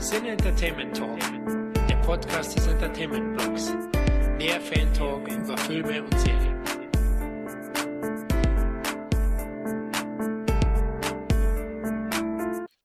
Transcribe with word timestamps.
Sin 0.00 0.26
Entertainment 0.26 0.96
Talk, 0.96 1.18
der 1.88 1.96
Podcast 1.96 2.56
des 2.56 2.68
Entertainment 2.68 3.36
Blogs. 3.36 3.74
Mehr 4.38 4.60
Fan 4.60 4.94
Talk 4.94 5.26
über 5.26 5.58
Filme 5.58 6.04
und 6.04 6.20
Serien. 6.20 6.62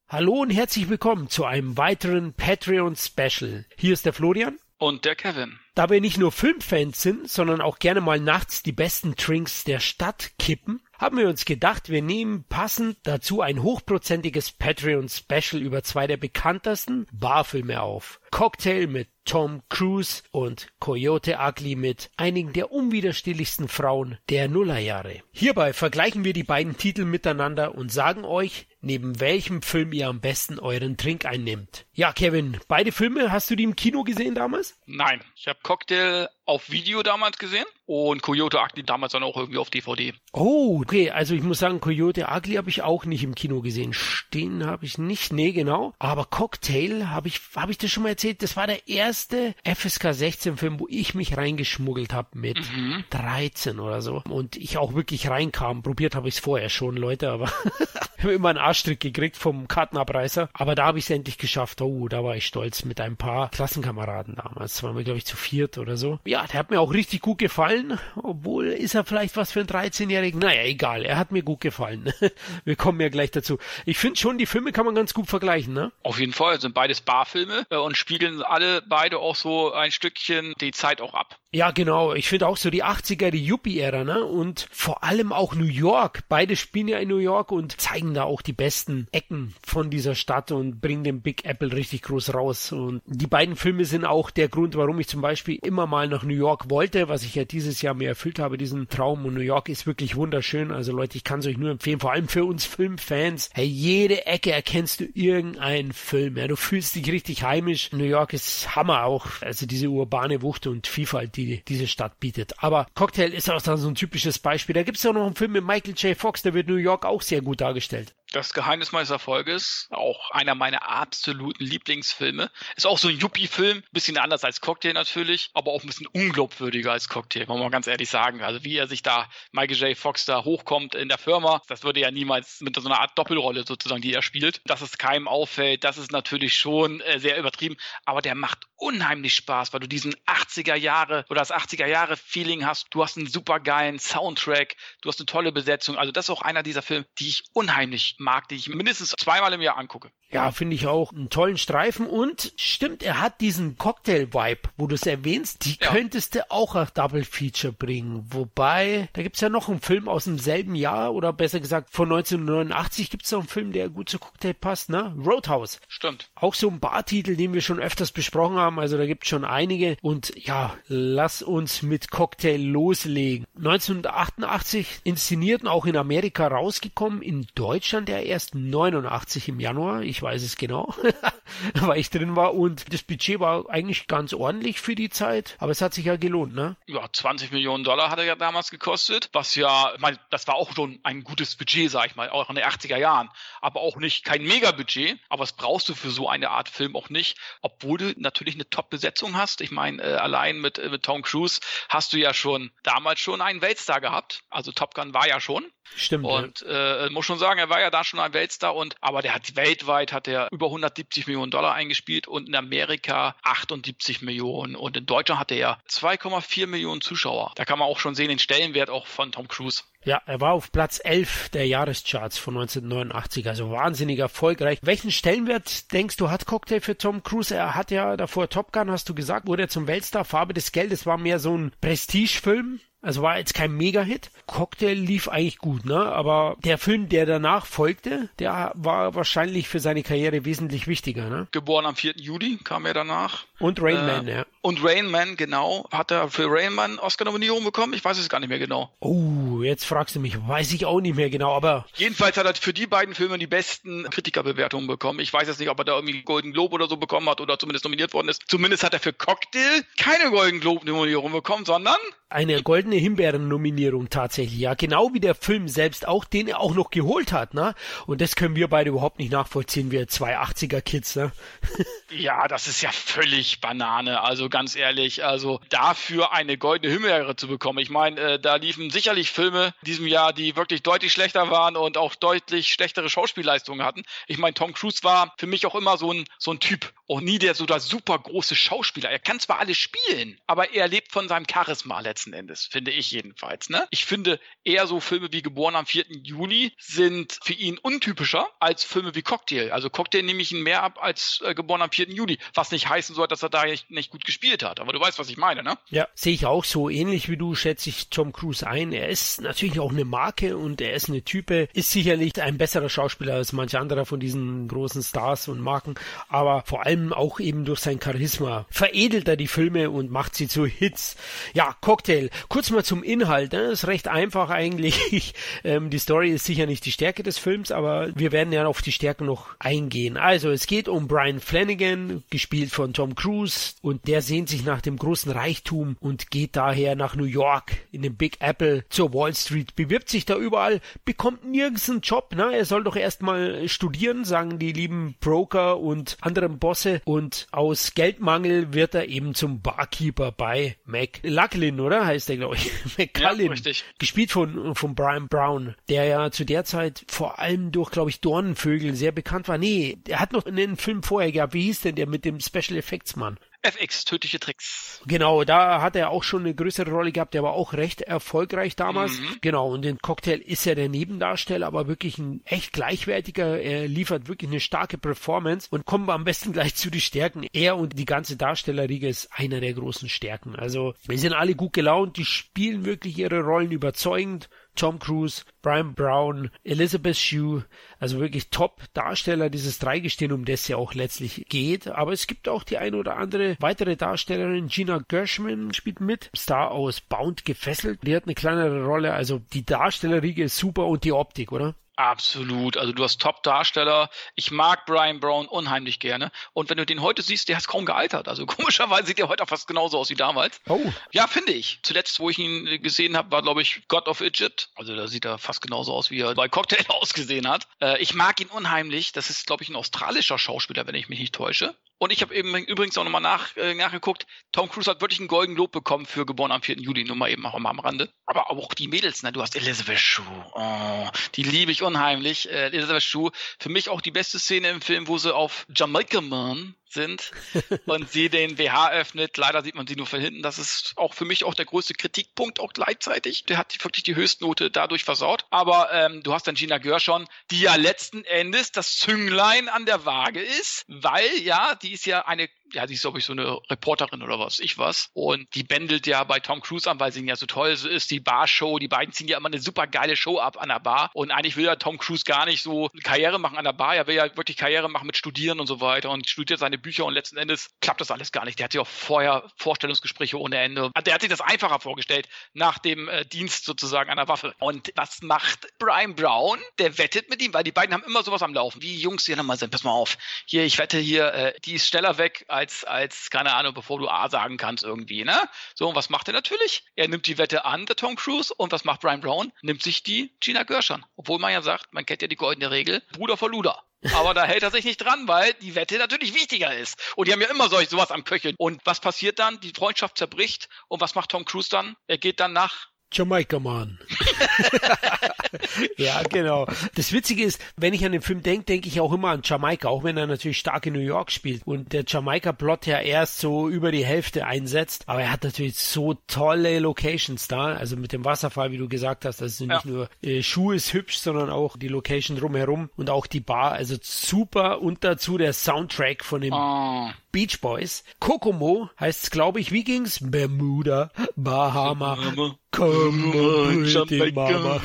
Hallo 0.09 0.41
und 0.41 0.49
herzlich 0.49 0.89
willkommen 0.89 1.29
zu 1.29 1.45
einem 1.45 1.77
weiteren 1.77 2.33
Patreon 2.33 2.95
Special. 2.95 3.65
Hier 3.77 3.93
ist 3.93 4.07
der 4.07 4.13
Florian. 4.13 4.57
Und 4.79 5.05
der 5.05 5.15
Kevin. 5.15 5.59
Da 5.75 5.91
wir 5.91 6.01
nicht 6.01 6.17
nur 6.17 6.31
Filmfans 6.31 6.99
sind, 6.99 7.29
sondern 7.29 7.61
auch 7.61 7.77
gerne 7.77 8.01
mal 8.01 8.19
nachts 8.19 8.63
die 8.63 8.71
besten 8.71 9.13
Drinks 9.15 9.63
der 9.63 9.79
Stadt 9.79 10.31
kippen, 10.39 10.81
haben 11.03 11.17
wir 11.17 11.27
uns 11.27 11.43
gedacht, 11.43 11.89
wir 11.89 12.01
nehmen 12.01 12.45
passend 12.47 12.97
dazu 13.03 13.41
ein 13.41 13.61
hochprozentiges 13.61 14.53
Patreon 14.53 15.09
Special 15.09 15.61
über 15.61 15.83
zwei 15.83 16.07
der 16.07 16.15
bekanntesten 16.15 17.07
Barfilme 17.11 17.81
auf. 17.81 18.21
Cocktail 18.33 18.87
mit 18.87 19.09
Tom 19.25 19.61
Cruise 19.69 20.23
und 20.31 20.67
Coyote 20.79 21.37
Ugly 21.39 21.75
mit 21.75 22.09
einigen 22.17 22.51
der 22.51 22.71
unwiderstehlichsten 22.71 23.67
Frauen 23.67 24.17
der 24.29 24.47
Nullerjahre. 24.47 25.21
Hierbei 25.31 25.71
vergleichen 25.71 26.23
wir 26.23 26.33
die 26.33 26.43
beiden 26.43 26.75
Titel 26.75 27.05
miteinander 27.05 27.75
und 27.75 27.91
sagen 27.91 28.25
euch, 28.25 28.67
neben 28.81 29.19
welchem 29.19 29.61
Film 29.61 29.93
ihr 29.93 30.09
am 30.09 30.19
besten 30.19 30.59
euren 30.59 30.97
Trink 30.97 31.25
einnimmt. 31.25 31.85
Ja, 31.93 32.11
Kevin, 32.11 32.59
beide 32.67 32.91
Filme 32.91 33.31
hast 33.31 33.49
du 33.49 33.55
die 33.55 33.63
im 33.63 33.75
Kino 33.75 34.03
gesehen 34.03 34.35
damals? 34.35 34.77
Nein, 34.85 35.21
ich 35.35 35.47
habe 35.47 35.59
Cocktail 35.63 36.27
auf 36.45 36.69
Video 36.69 37.03
damals 37.03 37.37
gesehen 37.37 37.65
und 37.85 38.21
Coyote 38.21 38.59
Ugly 38.59 38.83
damals 38.83 39.13
dann 39.13 39.23
auch 39.23 39.37
irgendwie 39.37 39.59
auf 39.59 39.69
DVD. 39.69 40.13
Oh, 40.33 40.81
okay, 40.81 41.11
also 41.11 41.33
ich 41.35 41.43
muss 41.43 41.59
sagen, 41.59 41.79
Coyote 41.79 42.27
Ugly 42.29 42.55
habe 42.55 42.69
ich 42.69 42.81
auch 42.81 43.05
nicht 43.05 43.23
im 43.23 43.35
Kino 43.35 43.61
gesehen. 43.61 43.93
Stehen 43.93 44.65
habe 44.65 44.85
ich 44.85 44.97
nicht, 44.97 45.31
nee, 45.31 45.51
genau. 45.51 45.93
Aber 45.99 46.25
Cocktail 46.25 47.07
habe 47.07 47.29
ich, 47.29 47.39
habe 47.55 47.71
ich 47.71 47.77
das 47.77 47.91
schon 47.91 48.03
mal 48.03 48.09
erzählt, 48.09 48.22
das 48.31 48.55
war 48.55 48.67
der 48.67 48.87
erste 48.87 49.55
FSK 49.63 50.13
16 50.13 50.57
Film, 50.57 50.79
wo 50.79 50.87
ich 50.89 51.13
mich 51.13 51.35
reingeschmuggelt 51.37 52.13
habe 52.13 52.29
mit 52.33 52.59
mhm. 52.73 53.03
13 53.09 53.79
oder 53.79 54.01
so. 54.01 54.23
Und 54.29 54.55
ich 54.55 54.77
auch 54.77 54.93
wirklich 54.93 55.29
reinkam. 55.29 55.83
Probiert 55.83 56.15
habe 56.15 56.27
ich 56.27 56.35
es 56.35 56.39
vorher 56.39 56.69
schon, 56.69 56.95
Leute, 56.95 57.31
aber 57.31 57.51
ich 58.17 58.23
habe 58.23 58.33
immer 58.33 58.49
einen 58.49 58.57
Arschtrick 58.57 58.99
gekriegt 58.99 59.37
vom 59.37 59.67
Kartenabreißer. 59.67 60.49
Aber 60.53 60.75
da 60.75 60.85
habe 60.85 60.99
ich 60.99 61.05
es 61.05 61.09
endlich 61.09 61.37
geschafft. 61.37 61.81
Oh, 61.81 62.07
da 62.07 62.23
war 62.23 62.35
ich 62.35 62.45
stolz 62.45 62.85
mit 62.85 63.01
ein 63.01 63.17
paar 63.17 63.49
Klassenkameraden 63.49 64.35
damals. 64.35 64.73
Das 64.73 64.83
waren 64.83 64.95
wir, 64.95 65.03
glaube 65.03 65.17
ich, 65.17 65.25
zu 65.25 65.35
viert 65.35 65.77
oder 65.77 65.97
so. 65.97 66.19
Ja, 66.25 66.45
der 66.47 66.59
hat 66.59 66.71
mir 66.71 66.79
auch 66.79 66.93
richtig 66.93 67.21
gut 67.21 67.39
gefallen. 67.39 67.99
Obwohl, 68.15 68.67
ist 68.67 68.95
er 68.95 69.03
vielleicht 69.03 69.35
was 69.35 69.51
für 69.51 69.59
einen 69.59 69.69
13-Jährigen? 69.69 70.39
Naja, 70.39 70.63
egal. 70.63 71.05
Er 71.05 71.17
hat 71.17 71.31
mir 71.31 71.43
gut 71.43 71.61
gefallen. 71.61 72.13
wir 72.65 72.75
kommen 72.75 73.01
ja 73.01 73.09
gleich 73.09 73.31
dazu. 73.31 73.57
Ich 73.85 73.97
finde 73.97 74.19
schon, 74.19 74.37
die 74.37 74.45
Filme 74.45 74.71
kann 74.71 74.85
man 74.85 74.95
ganz 74.95 75.13
gut 75.13 75.27
vergleichen, 75.27 75.73
ne? 75.73 75.91
Auf 76.03 76.19
jeden 76.19 76.33
Fall. 76.33 76.59
Sind 76.61 76.73
beides 76.73 77.01
Barfilme 77.01 77.65
äh, 77.69 77.75
und 77.75 77.97
spiegeln 78.13 78.43
alle 78.43 78.83
beide 78.83 79.17
auch 79.17 79.35
so 79.35 79.73
ein 79.73 79.91
Stückchen 79.91 80.53
die 80.61 80.71
Zeit 80.71 81.01
auch 81.01 81.15
ab. 81.15 81.39
Ja, 81.55 81.69
genau. 81.69 82.13
Ich 82.15 82.29
finde 82.29 82.47
auch 82.47 82.57
so 82.57 82.71
die 82.71 82.83
80er, 82.83 83.29
die 83.29 83.45
Yuppie-Ära, 83.45 84.03
ne? 84.03 84.23
Und 84.25 84.67
vor 84.71 85.03
allem 85.03 85.31
auch 85.31 85.53
New 85.53 85.65
York. 85.65 86.23
Beide 86.27 86.55
spielen 86.55 86.87
ja 86.87 86.97
in 86.97 87.09
New 87.09 87.17
York 87.17 87.51
und 87.51 87.79
zeigen 87.79 88.15
da 88.15 88.23
auch 88.23 88.41
die 88.41 88.53
besten 88.53 89.07
Ecken 89.11 89.53
von 89.63 89.91
dieser 89.91 90.15
Stadt 90.15 90.51
und 90.51 90.81
bringen 90.81 91.03
den 91.03 91.21
Big 91.21 91.45
Apple 91.45 91.71
richtig 91.71 92.01
groß 92.01 92.33
raus. 92.33 92.71
Und 92.71 93.03
die 93.05 93.27
beiden 93.27 93.55
Filme 93.55 93.85
sind 93.85 94.03
auch 94.03 94.31
der 94.31 94.47
Grund, 94.47 94.75
warum 94.75 94.99
ich 94.99 95.07
zum 95.07 95.21
Beispiel 95.21 95.59
immer 95.61 95.85
mal 95.85 96.07
nach 96.07 96.23
New 96.23 96.33
York 96.33 96.71
wollte, 96.71 97.07
was 97.07 97.23
ich 97.23 97.35
ja 97.35 97.45
dieses 97.45 97.83
Jahr 97.83 97.93
mir 97.93 98.07
erfüllt 98.07 98.39
habe, 98.39 98.57
diesen 98.57 98.89
Traum. 98.89 99.23
Und 99.23 99.35
New 99.35 99.41
York 99.41 99.69
ist 99.69 99.85
wirklich 99.85 100.15
wunderschön. 100.15 100.71
Also 100.71 100.91
Leute, 100.91 101.17
ich 101.17 101.23
kann 101.23 101.41
es 101.41 101.45
euch 101.45 101.59
nur 101.59 101.69
empfehlen, 101.69 101.99
vor 101.99 102.13
allem 102.13 102.29
für 102.29 102.45
uns 102.45 102.65
Filmfans. 102.65 103.51
Hey, 103.53 103.67
jede 103.67 104.25
Ecke 104.25 104.51
erkennst 104.51 105.01
du 105.01 105.05
irgendeinen 105.13 105.93
Film. 105.93 106.35
Ja, 106.35 106.47
du 106.47 106.55
fühlst 106.55 106.95
dich 106.95 107.11
richtig 107.11 107.43
heimisch. 107.43 107.91
New 107.91 108.05
York 108.05 108.33
ist 108.33 108.75
Hammer 108.75 109.03
auch. 109.03 109.27
Also 109.41 109.67
diese 109.67 109.89
urbane 109.89 110.41
Wucht 110.41 110.65
und 110.65 110.87
Vielfalt, 110.87 111.37
die 111.37 111.42
die 111.45 111.63
diese 111.65 111.87
Stadt 111.87 112.19
bietet. 112.19 112.53
Aber 112.63 112.87
Cocktail 112.95 113.33
ist 113.33 113.49
auch 113.49 113.59
so 113.59 113.87
ein 113.87 113.95
typisches 113.95 114.39
Beispiel. 114.39 114.73
Da 114.73 114.83
gibt 114.83 114.97
es 114.97 115.03
ja 115.03 115.13
noch 115.13 115.25
einen 115.25 115.35
Film 115.35 115.53
mit 115.53 115.63
Michael 115.63 115.95
J. 115.95 116.17
Fox, 116.17 116.41
der 116.41 116.53
wird 116.53 116.67
New 116.67 116.75
York 116.75 117.05
auch 117.05 117.21
sehr 117.21 117.41
gut 117.41 117.61
dargestellt. 117.61 118.13
Das 118.33 118.53
Geheimnis 118.53 118.91
meines 118.91 119.11
Erfolges, 119.11 119.87
auch 119.91 120.31
einer 120.31 120.55
meiner 120.55 120.89
absoluten 120.89 121.63
Lieblingsfilme. 121.63 122.49
Ist 122.75 122.87
auch 122.87 122.97
so 122.97 123.07
ein 123.07 123.19
Yuppie-Film, 123.19 123.83
bisschen 123.91 124.17
anders 124.17 124.43
als 124.43 124.59
Cocktail 124.59 124.93
natürlich, 124.93 125.51
aber 125.53 125.71
auch 125.71 125.83
ein 125.83 125.87
bisschen 125.87 126.07
unglaubwürdiger 126.07 126.91
als 126.91 127.09
Cocktail, 127.09 127.45
muss 127.45 127.59
man 127.59 127.69
ganz 127.69 127.85
ehrlich 127.85 128.09
sagen. 128.09 128.41
Also 128.41 128.63
wie 128.63 128.75
er 128.75 128.87
sich 128.87 129.03
da, 129.03 129.29
Michael 129.51 129.89
J. 129.89 129.95
Fox 129.95 130.25
da 130.25 130.43
hochkommt 130.43 130.95
in 130.95 131.09
der 131.09 131.19
Firma, 131.19 131.61
das 131.67 131.83
würde 131.83 131.99
ja 131.99 132.09
niemals 132.09 132.59
mit 132.61 132.75
so 132.75 132.87
einer 132.87 133.01
Art 133.01 133.15
Doppelrolle 133.19 133.65
sozusagen, 133.67 134.01
die 134.01 134.15
er 134.15 134.23
spielt. 134.23 134.61
Dass 134.65 134.81
es 134.81 134.97
keinem 134.97 135.27
auffällt, 135.27 135.83
das 135.83 135.99
ist 135.99 136.11
natürlich 136.11 136.55
schon 136.55 137.01
äh, 137.01 137.19
sehr 137.19 137.37
übertrieben, 137.37 137.77
aber 138.03 138.23
der 138.23 138.33
macht 138.33 138.65
unheimlich 138.83 139.33
Spaß, 139.33 139.71
weil 139.73 139.79
du 139.79 139.87
diesen 139.87 140.13
80er 140.25 140.75
Jahre 140.75 141.25
oder 141.29 141.39
das 141.39 141.51
80er 141.51 141.87
Jahre 141.87 142.17
Feeling 142.17 142.65
hast. 142.65 142.87
Du 142.91 143.01
hast 143.01 143.17
einen 143.17 143.27
super 143.27 143.59
geilen 143.59 143.97
Soundtrack, 143.97 144.75
du 145.01 145.09
hast 145.09 145.19
eine 145.19 145.25
tolle 145.25 145.51
Besetzung. 145.51 145.97
Also 145.97 146.11
das 146.11 146.25
ist 146.25 146.29
auch 146.29 146.41
einer 146.41 146.63
dieser 146.63 146.81
Filme, 146.81 147.05
die 147.17 147.29
ich 147.29 147.43
unheimlich 147.53 148.17
mag, 148.19 148.47
die 148.49 148.55
ich 148.55 148.67
mindestens 148.67 149.11
zweimal 149.17 149.53
im 149.53 149.61
Jahr 149.61 149.77
angucke. 149.77 150.11
Ja, 150.33 150.51
finde 150.51 150.75
ich 150.75 150.87
auch 150.87 151.13
einen 151.13 151.29
tollen 151.29 151.59
Streifen 151.59 152.07
und 152.07 152.53
stimmt, 152.57 153.03
er 153.03 153.21
hat 153.21 153.39
diesen 153.39 153.77
Cocktail-Vibe, 153.77 154.61
wo 154.77 154.87
du 154.87 154.95
es 154.95 155.05
erwähnst, 155.05 155.63
die 155.65 155.77
ja. 155.79 155.91
könntest 155.91 156.33
du 156.33 156.49
auch 156.49 156.75
als 156.75 156.93
Double 156.93 157.23
Feature 157.23 157.71
bringen. 157.71 158.25
Wobei, 158.29 159.09
da 159.13 159.21
gibt's 159.21 159.41
ja 159.41 159.49
noch 159.49 159.69
einen 159.69 159.79
Film 159.79 160.09
aus 160.09 160.23
demselben 160.23 160.73
Jahr 160.73 161.13
oder 161.13 161.31
besser 161.33 161.59
gesagt 161.59 161.91
von 161.91 162.11
1989 162.11 163.11
gibt's 163.11 163.31
noch 163.31 163.41
einen 163.41 163.47
Film, 163.47 163.71
der 163.73 163.89
gut 163.89 164.09
zu 164.09 164.17
Cocktail 164.17 164.55
passt, 164.55 164.89
ne? 164.89 165.15
Roadhouse. 165.23 165.79
Stimmt. 165.87 166.31
Auch 166.33 166.55
so 166.55 166.67
ein 166.67 166.79
Bartitel, 166.79 167.35
den 167.35 167.53
wir 167.53 167.61
schon 167.61 167.79
öfters 167.79 168.11
besprochen 168.11 168.57
haben, 168.57 168.72
also 168.79 168.97
da 168.97 169.05
gibt's 169.05 169.27
schon 169.27 169.45
einige. 169.45 169.97
Und 170.01 170.33
ja, 170.35 170.75
lass 170.87 171.41
uns 171.41 171.81
mit 171.81 172.11
Cocktail 172.11 172.61
loslegen. 172.61 173.45
1988 173.57 175.01
inszeniert 175.03 175.61
und 175.61 175.67
auch 175.67 175.85
in 175.85 175.97
Amerika 175.97 176.47
rausgekommen, 176.47 177.21
in 177.21 177.47
Deutschland 177.55 178.09
ja 178.09 178.19
erst 178.19 178.55
89 178.55 179.49
im 179.49 179.59
Januar. 179.59 180.01
Ich 180.01 180.21
weiß 180.21 180.43
es 180.43 180.57
genau, 180.57 180.93
weil 181.75 181.99
ich 181.99 182.09
drin 182.09 182.35
war. 182.35 182.53
Und 182.53 182.91
das 182.93 183.03
Budget 183.03 183.39
war 183.39 183.69
eigentlich 183.69 184.07
ganz 184.07 184.33
ordentlich 184.33 184.79
für 184.79 184.95
die 184.95 185.09
Zeit, 185.09 185.55
aber 185.59 185.71
es 185.71 185.81
hat 185.81 185.93
sich 185.93 186.05
ja 186.05 186.15
gelohnt, 186.15 186.53
ne? 186.53 186.75
Ja, 186.87 187.07
20 187.11 187.51
Millionen 187.51 187.83
Dollar 187.83 188.09
hat 188.09 188.19
er 188.19 188.25
ja 188.25 188.35
damals 188.35 188.71
gekostet, 188.71 189.29
was 189.33 189.55
ja, 189.55 189.93
ich 189.95 190.01
meine, 190.01 190.19
das 190.29 190.47
war 190.47 190.55
auch 190.55 190.73
schon 190.75 190.99
ein 191.03 191.23
gutes 191.23 191.55
Budget, 191.55 191.89
sag 191.91 192.07
ich 192.07 192.15
mal, 192.15 192.29
auch 192.29 192.49
in 192.49 192.55
den 192.55 192.65
80er 192.65 192.97
Jahren, 192.97 193.29
aber 193.61 193.81
auch 193.81 193.97
nicht 193.97 194.23
kein 194.23 194.43
Mega-Budget, 194.43 195.19
aber 195.29 195.43
das 195.43 195.53
brauchst 195.53 195.89
du 195.89 195.95
für 195.95 196.09
so 196.09 196.29
eine 196.29 196.49
Art 196.49 196.69
Film 196.69 196.95
auch 196.95 197.09
nicht, 197.09 197.37
obwohl 197.61 197.97
du 197.97 198.13
natürlich 198.17 198.55
eine 198.55 198.62
Top-Besetzung 198.69 199.37
hast. 199.37 199.61
Ich 199.61 199.71
meine, 199.71 200.01
äh, 200.01 200.15
allein 200.15 200.59
mit, 200.59 200.77
äh, 200.77 200.89
mit 200.89 201.03
Tom 201.03 201.21
Cruise 201.21 201.59
hast 201.89 202.13
du 202.13 202.17
ja 202.17 202.33
schon 202.33 202.71
damals 202.83 203.19
schon 203.19 203.41
einen 203.41 203.61
Weltstar 203.61 204.01
gehabt, 204.01 204.43
also 204.49 204.71
Top 204.71 204.93
Gun 204.93 205.13
war 205.13 205.27
ja 205.27 205.39
schon. 205.39 205.65
Stimmt. 205.95 206.25
Und 206.25 206.61
ja. 206.61 207.05
äh, 207.05 207.09
muss 207.09 207.25
schon 207.25 207.37
sagen, 207.37 207.59
er 207.59 207.69
war 207.69 207.81
ja 207.81 207.89
da 207.89 208.03
schon 208.03 208.19
ein 208.19 208.33
Weltstar 208.33 208.75
und 208.75 208.95
aber 209.01 209.21
der 209.21 209.35
hat 209.35 209.55
weltweit 209.55 210.13
hat 210.13 210.27
er 210.27 210.47
über 210.51 210.67
170 210.67 211.27
Millionen 211.27 211.51
Dollar 211.51 211.73
eingespielt 211.73 212.27
und 212.27 212.47
in 212.47 212.55
Amerika 212.55 213.35
78 213.43 214.21
Millionen 214.21 214.75
und 214.75 214.97
in 214.97 215.05
Deutschland 215.05 215.39
hatte 215.39 215.55
er 215.55 215.79
2,4 215.89 216.67
Millionen 216.67 217.01
Zuschauer. 217.01 217.51
Da 217.55 217.65
kann 217.65 217.79
man 217.79 217.87
auch 217.87 217.99
schon 217.99 218.15
sehen 218.15 218.29
den 218.29 218.39
Stellenwert 218.39 218.89
auch 218.89 219.07
von 219.07 219.31
Tom 219.31 219.47
Cruise. 219.47 219.83
Ja, 220.05 220.21
er 220.25 220.41
war 220.41 220.51
auf 220.51 220.71
Platz 220.71 220.99
11 221.03 221.49
der 221.49 221.65
Jahrescharts 221.65 222.37
von 222.37 222.55
1989, 222.55 223.47
also 223.47 223.71
wahnsinnig 223.71 224.19
erfolgreich. 224.19 224.79
Welchen 224.81 225.11
Stellenwert 225.11 225.93
denkst 225.93 226.17
du 226.17 226.29
hat 226.29 226.45
Cocktail 226.45 226.81
für 226.81 226.97
Tom 226.97 227.23
Cruise? 227.23 227.55
Er 227.55 227.75
hat 227.75 227.89
ja 227.89 228.17
davor 228.17 228.49
Top 228.49 228.73
Gun, 228.73 228.91
hast 228.91 229.07
du 229.07 229.15
gesagt, 229.15 229.47
wurde 229.47 229.63
er 229.63 229.69
zum 229.69 229.87
Weltstar. 229.87 230.25
Farbe 230.25 230.53
des 230.53 230.73
Geldes 230.73 231.05
war 231.05 231.17
mehr 231.17 231.39
so 231.39 231.57
ein 231.57 231.71
Prestigefilm. 231.79 232.81
Also 233.03 233.21
war 233.21 233.37
jetzt 233.37 233.53
kein 233.53 233.75
Mega-Hit. 233.75 234.31
Cocktail 234.47 234.93
lief 234.93 235.27
eigentlich 235.27 235.57
gut, 235.57 235.85
ne? 235.85 235.97
Aber 235.97 236.55
der 236.63 236.77
Film, 236.77 237.09
der 237.09 237.25
danach 237.25 237.65
folgte, 237.65 238.29
der 238.39 238.71
war 238.75 239.13
wahrscheinlich 239.13 239.67
für 239.67 239.81
seine 239.81 240.03
Karriere 240.03 240.45
wesentlich 240.45 240.87
wichtiger, 240.87 241.29
ne? 241.29 241.47
Geboren 241.51 241.85
am 241.85 241.97
4. 241.97 242.13
Juli 242.15 242.57
kam 242.63 242.85
er 242.85 242.93
danach. 242.93 243.45
Und 243.59 243.81
Rain 243.81 243.97
äh, 243.97 244.07
Man, 244.07 244.27
ja. 244.27 244.45
Und 244.61 244.83
Rain 244.83 245.11
Man, 245.11 245.35
genau. 245.35 245.85
Hat 245.91 246.11
er 246.11 246.29
für 246.29 246.49
Rain 246.49 246.73
Man 246.73 246.97
Oscar-Nominierung 246.97 247.63
bekommen? 247.65 247.93
Ich 247.93 248.03
weiß 248.03 248.17
es 248.17 248.29
gar 248.29 248.39
nicht 248.39 248.49
mehr 248.49 248.59
genau. 248.59 248.89
Oh, 249.01 249.61
jetzt 249.61 249.83
fragst 249.83 250.15
du 250.15 250.21
mich. 250.21 250.37
Weiß 250.47 250.71
ich 250.71 250.85
auch 250.85 251.01
nicht 251.01 251.15
mehr 251.15 251.29
genau, 251.29 251.53
aber. 251.53 251.85
Jedenfalls 251.95 252.37
hat 252.37 252.45
er 252.45 252.55
für 252.55 252.73
die 252.73 252.87
beiden 252.87 253.15
Filme 253.15 253.37
die 253.37 253.47
besten 253.47 254.09
Kritikerbewertungen 254.09 254.87
bekommen. 254.87 255.19
Ich 255.19 255.33
weiß 255.33 255.47
jetzt 255.49 255.59
nicht, 255.59 255.69
ob 255.69 255.79
er 255.79 255.85
da 255.85 255.95
irgendwie 255.95 256.21
Golden 256.21 256.53
Globe 256.53 256.75
oder 256.75 256.87
so 256.87 256.95
bekommen 256.95 257.27
hat 257.29 257.41
oder 257.41 257.59
zumindest 257.59 257.83
nominiert 257.83 258.13
worden 258.13 258.29
ist. 258.29 258.43
Zumindest 258.47 258.83
hat 258.83 258.93
er 258.93 259.01
für 259.01 259.11
Cocktail 259.11 259.83
keine 259.97 260.29
Golden 260.31 260.61
Globe-Nominierung 260.61 261.33
bekommen, 261.33 261.65
sondern 261.65 261.97
eine 262.33 262.63
goldene 262.63 262.95
Himbeeren-Nominierung 262.95 264.09
tatsächlich. 264.09 264.59
Ja, 264.59 264.73
genau 264.73 265.13
wie 265.13 265.19
der 265.19 265.35
Film 265.35 265.67
selbst 265.67 266.07
auch, 266.07 266.25
den 266.25 266.47
er 266.47 266.59
auch 266.59 266.73
noch 266.73 266.89
geholt 266.89 267.31
hat. 267.31 267.53
Ne? 267.53 267.75
Und 268.07 268.21
das 268.21 268.35
können 268.35 268.55
wir 268.55 268.67
beide 268.67 268.89
überhaupt 268.89 269.19
nicht 269.19 269.31
nachvollziehen, 269.31 269.91
wir 269.91 270.07
zwei 270.07 270.37
80er-Kids. 270.37 271.15
Ne? 271.15 271.31
ja, 272.09 272.47
das 272.47 272.67
ist 272.67 272.81
ja 272.81 272.91
völlig 272.91 273.61
Banane. 273.61 274.21
Also 274.21 274.49
ganz 274.49 274.75
ehrlich, 274.75 275.23
also 275.23 275.59
dafür 275.69 276.33
eine 276.33 276.57
goldene 276.57 276.91
Himbeere 276.91 277.35
zu 277.35 277.47
bekommen. 277.47 277.79
Ich 277.79 277.89
meine, 277.89 278.19
äh, 278.19 278.39
da 278.39 278.55
liefen 278.55 278.89
sicherlich 278.89 279.29
Filme 279.29 279.73
in 279.81 279.85
diesem 279.85 280.07
Jahr, 280.07 280.33
die 280.33 280.55
wirklich 280.55 280.83
deutlich 280.83 281.13
schlechter 281.13 281.49
waren 281.51 281.75
und 281.75 281.97
auch 281.97 282.15
deutlich 282.15 282.73
schlechtere 282.73 283.09
Schauspielleistungen 283.09 283.85
hatten. 283.85 284.03
Ich 284.27 284.37
meine, 284.37 284.53
Tom 284.55 284.73
Cruise 284.73 285.03
war 285.03 285.33
für 285.37 285.47
mich 285.47 285.65
auch 285.65 285.75
immer 285.75 285.97
so 285.97 286.11
ein, 286.11 286.25
so 286.39 286.51
ein 286.51 286.59
Typ 286.59 286.93
und 287.05 287.25
nie 287.25 287.39
der 287.39 287.53
so 287.53 287.65
der 287.65 287.79
super 287.79 288.17
große 288.17 288.55
Schauspieler. 288.55 289.09
Er 289.09 289.19
kann 289.19 289.39
zwar 289.39 289.59
alles 289.59 289.77
spielen, 289.77 290.39
aber 290.47 290.73
er 290.73 290.87
lebt 290.87 291.11
von 291.11 291.27
seinem 291.27 291.45
Charisma 291.51 291.99
letzten 292.23 292.33
Endes, 292.33 292.65
finde 292.65 292.91
ich 292.91 293.11
jedenfalls. 293.11 293.69
Ne? 293.69 293.85
Ich 293.91 294.05
finde 294.05 294.39
eher 294.63 294.87
so 294.87 294.99
Filme 294.99 295.29
wie 295.31 295.41
Geboren 295.41 295.75
am 295.75 295.85
4. 295.85 296.05
Juli 296.23 296.73
sind 296.79 297.37
für 297.43 297.53
ihn 297.53 297.77
untypischer 297.77 298.47
als 298.59 298.83
Filme 298.83 299.15
wie 299.15 299.21
Cocktail. 299.21 299.71
Also 299.71 299.89
Cocktail 299.89 300.23
nehme 300.23 300.41
ich 300.41 300.51
ihn 300.51 300.63
mehr 300.63 300.83
ab 300.83 300.99
als 301.01 301.41
äh, 301.43 301.53
Geboren 301.53 301.81
am 301.81 301.91
4. 301.91 302.09
Juli, 302.09 302.37
was 302.53 302.71
nicht 302.71 302.89
heißen 302.89 303.15
soll, 303.15 303.27
dass 303.27 303.43
er 303.43 303.49
da 303.49 303.65
nicht, 303.65 303.91
nicht 303.91 304.09
gut 304.09 304.25
gespielt 304.25 304.63
hat. 304.63 304.79
Aber 304.79 304.93
du 304.93 304.99
weißt, 304.99 305.19
was 305.19 305.29
ich 305.29 305.37
meine, 305.37 305.63
ne? 305.63 305.77
Ja, 305.89 306.07
sehe 306.15 306.33
ich 306.33 306.45
auch 306.45 306.63
so. 306.63 306.89
Ähnlich 306.89 307.29
wie 307.29 307.37
du 307.37 307.55
schätze 307.55 307.89
ich 307.89 308.09
Tom 308.09 308.31
Cruise 308.31 308.65
ein. 308.65 308.93
Er 308.93 309.09
ist 309.09 309.41
natürlich 309.41 309.79
auch 309.79 309.91
eine 309.91 310.05
Marke 310.05 310.57
und 310.57 310.81
er 310.81 310.93
ist 310.93 311.09
eine 311.09 311.23
Type, 311.23 311.67
ist 311.73 311.91
sicherlich 311.91 312.41
ein 312.41 312.57
besserer 312.57 312.89
Schauspieler 312.89 313.35
als 313.35 313.53
manch 313.53 313.77
anderer 313.77 314.05
von 314.05 314.19
diesen 314.19 314.67
großen 314.67 315.03
Stars 315.03 315.47
und 315.47 315.59
Marken, 315.59 315.95
aber 316.29 316.63
vor 316.65 316.85
allem 316.85 317.13
auch 317.13 317.39
eben 317.39 317.65
durch 317.65 317.79
sein 317.79 317.99
Charisma 318.01 318.65
veredelt 318.69 319.27
er 319.27 319.35
die 319.35 319.47
Filme 319.47 319.89
und 319.89 320.11
macht 320.11 320.35
sie 320.35 320.47
zu 320.47 320.65
Hits. 320.65 321.15
Ja, 321.53 321.75
Cocktail. 321.81 322.02
Kurz 322.49 322.69
mal 322.69 322.83
zum 322.83 323.03
Inhalt. 323.03 323.53
Ne? 323.53 323.61
Ist 323.63 323.87
recht 323.87 324.07
einfach 324.07 324.49
eigentlich. 324.49 325.33
ähm, 325.63 325.89
die 325.89 325.99
Story 325.99 326.31
ist 326.31 326.45
sicher 326.45 326.65
nicht 326.65 326.85
die 326.85 326.91
Stärke 326.91 327.23
des 327.23 327.37
Films, 327.37 327.71
aber 327.71 328.09
wir 328.15 328.31
werden 328.31 328.53
ja 328.53 328.65
auf 328.65 328.81
die 328.81 328.91
Stärken 328.91 329.25
noch 329.25 329.47
eingehen. 329.59 330.17
Also 330.17 330.49
es 330.49 330.67
geht 330.67 330.87
um 330.87 331.07
Brian 331.07 331.39
Flanagan, 331.39 332.23
gespielt 332.29 332.71
von 332.71 332.93
Tom 332.93 333.15
Cruise 333.15 333.73
und 333.81 334.07
der 334.07 334.21
sehnt 334.21 334.49
sich 334.49 334.65
nach 334.65 334.81
dem 334.81 334.97
großen 334.97 335.31
Reichtum 335.31 335.97
und 335.99 336.31
geht 336.31 336.55
daher 336.55 336.95
nach 336.95 337.15
New 337.15 337.23
York 337.23 337.73
in 337.91 338.01
den 338.01 338.15
Big 338.15 338.37
Apple 338.39 338.85
zur 338.89 339.13
Wall 339.13 339.33
Street, 339.35 339.75
bewirbt 339.75 340.09
sich 340.09 340.25
da 340.25 340.35
überall, 340.35 340.81
bekommt 341.05 341.45
nirgends 341.45 341.89
einen 341.89 342.01
Job. 342.01 342.35
Ne? 342.35 342.51
Er 342.53 342.65
soll 342.65 342.83
doch 342.83 342.95
erstmal 342.95 343.67
studieren, 343.67 344.25
sagen 344.25 344.59
die 344.59 344.73
lieben 344.73 345.15
Broker 345.19 345.79
und 345.79 346.17
anderen 346.21 346.59
Bosse 346.59 347.01
und 347.05 347.47
aus 347.51 347.93
Geldmangel 347.93 348.73
wird 348.73 348.95
er 348.95 349.07
eben 349.07 349.35
zum 349.35 349.61
Barkeeper 349.61 350.31
bei 350.31 350.75
McLaughlin, 350.85 351.79
oder? 351.79 351.92
Heißt 352.01 352.29
der, 352.29 352.37
glaube 352.37 352.55
ich. 352.55 352.71
McCullin. 352.97 353.53
Ja, 353.53 353.71
gespielt 353.99 354.31
von, 354.31 354.75
von 354.75 354.95
Brian 354.95 355.27
Brown, 355.27 355.75
der 355.89 356.05
ja 356.05 356.31
zu 356.31 356.45
der 356.45 356.63
Zeit 356.65 357.05
vor 357.07 357.39
allem 357.39 357.71
durch, 357.71 357.91
glaube 357.91 358.09
ich, 358.09 358.21
Dornenvögel 358.21 358.95
sehr 358.95 359.11
bekannt 359.11 359.47
war. 359.47 359.57
Nee, 359.57 359.97
er 360.07 360.19
hat 360.19 360.33
noch 360.33 360.45
einen 360.45 360.77
Film 360.77 361.03
vorher 361.03 361.31
gehabt. 361.31 361.53
Wie 361.53 361.63
hieß 361.63 361.81
denn 361.81 361.95
der 361.95 362.07
mit 362.07 362.25
dem 362.25 362.39
Special 362.39 362.77
Effects 362.77 363.15
Mann? 363.15 363.37
FX, 363.63 364.05
tödliche 364.05 364.39
Tricks. 364.39 365.01
Genau, 365.07 365.43
da 365.43 365.81
hat 365.81 365.95
er 365.95 366.09
auch 366.09 366.23
schon 366.23 366.41
eine 366.41 366.53
größere 366.53 366.91
Rolle 366.91 367.11
gehabt, 367.11 367.33
der 367.33 367.43
war 367.43 367.53
auch 367.53 367.73
recht 367.73 368.01
erfolgreich 368.01 368.75
damals. 368.75 369.19
Mhm. 369.19 369.37
Genau, 369.41 369.71
und 369.71 369.83
den 369.83 369.99
Cocktail 369.99 370.39
ist 370.39 370.67
er 370.67 370.75
der 370.75 370.89
Nebendarsteller, 370.89 371.65
aber 371.65 371.87
wirklich 371.87 372.17
ein 372.17 372.41
echt 372.45 372.73
gleichwertiger, 372.73 373.59
er 373.59 373.87
liefert 373.87 374.27
wirklich 374.27 374.51
eine 374.51 374.59
starke 374.59 374.97
Performance 374.97 375.67
und 375.71 375.85
kommen 375.85 376.07
wir 376.07 376.13
am 376.13 376.25
besten 376.25 376.51
gleich 376.51 376.75
zu 376.75 376.91
den 376.91 377.01
Stärken. 377.01 377.47
Er 377.53 377.77
und 377.77 377.97
die 377.97 378.05
ganze 378.05 378.35
Darstellerriege 378.35 379.07
ist 379.07 379.29
einer 379.31 379.61
der 379.61 379.73
großen 379.73 380.09
Stärken. 380.09 380.55
Also, 380.55 380.93
wir 381.07 381.17
sind 381.17 381.33
alle 381.33 381.55
gut 381.55 381.73
gelaunt, 381.73 382.17
die 382.17 382.25
spielen 382.25 382.85
wirklich 382.85 383.17
ihre 383.17 383.41
Rollen 383.41 383.71
überzeugend. 383.71 384.49
Tom 384.75 384.99
Cruise, 384.99 385.43
Brian 385.61 385.93
Brown, 385.93 386.49
Elizabeth 386.63 387.15
Shue, 387.15 387.63
also 387.99 388.19
wirklich 388.19 388.49
Top-Darsteller 388.49 389.49
dieses 389.49 389.79
Dreigestirn, 389.79 390.31
um 390.31 390.45
das 390.45 390.67
ja 390.67 390.77
auch 390.77 390.93
letztlich 390.93 391.45
geht. 391.49 391.87
Aber 391.87 392.11
es 392.11 392.27
gibt 392.27 392.47
auch 392.47 392.63
die 392.63 392.77
eine 392.77 392.97
oder 392.97 393.17
andere 393.17 393.55
weitere 393.59 393.95
Darstellerin, 393.95 394.67
Gina 394.67 395.01
Gershman 395.07 395.73
spielt 395.73 396.01
mit, 396.01 396.29
Star 396.35 396.71
aus 396.71 397.01
Bound 397.01 397.45
gefesselt. 397.45 397.99
Die 398.03 398.15
hat 398.15 398.25
eine 398.25 398.35
kleinere 398.35 398.83
Rolle, 398.85 399.13
also 399.13 399.39
die 399.53 399.65
Darstellerriege 399.65 400.43
ist 400.43 400.57
super 400.57 400.87
und 400.87 401.03
die 401.03 401.11
Optik, 401.11 401.51
oder? 401.51 401.75
Absolut. 401.95 402.77
Also 402.77 402.91
du 402.91 403.03
hast 403.03 403.21
Top-Darsteller. 403.21 404.09
Ich 404.35 404.51
mag 404.51 404.85
Brian 404.85 405.19
Brown 405.19 405.47
unheimlich 405.47 405.99
gerne. 405.99 406.31
Und 406.53 406.69
wenn 406.69 406.77
du 406.77 406.85
den 406.85 407.01
heute 407.01 407.21
siehst, 407.21 407.49
der 407.49 407.57
ist 407.57 407.67
kaum 407.67 407.85
gealtert. 407.85 408.27
Also 408.27 408.45
komischerweise 408.47 409.07
sieht 409.07 409.19
er 409.19 409.27
heute 409.27 409.43
auch 409.43 409.49
fast 409.49 409.67
genauso 409.67 409.99
aus 409.99 410.09
wie 410.09 410.15
damals. 410.15 410.59
Oh. 410.67 410.81
Ja, 411.11 411.27
finde 411.27 411.51
ich. 411.53 411.79
Zuletzt, 411.83 412.19
wo 412.19 412.29
ich 412.29 412.39
ihn 412.39 412.81
gesehen 412.81 413.15
habe, 413.15 413.31
war, 413.31 413.41
glaube 413.41 413.61
ich, 413.61 413.87
God 413.87 414.07
of 414.07 414.21
Egypt. 414.21 414.69
Also 414.75 414.95
da 414.95 415.07
sieht 415.07 415.25
er 415.25 415.37
fast 415.37 415.61
genauso 415.61 415.93
aus, 415.93 416.09
wie 416.09 416.21
er 416.21 416.33
bei 416.33 416.49
Cocktail 416.49 416.83
ausgesehen 416.87 417.47
hat. 417.47 417.67
Äh, 417.79 418.01
ich 418.01 418.13
mag 418.13 418.39
ihn 418.41 418.47
unheimlich. 418.47 419.11
Das 419.11 419.29
ist, 419.29 419.45
glaube 419.45 419.63
ich, 419.63 419.69
ein 419.69 419.75
australischer 419.75 420.39
Schauspieler, 420.39 420.87
wenn 420.87 420.95
ich 420.95 421.09
mich 421.09 421.19
nicht 421.19 421.35
täusche. 421.35 421.75
Und 422.03 422.11
ich 422.11 422.21
habe 422.21 422.35
eben 422.35 422.53
übrigens 422.65 422.97
auch 422.97 423.05
nochmal 423.05 423.21
nach, 423.21 423.55
äh, 423.55 423.73
nachgeguckt. 423.75 424.27
Tom 424.51 424.67
Cruise 424.67 424.91
hat 424.91 424.99
wirklich 424.99 425.21
einen 425.21 425.29
golden 425.29 425.55
Lob 425.55 425.71
bekommen 425.71 426.05
für 426.05 426.25
Geboren 426.25 426.51
am 426.51 426.61
4. 426.61 426.77
Juli, 426.77 427.05
nur 427.05 427.15
mal 427.15 427.31
eben 427.31 427.45
auch 427.45 427.57
mal 427.57 427.69
am 427.69 427.79
Rande. 427.79 428.11
Aber 428.25 428.51
auch 428.51 428.73
die 428.73 428.89
Mädels, 428.89 429.23
ne? 429.23 429.31
Du 429.31 429.41
hast 429.41 429.55
Elizabeth 429.55 429.99
Shue. 429.99 430.25
Oh, 430.53 431.07
die 431.35 431.43
liebe 431.43 431.71
ich 431.71 431.81
unheimlich. 431.81 432.49
Äh, 432.49 432.65
Elizabeth 432.65 433.03
Shue. 433.03 433.31
Für 433.57 433.69
mich 433.69 433.87
auch 433.87 434.01
die 434.01 434.11
beste 434.11 434.37
Szene 434.37 434.67
im 434.67 434.81
Film, 434.81 435.07
wo 435.07 435.17
sie 435.17 435.33
auf 435.33 435.65
Jamaica 435.73 436.19
Man 436.19 436.75
sind 436.93 437.31
und 437.85 438.11
sie 438.11 438.29
den 438.29 438.55
BH 438.55 438.91
öffnet. 438.91 439.37
Leider 439.37 439.61
sieht 439.61 439.75
man 439.75 439.87
sie 439.87 439.95
nur 439.95 440.07
von 440.07 440.19
hinten. 440.19 440.41
Das 440.41 440.57
ist 440.57 440.93
auch 440.95 441.13
für 441.13 441.25
mich 441.25 441.43
auch 441.43 441.53
der 441.53 441.65
größte 441.65 441.93
Kritikpunkt 441.93 442.59
auch 442.59 442.73
gleichzeitig. 442.73 443.45
Der 443.45 443.57
hat 443.57 443.75
wirklich 443.83 444.03
die 444.03 444.15
Höchstnote 444.15 444.71
dadurch 444.71 445.03
versaut. 445.03 445.45
Aber 445.49 445.91
ähm, 445.91 446.23
du 446.23 446.33
hast 446.33 446.47
dann 446.47 446.55
Gina 446.55 446.77
Gershon, 446.77 447.27
die 447.51 447.61
ja 447.61 447.75
letzten 447.75 448.23
Endes 448.25 448.71
das 448.71 448.97
Zünglein 448.97 449.69
an 449.69 449.85
der 449.85 450.05
Waage 450.05 450.41
ist, 450.41 450.85
weil 450.87 451.37
ja, 451.41 451.75
die 451.75 451.93
ist 451.93 452.05
ja 452.05 452.25
eine 452.25 452.49
ja, 452.73 452.85
die 452.85 452.95
ist, 452.95 453.01
glaube 453.01 453.19
ich, 453.19 453.25
so 453.25 453.33
eine 453.33 453.59
Reporterin 453.69 454.21
oder 454.21 454.39
was, 454.39 454.59
ich 454.59 454.77
was. 454.77 455.09
Und 455.13 455.53
die 455.55 455.63
bändelt 455.63 456.07
ja 456.07 456.23
bei 456.23 456.39
Tom 456.39 456.61
Cruise 456.61 456.89
an, 456.89 456.99
weil 456.99 457.11
sie 457.11 457.19
ihn 457.19 457.27
ja 457.27 457.35
so 457.35 457.45
toll 457.45 457.71
ist, 457.71 458.11
die 458.11 458.19
Bar-Show. 458.19 458.79
Die 458.79 458.87
beiden 458.87 459.13
ziehen 459.13 459.27
ja 459.27 459.37
immer 459.37 459.49
eine 459.49 459.59
super 459.59 459.87
geile 459.87 460.15
Show 460.15 460.39
ab 460.39 460.59
an 460.59 460.69
der 460.69 460.79
Bar. 460.79 461.11
Und 461.13 461.31
eigentlich 461.31 461.55
will 461.55 461.65
ja 461.65 461.75
Tom 461.75 461.97
Cruise 461.97 462.23
gar 462.25 462.45
nicht 462.45 462.61
so 462.63 462.89
Karriere 463.03 463.39
machen 463.39 463.57
an 463.57 463.63
der 463.63 463.73
Bar. 463.73 463.95
Er 463.95 464.07
will 464.07 464.15
ja 464.15 464.35
wirklich 464.35 464.57
Karriere 464.57 464.89
machen 464.89 465.07
mit 465.07 465.17
Studieren 465.17 465.59
und 465.59 465.67
so 465.67 465.81
weiter 465.81 466.09
und 466.09 466.29
studiert 466.29 466.59
seine 466.59 466.77
Bücher 466.77 467.05
und 467.05 467.13
letzten 467.13 467.37
Endes 467.37 467.69
klappt 467.81 468.01
das 468.01 468.11
alles 468.11 468.31
gar 468.31 468.45
nicht. 468.45 468.59
Der 468.59 468.65
hat 468.65 468.73
ja 468.73 468.81
auch 468.81 468.87
vorher 468.87 469.49
Vorstellungsgespräche 469.57 470.39
ohne 470.39 470.57
Ende. 470.57 470.91
Der 471.05 471.13
hat 471.13 471.21
sich 471.21 471.29
das 471.29 471.41
einfacher 471.41 471.79
vorgestellt 471.79 472.27
nach 472.53 472.79
dem 472.79 473.07
äh, 473.07 473.25
Dienst 473.25 473.65
sozusagen 473.65 474.09
an 474.09 474.17
der 474.17 474.27
Waffe. 474.27 474.53
Und 474.59 474.91
was 474.95 475.21
macht 475.21 475.67
Brian 475.79 476.15
Brown? 476.15 476.59
Der 476.79 476.97
wettet 476.97 477.29
mit 477.29 477.41
ihm, 477.41 477.53
weil 477.53 477.63
die 477.63 477.71
beiden 477.71 477.93
haben 477.93 478.03
immer 478.03 478.23
sowas 478.23 478.41
am 478.41 478.53
Laufen. 478.53 478.81
Wie 478.81 478.95
Jungs 478.95 479.25
hier 479.25 479.35
nochmal 479.35 479.57
sind, 479.57 479.71
pass 479.71 479.83
mal 479.83 479.91
auf. 479.91 480.17
Hier, 480.45 480.63
ich 480.63 480.77
wette 480.77 480.97
hier, 480.97 481.33
äh, 481.33 481.59
die 481.65 481.73
ist 481.73 481.87
schneller 481.87 482.17
weg 482.17 482.45
als 482.47 482.62
als, 482.63 482.85
als, 482.85 483.29
keine 483.29 483.53
Ahnung, 483.53 483.73
bevor 483.73 483.99
du 483.99 484.07
A 484.07 484.29
sagen 484.29 484.55
kannst 484.55 484.83
irgendwie, 484.85 485.25
ne? 485.25 485.37
So, 485.75 485.89
und 485.89 485.95
was 485.95 486.09
macht 486.09 486.29
er 486.29 486.33
natürlich? 486.33 486.85
Er 486.95 487.09
nimmt 487.09 487.27
die 487.27 487.37
Wette 487.37 487.65
an, 487.65 487.85
der 487.85 487.97
Tom 487.97 488.15
Cruise, 488.15 488.53
und 488.53 488.71
was 488.71 488.85
macht 488.85 489.01
Brian 489.01 489.19
Brown? 489.19 489.51
Nimmt 489.61 489.83
sich 489.83 490.03
die 490.03 490.33
Gina 490.39 490.63
Gershon. 490.63 491.05
Obwohl 491.17 491.39
man 491.39 491.51
ja 491.51 491.61
sagt, 491.61 491.93
man 491.93 492.05
kennt 492.05 492.21
ja 492.21 492.29
die 492.29 492.37
goldene 492.37 492.71
Regel, 492.71 493.01
Bruder 493.11 493.35
vor 493.35 493.49
Luder. 493.49 493.83
Aber 494.15 494.33
da 494.33 494.43
hält 494.45 494.63
er 494.63 494.71
sich 494.71 494.85
nicht 494.85 494.97
dran, 494.97 495.27
weil 495.27 495.53
die 495.55 495.75
Wette 495.75 495.97
natürlich 495.97 496.33
wichtiger 496.33 496.75
ist. 496.75 496.95
Und 497.15 497.27
die 497.27 497.33
haben 497.33 497.41
ja 497.41 497.49
immer 497.49 497.69
solch 497.69 497.89
sowas 497.89 498.11
am 498.11 498.23
Köcheln. 498.23 498.55
Und 498.57 498.81
was 498.85 498.99
passiert 498.99 499.39
dann? 499.39 499.59
Die 499.61 499.71
Freundschaft 499.71 500.17
zerbricht. 500.17 500.67
Und 500.87 500.99
was 501.01 501.15
macht 501.15 501.31
Tom 501.31 501.45
Cruise 501.45 501.69
dann? 501.69 501.95
Er 502.07 502.17
geht 502.17 502.39
dann 502.39 502.53
nach 502.53 502.89
Jamaika 503.13 503.59
Man. 503.59 503.99
ja, 505.97 506.23
genau. 506.23 506.65
Das 506.95 507.11
Witzige 507.11 507.43
ist, 507.43 507.59
wenn 507.77 507.93
ich 507.93 508.05
an 508.05 508.11
den 508.11 508.21
Film 508.21 508.43
denke, 508.43 508.65
denke 508.65 508.87
ich 508.87 508.99
auch 508.99 509.13
immer 509.13 509.29
an 509.29 509.41
Jamaika, 509.43 509.87
auch 509.87 510.03
wenn 510.03 510.17
er 510.17 510.27
natürlich 510.27 510.57
stark 510.57 510.85
in 510.85 510.93
New 510.93 510.99
York 510.99 511.31
spielt 511.31 511.65
und 511.65 511.93
der 511.93 512.03
Jamaika-Plot 512.07 512.85
ja 512.85 512.99
erst 512.99 513.39
so 513.39 513.69
über 513.69 513.91
die 513.91 514.05
Hälfte 514.05 514.45
einsetzt. 514.45 515.03
Aber 515.07 515.21
er 515.21 515.31
hat 515.31 515.43
natürlich 515.43 515.75
so 515.75 516.15
tolle 516.27 516.79
Locations 516.79 517.47
da, 517.47 517.73
also 517.73 517.95
mit 517.95 518.11
dem 518.11 518.25
Wasserfall, 518.25 518.71
wie 518.71 518.77
du 518.77 518.87
gesagt 518.87 519.25
hast, 519.25 519.41
das 519.41 519.57
sind 519.57 519.69
ja. 519.69 519.77
nicht 519.77 519.85
nur 519.85 520.09
äh, 520.21 520.41
Schuhe 520.41 520.75
ist 520.75 520.93
hübsch, 520.93 521.17
sondern 521.17 521.49
auch 521.49 521.77
die 521.77 521.87
Location 521.87 522.37
drumherum 522.37 522.89
und 522.95 523.09
auch 523.09 523.27
die 523.27 523.39
Bar, 523.39 523.73
also 523.73 523.95
super 524.01 524.81
und 524.81 525.03
dazu 525.03 525.37
der 525.37 525.53
Soundtrack 525.53 526.23
von 526.23 526.41
dem 526.41 526.53
oh. 526.53 527.09
Beach 527.31 527.61
Boys. 527.61 528.03
Kokomo 528.19 528.89
heißt 528.99 529.23
es, 529.23 529.31
glaube 529.31 529.59
ich, 529.59 529.71
wie 529.71 529.83
ging's? 529.83 530.19
Bermuda, 530.21 531.11
Bahama, 531.35 532.15
Come 532.15 532.55
Comme 532.73 533.33
un 533.35 533.85
Jamaicain. 533.85 534.81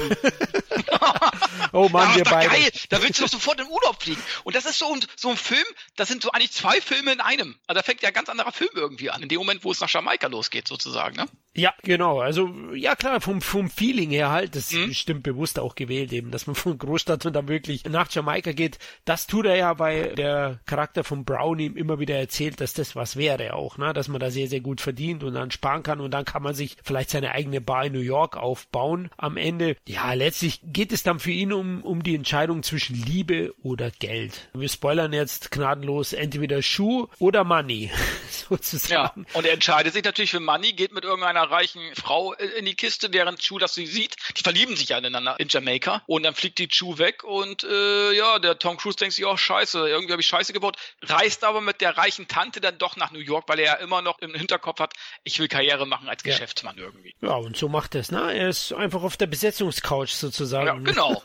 oh 1.73 1.89
Mann, 1.89 2.11
ja, 2.11 2.17
wir 2.17 2.25
beide. 2.25 2.51
geil, 2.51 2.71
da 2.89 3.03
willst 3.03 3.19
du 3.19 3.25
doch 3.25 3.31
sofort 3.31 3.61
in 3.61 3.67
Urlaub 3.67 4.03
fliegen. 4.03 4.23
Und 4.45 4.55
das 4.57 4.67
ist 4.67 4.79
so 4.79 4.93
ein, 4.93 5.05
so 5.17 5.31
ein 5.31 5.37
Film, 5.37 5.65
das 5.97 6.09
sind 6.09 6.23
so 6.23 6.31
eigentlich 6.33 6.53
zwei 6.53 6.81
Filme 6.81 7.13
in 7.13 7.21
einem. 7.21 7.57
Also 7.67 7.79
da 7.79 7.83
fängt 7.83 8.03
ja 8.03 8.09
ein 8.09 8.15
ganz 8.15 8.29
anderer 8.29 8.53
Film 8.53 8.71
irgendwie 8.75 9.11
an, 9.11 9.23
in 9.23 9.29
dem 9.29 9.39
Moment, 9.39 9.65
wo 9.65 9.71
es 9.71 9.81
nach 9.81 9.89
Jamaika 9.89 10.27
losgeht, 10.29 10.69
sozusagen, 10.69 11.17
ne? 11.17 11.27
Ja, 11.55 11.75
genau. 11.83 12.21
Also, 12.21 12.49
ja 12.75 12.95
klar, 12.95 13.21
vom, 13.21 13.41
vom 13.41 13.69
Feeling 13.69 14.11
her 14.11 14.31
halt, 14.31 14.55
das 14.55 14.71
mhm. 14.71 14.83
ist 14.83 14.89
bestimmt 14.89 15.23
bewusst 15.25 15.59
auch 15.59 15.75
gewählt 15.75 16.13
eben, 16.13 16.31
dass 16.31 16.47
man 16.47 16.55
von 16.55 16.79
Großstadt 16.79 17.27
und 17.27 17.33
dann 17.33 17.49
wirklich 17.49 17.85
nach 17.85 18.09
Jamaika 18.11 18.53
geht. 18.53 18.79
Das 19.05 19.27
tut 19.27 19.47
er 19.47 19.57
ja, 19.57 19.79
weil 19.79 20.15
der 20.15 20.61
Charakter 20.67 21.03
von 21.03 21.25
Brown 21.25 21.59
ihm 21.59 21.77
immer 21.77 21.99
wieder 21.99 22.17
erzählt, 22.17 22.61
dass 22.61 22.75
das 22.75 22.95
was 22.95 23.17
wäre 23.17 23.55
auch, 23.55 23.77
ne? 23.77 23.93
Dass 23.93 24.09
man 24.09 24.21
da 24.21 24.31
sehr, 24.31 24.47
sehr 24.47 24.61
gut 24.61 24.81
verdient 24.81 25.25
und 25.25 25.35
dann 25.35 25.51
sparen 25.51 25.83
kann 25.83 26.01
und 26.01 26.13
dann 26.13 26.25
kann 26.25 26.43
man 26.43 26.55
sich 26.55 26.77
vielleicht 26.85 27.11
seine 27.11 27.33
eigene 27.33 27.61
Bar 27.61 27.87
in 27.87 27.93
New 27.93 28.01
York 28.01 28.37
aufbauen. 28.37 29.11
Am 29.17 29.37
Ende, 29.37 29.77
ja, 29.87 30.13
letztlich 30.13 30.61
geht 30.63 30.93
es 30.93 31.03
dann 31.03 31.19
für 31.19 31.33
ihn 31.33 31.38
um, 31.47 31.83
um 31.83 32.03
die 32.03 32.15
Entscheidung 32.15 32.63
zwischen 32.63 32.95
Liebe 32.97 33.55
oder 33.63 33.91
Geld. 33.91 34.49
Wir 34.55 34.69
spoilern 34.69 35.13
jetzt 35.13 35.51
gnadenlos 35.51 36.13
entweder 36.13 36.63
Schuh 36.63 37.07
oder 37.19 37.45
Money, 37.45 37.91
sozusagen. 38.31 39.27
Ja, 39.29 39.39
und 39.39 39.47
er 39.47 39.53
entscheidet 39.53 39.93
sich 39.93 40.05
natürlich 40.05 40.33
für 40.33 40.41
Money, 40.41 40.73
geht 40.73 40.93
mit 40.93 41.05
irgendeiner 41.05 41.43
reichen 41.43 41.81
Frau 41.95 42.33
in 42.33 42.65
die 42.65 42.75
Kiste, 42.75 43.13
während 43.13 43.41
Chu 43.41 43.59
das 43.59 43.75
sie 43.75 43.87
sieht. 43.87 44.17
Die 44.37 44.43
verlieben 44.43 44.77
sich 44.77 44.89
ja 44.89 44.99
ineinander 44.99 45.37
in 45.39 45.49
Jamaika 45.49 46.03
und 46.07 46.25
dann 46.25 46.35
fliegt 46.35 46.59
die 46.59 46.69
Chu 46.69 46.99
weg 46.99 47.23
und 47.23 47.63
äh, 47.65 48.13
ja, 48.13 48.39
der 48.39 48.59
Tom 48.59 48.77
Cruise 48.77 48.97
denkt 48.97 49.15
sich, 49.15 49.25
oh 49.25 49.37
scheiße, 49.37 49.89
irgendwie 49.89 50.13
habe 50.13 50.23
ich 50.23 50.27
Scheiße 50.27 50.53
gebaut, 50.53 50.77
reist 51.03 51.45
aber 51.45 51.61
mit 51.61 51.81
der 51.81 51.97
reichen 51.97 52.27
Tante 52.27 52.61
dann 52.61 52.79
doch 52.79 52.97
nach 52.97 53.13
New 53.13 53.21
York, 53.21 53.49
weil 53.49 53.61
er 53.61 53.65
ja 53.67 53.75
immer 53.75 54.03
noch 54.03 54.19
im 54.19 54.35
Hinterkopf 54.35 54.81
hat, 54.81 54.95
ich 55.25 55.39
will 55.39 55.49
Karriere 55.49 55.87
machen 55.87 56.09
als 56.09 56.23
ja. 56.25 56.33
Geschäftsmann 56.33 56.77
irgendwie. 56.79 57.15
Ja, 57.21 57.37
und 57.37 57.57
so 57.57 57.69
macht 57.69 57.95
er 57.95 58.01
es, 58.01 58.11
ne? 58.11 58.35
Er 58.35 58.49
ist 58.49 58.73
einfach 58.73 59.03
auf 59.03 59.17
der 59.17 59.27
Besetzungscouch 59.27 60.11
sozusagen. 60.11 60.67
Ja, 60.67 60.75
genau. 60.75 61.23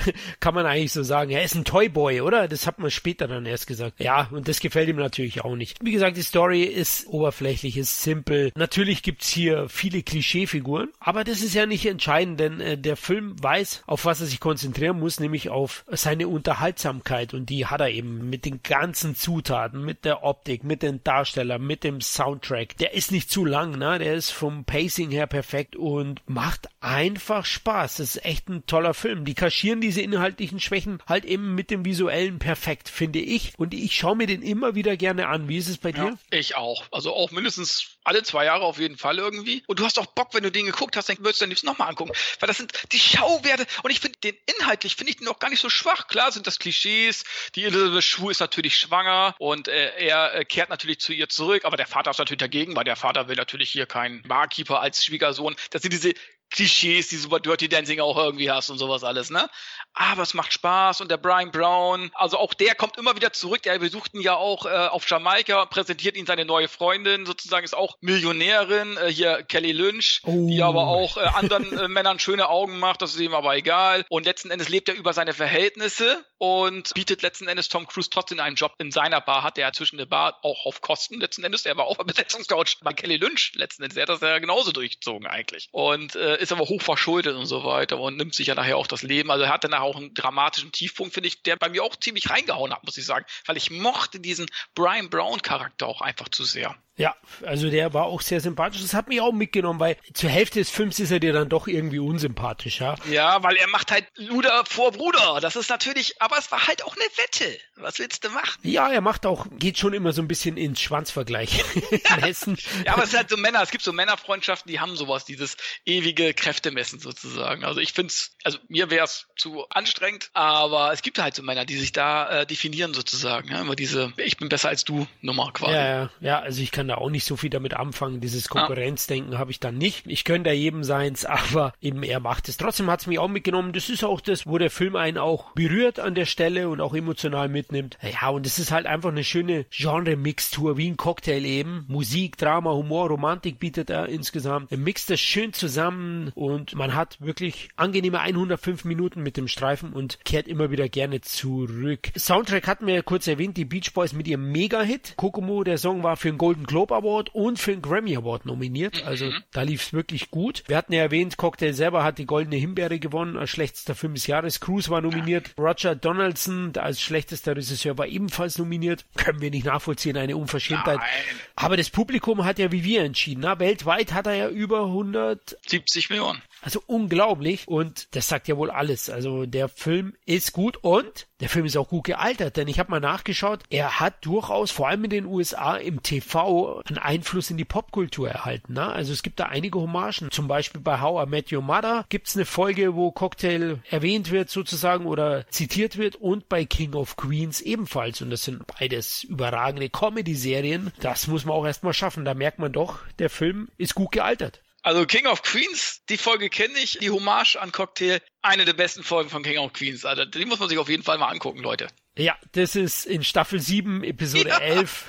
Kann 0.40 0.54
man 0.54 0.66
eigentlich 0.66 0.92
so 0.92 1.02
sagen. 1.02 1.30
Er 1.30 1.42
ist 1.42 1.54
ein 1.54 1.64
Toyboy, 1.64 2.20
oder? 2.20 2.48
Das 2.48 2.66
hat 2.66 2.78
man 2.78 2.90
später 2.90 3.28
dann 3.28 3.46
erst 3.46 3.66
gesagt. 3.66 4.00
Ja, 4.00 4.28
und 4.30 4.48
das 4.48 4.60
gefällt 4.60 4.88
ihm 4.88 4.96
natürlich 4.96 5.44
auch 5.44 5.56
nicht. 5.56 5.78
Wie 5.82 5.92
gesagt, 5.92 6.16
die 6.16 6.22
Story 6.22 6.62
ist 6.62 7.06
oberflächlich, 7.06 7.76
ist 7.76 8.02
simpel. 8.02 8.52
Natürlich 8.56 9.02
gibt's 9.02 9.28
hier 9.28 9.68
viele 9.68 10.02
Klischeefiguren, 10.02 10.88
aber 11.00 11.24
das 11.24 11.42
ist 11.42 11.54
ja 11.54 11.66
nicht 11.66 11.86
entscheidend, 11.86 12.40
denn 12.40 12.60
äh, 12.60 12.78
der 12.78 12.96
Film 12.96 13.36
weiß, 13.42 13.84
auf 13.86 14.04
was 14.04 14.20
er 14.20 14.26
sich 14.26 14.40
konzentrieren 14.40 14.98
muss, 14.98 15.20
nämlich 15.20 15.48
auf 15.50 15.84
seine 15.88 16.28
Unterhaltsamkeit 16.28 17.34
und 17.34 17.46
die 17.50 17.66
hat 17.66 17.80
er 17.80 17.90
eben 17.90 18.30
mit 18.30 18.44
den 18.44 18.62
ganzen 18.62 19.14
Zutaten, 19.14 19.84
mit 19.84 20.04
der 20.04 20.24
Optik, 20.24 20.64
mit 20.64 20.82
den 20.82 21.02
Darstellern, 21.04 21.64
mit 21.66 21.84
dem 21.84 22.00
Soundtrack. 22.00 22.76
Der 22.78 22.94
ist 22.94 23.12
nicht 23.12 23.30
zu 23.30 23.44
lang, 23.44 23.78
ne? 23.78 23.98
Der 23.98 24.14
ist 24.14 24.30
vom 24.30 24.64
Pacing 24.64 25.10
her 25.10 25.26
perfekt 25.26 25.76
und 25.76 26.20
macht 26.26 26.68
einfach 26.80 27.44
Spaß. 27.44 27.96
Das 27.96 28.16
ist 28.16 28.24
echt 28.24 28.48
ein 28.48 28.66
toller 28.66 28.94
Film. 28.94 29.24
Die 29.24 29.34
kaschieren 29.62 29.80
diese 29.80 30.02
inhaltlichen 30.02 30.58
Schwächen 30.58 30.98
halt 31.06 31.24
eben 31.24 31.54
mit 31.54 31.70
dem 31.70 31.84
visuellen 31.84 32.40
perfekt, 32.40 32.88
finde 32.88 33.20
ich. 33.20 33.52
Und 33.58 33.74
ich 33.74 33.94
schaue 33.94 34.16
mir 34.16 34.26
den 34.26 34.42
immer 34.42 34.74
wieder 34.74 34.96
gerne 34.96 35.28
an. 35.28 35.48
Wie 35.48 35.56
ist 35.56 35.68
es 35.68 35.78
bei 35.78 35.92
dir? 35.92 36.18
Ja, 36.32 36.38
ich 36.38 36.56
auch. 36.56 36.82
Also 36.90 37.14
auch 37.14 37.30
mindestens 37.30 37.98
alle 38.02 38.24
zwei 38.24 38.44
Jahre 38.46 38.64
auf 38.64 38.80
jeden 38.80 38.96
Fall 38.96 39.18
irgendwie. 39.18 39.62
Und 39.68 39.78
du 39.78 39.84
hast 39.84 40.00
auch 40.00 40.06
Bock, 40.06 40.34
wenn 40.34 40.42
du 40.42 40.50
den 40.50 40.66
geguckt 40.66 40.96
hast, 40.96 41.08
dann 41.08 41.18
würdest 41.18 41.40
du 41.40 41.44
den 41.44 41.50
liebsten 41.50 41.68
nochmal 41.68 41.88
angucken. 41.88 42.10
Weil 42.40 42.48
das 42.48 42.56
sind 42.56 42.72
die 42.90 42.98
Schauwerte. 42.98 43.64
Und 43.84 43.92
ich 43.92 44.00
finde 44.00 44.18
den 44.18 44.34
inhaltlich, 44.58 44.96
finde 44.96 45.10
ich 45.12 45.18
den 45.18 45.28
auch 45.28 45.38
gar 45.38 45.48
nicht 45.48 45.60
so 45.60 45.70
schwach. 45.70 46.08
Klar 46.08 46.32
sind 46.32 46.48
das 46.48 46.58
Klischees. 46.58 47.22
Die 47.54 47.62
Elizabeth 47.62 48.02
Shue 48.02 48.32
ist 48.32 48.40
natürlich 48.40 48.76
schwanger 48.76 49.36
und 49.38 49.68
äh, 49.68 49.92
er 49.96 50.34
äh, 50.34 50.44
kehrt 50.44 50.70
natürlich 50.70 50.98
zu 50.98 51.12
ihr 51.12 51.28
zurück. 51.28 51.64
Aber 51.64 51.76
der 51.76 51.86
Vater 51.86 52.10
ist 52.10 52.18
natürlich 52.18 52.40
dagegen, 52.40 52.74
weil 52.74 52.82
der 52.82 52.96
Vater 52.96 53.28
will 53.28 53.36
natürlich 53.36 53.70
hier 53.70 53.86
keinen 53.86 54.22
Barkeeper 54.22 54.80
als 54.80 55.04
Schwiegersohn. 55.04 55.54
Das 55.70 55.82
sind 55.82 55.92
diese 55.92 56.14
Klischees, 56.52 57.08
die 57.08 57.16
super 57.16 57.40
Dirty 57.40 57.68
Dancing 57.68 58.00
auch 58.00 58.16
irgendwie 58.16 58.50
hast 58.50 58.70
und 58.70 58.78
sowas 58.78 59.04
alles, 59.04 59.30
ne? 59.30 59.48
Aber 59.94 60.22
es 60.22 60.34
macht 60.34 60.52
Spaß 60.52 61.00
und 61.00 61.10
der 61.10 61.16
Brian 61.16 61.50
Brown, 61.50 62.10
also 62.14 62.38
auch 62.38 62.54
der 62.54 62.74
kommt 62.74 62.96
immer 62.96 63.14
wieder 63.16 63.32
zurück. 63.32 63.62
Der 63.62 63.78
besucht 63.78 64.14
ihn 64.14 64.20
ja 64.20 64.36
auch 64.36 64.64
äh, 64.64 64.68
auf 64.68 65.08
Jamaika, 65.08 65.66
präsentiert 65.66 66.16
ihn 66.16 66.26
seine 66.26 66.44
neue 66.44 66.68
Freundin, 66.68 67.26
sozusagen 67.26 67.64
ist 67.64 67.76
auch 67.76 67.96
Millionärin, 68.00 68.96
äh, 68.96 69.08
hier 69.12 69.42
Kelly 69.42 69.72
Lynch, 69.72 70.20
oh. 70.24 70.46
die 70.48 70.62
aber 70.62 70.86
auch 70.86 71.16
äh, 71.16 71.20
anderen 71.20 71.76
äh, 71.76 71.88
Männern 71.88 72.18
schöne 72.18 72.48
Augen 72.48 72.78
macht, 72.78 73.02
das 73.02 73.14
ist 73.14 73.20
ihm 73.20 73.34
aber 73.34 73.56
egal. 73.56 74.04
Und 74.08 74.24
letzten 74.24 74.50
Endes 74.50 74.68
lebt 74.68 74.88
er 74.88 74.94
über 74.94 75.12
seine 75.12 75.32
Verhältnisse 75.32 76.24
und 76.38 76.94
bietet 76.94 77.22
letzten 77.22 77.48
Endes 77.48 77.68
Tom 77.68 77.86
Cruise 77.86 78.10
trotzdem 78.10 78.40
einen 78.40 78.56
Job 78.56 78.74
in 78.78 78.90
seiner 78.90 79.20
Bar, 79.20 79.42
hat 79.42 79.58
er 79.58 79.72
zwischen 79.72 79.98
der 79.98 80.06
Bar 80.06 80.38
auch 80.42 80.66
auf 80.66 80.80
Kosten 80.80 81.20
letzten 81.20 81.44
Endes. 81.44 81.66
Er 81.66 81.76
war 81.76 81.86
auch 81.86 81.96
bei 81.96 82.04
Besetzungscoach 82.04 82.78
bei 82.82 82.92
Kelly 82.92 83.16
Lynch 83.16 83.52
letzten 83.54 83.82
Endes. 83.82 83.96
Er 83.96 84.02
hat 84.02 84.08
das 84.08 84.20
ja 84.20 84.38
genauso 84.38 84.72
durchgezogen 84.72 85.26
eigentlich. 85.26 85.68
Und 85.70 86.16
äh, 86.16 86.41
ist 86.42 86.52
aber 86.52 86.64
hoch 86.66 86.82
verschuldet 86.82 87.36
und 87.36 87.46
so 87.46 87.64
weiter 87.64 87.98
und 87.98 88.16
nimmt 88.16 88.34
sich 88.34 88.48
ja 88.48 88.54
nachher 88.54 88.76
auch 88.76 88.86
das 88.86 89.02
Leben. 89.02 89.30
Also 89.30 89.44
er 89.44 89.50
hat 89.52 89.64
danach 89.64 89.80
auch 89.80 89.96
einen 89.96 90.12
dramatischen 90.12 90.72
Tiefpunkt, 90.72 91.14
finde 91.14 91.28
ich, 91.28 91.42
der 91.42 91.56
bei 91.56 91.68
mir 91.68 91.84
auch 91.84 91.96
ziemlich 91.96 92.28
reingehauen 92.30 92.72
hat, 92.72 92.84
muss 92.84 92.98
ich 92.98 93.06
sagen, 93.06 93.24
weil 93.46 93.56
ich 93.56 93.70
mochte 93.70 94.20
diesen 94.20 94.46
Brian 94.74 95.08
Brown 95.08 95.40
Charakter 95.40 95.86
auch 95.86 96.00
einfach 96.00 96.28
zu 96.28 96.44
sehr. 96.44 96.76
Ja, 96.96 97.16
also 97.46 97.70
der 97.70 97.94
war 97.94 98.04
auch 98.04 98.20
sehr 98.20 98.40
sympathisch. 98.40 98.82
Das 98.82 98.92
hat 98.92 99.08
mich 99.08 99.20
auch 99.20 99.32
mitgenommen, 99.32 99.80
weil 99.80 99.96
zur 100.12 100.28
Hälfte 100.28 100.58
des 100.58 100.68
Films 100.68 101.00
ist 101.00 101.10
er 101.10 101.20
dir 101.20 101.32
dann 101.32 101.48
doch 101.48 101.66
irgendwie 101.66 101.98
unsympathisch, 101.98 102.80
ja? 102.80 102.96
Ja, 103.10 103.42
weil 103.42 103.56
er 103.56 103.66
macht 103.68 103.90
halt 103.90 104.06
Luder 104.16 104.64
vor 104.66 104.92
Bruder. 104.92 105.40
Das 105.40 105.56
ist 105.56 105.70
natürlich, 105.70 106.20
aber 106.20 106.36
es 106.38 106.52
war 106.52 106.66
halt 106.66 106.84
auch 106.84 106.94
eine 106.94 107.04
Wette. 107.16 107.58
Was 107.76 107.98
willst 107.98 108.24
du 108.24 108.30
machen? 108.30 108.60
Ja, 108.62 108.92
er 108.92 109.00
macht 109.00 109.24
auch, 109.24 109.46
geht 109.58 109.78
schon 109.78 109.94
immer 109.94 110.12
so 110.12 110.20
ein 110.20 110.28
bisschen 110.28 110.58
ins 110.58 110.82
Schwanzvergleich 110.82 111.64
messen. 112.20 112.58
ja, 112.84 112.92
aber 112.92 113.04
es 113.04 113.10
ist 113.10 113.16
halt 113.16 113.30
so 113.30 113.38
Männer, 113.38 113.62
es 113.62 113.70
gibt 113.70 113.84
so 113.84 113.92
Männerfreundschaften, 113.92 114.70
die 114.70 114.78
haben 114.78 114.94
sowas, 114.94 115.24
dieses 115.24 115.56
ewige 115.86 116.34
Kräftemessen 116.34 117.00
sozusagen. 117.00 117.64
Also 117.64 117.80
ich 117.80 117.94
finde 117.94 118.08
es, 118.08 118.36
also 118.44 118.58
mir 118.68 118.90
wäre 118.90 119.04
es 119.06 119.26
zu 119.36 119.66
anstrengend, 119.70 120.28
aber 120.34 120.92
es 120.92 121.00
gibt 121.00 121.18
halt 121.18 121.34
so 121.34 121.42
Männer, 121.42 121.64
die 121.64 121.78
sich 121.78 121.92
da 121.92 122.42
äh, 122.42 122.46
definieren 122.46 122.92
sozusagen. 122.92 123.48
Ja? 123.48 123.62
Immer 123.62 123.76
diese, 123.76 124.12
ich 124.18 124.36
bin 124.36 124.50
besser 124.50 124.68
als 124.68 124.84
du 124.84 125.06
Nummer 125.22 125.52
quasi. 125.52 125.72
Ja, 125.72 126.10
ja, 126.20 126.38
also 126.40 126.60
ich 126.60 126.70
kann 126.70 126.81
kann 126.82 126.88
da 126.88 126.96
auch 126.96 127.10
nicht 127.10 127.24
so 127.24 127.36
viel 127.36 127.48
damit 127.50 127.74
anfangen. 127.74 128.20
Dieses 128.20 128.48
Konkurrenzdenken 128.48 129.34
ja. 129.34 129.38
habe 129.38 129.52
ich 129.52 129.60
dann 129.60 129.78
nicht. 129.78 130.04
Ich 130.08 130.24
könnte 130.24 130.50
da 130.50 130.52
jedem 130.52 130.82
seins, 130.82 131.24
aber 131.52 131.74
eben 131.80 132.02
er 132.02 132.18
macht 132.18 132.48
es. 132.48 132.56
Trotzdem 132.56 132.90
hat 132.90 133.02
es 133.02 133.06
mich 133.06 133.20
auch 133.20 133.28
mitgenommen. 133.28 133.72
Das 133.72 133.88
ist 133.88 134.02
auch 134.02 134.20
das, 134.20 134.48
wo 134.48 134.58
der 134.58 134.68
Film 134.68 134.96
einen 134.96 135.16
auch 135.16 135.52
berührt 135.52 136.00
an 136.00 136.16
der 136.16 136.24
Stelle 136.24 136.68
und 136.68 136.80
auch 136.80 136.92
emotional 136.92 137.48
mitnimmt. 137.48 137.98
Ja, 138.02 138.30
und 138.30 138.48
es 138.48 138.58
ist 138.58 138.72
halt 138.72 138.86
einfach 138.86 139.10
eine 139.10 139.22
schöne 139.22 139.64
Genre-Mixtur, 139.70 140.76
wie 140.76 140.90
ein 140.90 140.96
Cocktail 140.96 141.44
eben. 141.44 141.84
Musik, 141.86 142.36
Drama, 142.36 142.72
Humor, 142.72 143.10
Romantik 143.10 143.60
bietet 143.60 143.88
er 143.88 144.08
insgesamt. 144.08 144.72
Er 144.72 144.78
mixt 144.78 145.08
das 145.08 145.20
schön 145.20 145.52
zusammen 145.52 146.32
und 146.34 146.74
man 146.74 146.96
hat 146.96 147.20
wirklich 147.20 147.68
angenehme 147.76 148.18
105 148.18 148.84
Minuten 148.86 149.22
mit 149.22 149.36
dem 149.36 149.46
Streifen 149.46 149.92
und 149.92 150.18
kehrt 150.24 150.48
immer 150.48 150.72
wieder 150.72 150.88
gerne 150.88 151.20
zurück. 151.20 152.10
Soundtrack 152.18 152.66
hatten 152.66 152.88
wir 152.88 152.94
ja 152.94 153.02
kurz 153.02 153.28
erwähnt, 153.28 153.56
die 153.56 153.64
Beach 153.64 153.92
Boys 153.94 154.14
mit 154.14 154.26
ihrem 154.26 154.50
Mega-Hit. 154.50 155.14
Kokomo, 155.16 155.62
der 155.62 155.78
Song 155.78 156.02
war 156.02 156.16
für 156.16 156.30
einen 156.30 156.38
Golden 156.38 156.66
Globe 156.72 156.94
Award 156.94 157.34
und 157.34 157.58
für 157.58 157.72
den 157.72 157.82
Grammy 157.82 158.16
Award 158.16 158.46
nominiert. 158.46 159.02
Mhm. 159.02 159.06
Also 159.06 159.30
da 159.52 159.60
lief 159.60 159.82
es 159.82 159.92
wirklich 159.92 160.30
gut. 160.30 160.62
Wir 160.68 160.78
hatten 160.78 160.94
ja 160.94 161.02
erwähnt, 161.02 161.36
Cocktail 161.36 161.74
selber 161.74 162.02
hat 162.02 162.16
die 162.16 162.24
Goldene 162.24 162.56
Himbeere 162.56 162.98
gewonnen 162.98 163.36
als 163.36 163.50
schlechtester 163.50 163.94
Film 163.94 164.14
des 164.14 164.26
Jahres. 164.26 164.58
Cruise 164.58 164.88
war 164.88 165.02
nominiert. 165.02 165.50
Roger 165.58 165.94
Donaldson 165.94 166.72
als 166.78 167.02
schlechtester 167.02 167.54
Regisseur 167.54 167.98
war 167.98 168.06
ebenfalls 168.06 168.56
nominiert. 168.56 169.04
Können 169.18 169.42
wir 169.42 169.50
nicht 169.50 169.66
nachvollziehen, 169.66 170.16
eine 170.16 170.34
Unverschämtheit. 170.34 170.96
Nein. 170.96 171.08
Aber 171.56 171.76
das 171.76 171.90
Publikum 171.90 172.46
hat 172.46 172.58
ja 172.58 172.72
wie 172.72 172.84
wir 172.84 173.04
entschieden. 173.04 173.42
Na, 173.42 173.58
weltweit 173.58 174.14
hat 174.14 174.26
er 174.26 174.34
ja 174.34 174.48
über 174.48 174.86
170 174.86 176.08
Millionen. 176.08 176.40
Also 176.62 176.82
unglaublich 176.86 177.66
und 177.66 178.14
das 178.14 178.28
sagt 178.28 178.48
ja 178.48 178.56
wohl 178.56 178.70
alles. 178.70 179.10
Also 179.10 179.46
der 179.46 179.68
Film 179.68 180.14
ist 180.24 180.52
gut 180.52 180.78
und 180.78 181.26
der 181.40 181.48
Film 181.48 181.66
ist 181.66 181.76
auch 181.76 181.88
gut 181.88 182.04
gealtert, 182.04 182.56
denn 182.56 182.68
ich 182.68 182.78
habe 182.78 182.92
mal 182.92 183.00
nachgeschaut, 183.00 183.64
er 183.68 183.98
hat 183.98 184.24
durchaus 184.24 184.70
vor 184.70 184.88
allem 184.88 185.02
in 185.02 185.10
den 185.10 185.26
USA 185.26 185.76
im 185.76 186.00
TV 186.00 186.82
einen 186.88 186.98
Einfluss 186.98 187.50
in 187.50 187.56
die 187.56 187.64
Popkultur 187.64 188.30
erhalten. 188.30 188.74
Ne? 188.74 188.86
Also 188.86 189.12
es 189.12 189.24
gibt 189.24 189.40
da 189.40 189.46
einige 189.46 189.80
Hommagen. 189.80 190.30
Zum 190.30 190.46
Beispiel 190.46 190.80
bei 190.80 191.00
How 191.00 191.26
I 191.26 191.28
Met 191.28 191.52
Your 191.52 191.62
Mother 191.62 192.06
gibt 192.08 192.28
es 192.28 192.36
eine 192.36 192.44
Folge, 192.44 192.94
wo 192.94 193.10
Cocktail 193.10 193.78
erwähnt 193.90 194.30
wird 194.30 194.50
sozusagen 194.50 195.06
oder 195.06 195.48
zitiert 195.48 195.98
wird 195.98 196.14
und 196.14 196.48
bei 196.48 196.64
King 196.64 196.94
of 196.94 197.16
Queens 197.16 197.60
ebenfalls. 197.60 198.22
Und 198.22 198.30
das 198.30 198.44
sind 198.44 198.64
beides 198.78 199.24
überragende 199.24 199.90
Comedy-Serien. 199.90 200.92
Das 201.00 201.26
muss 201.26 201.44
man 201.44 201.56
auch 201.56 201.66
erstmal 201.66 201.92
schaffen. 201.92 202.24
Da 202.24 202.34
merkt 202.34 202.60
man 202.60 202.72
doch, 202.72 203.00
der 203.18 203.30
Film 203.30 203.68
ist 203.78 203.96
gut 203.96 204.12
gealtert. 204.12 204.61
Also 204.84 205.06
King 205.06 205.26
of 205.26 205.42
Queens, 205.42 206.02
die 206.08 206.16
Folge 206.18 206.50
kenne 206.50 206.76
ich, 206.78 206.98
die 206.98 207.10
Hommage 207.10 207.56
an 207.56 207.70
Cocktail, 207.70 208.20
eine 208.42 208.64
der 208.64 208.72
besten 208.72 209.04
Folgen 209.04 209.30
von 209.30 209.44
King 209.44 209.58
of 209.58 209.72
Queens. 209.72 210.04
Also 210.04 210.24
die 210.24 210.44
muss 210.44 210.58
man 210.58 210.68
sich 210.68 210.78
auf 210.78 210.88
jeden 210.88 211.04
Fall 211.04 211.18
mal 211.18 211.28
angucken, 211.28 211.60
Leute. 211.60 211.86
Ja, 212.18 212.36
das 212.52 212.76
ist 212.76 213.06
in 213.06 213.24
Staffel 213.24 213.58
7, 213.58 214.04
Episode 214.04 214.50
ja. 214.50 214.58
11. 214.58 215.06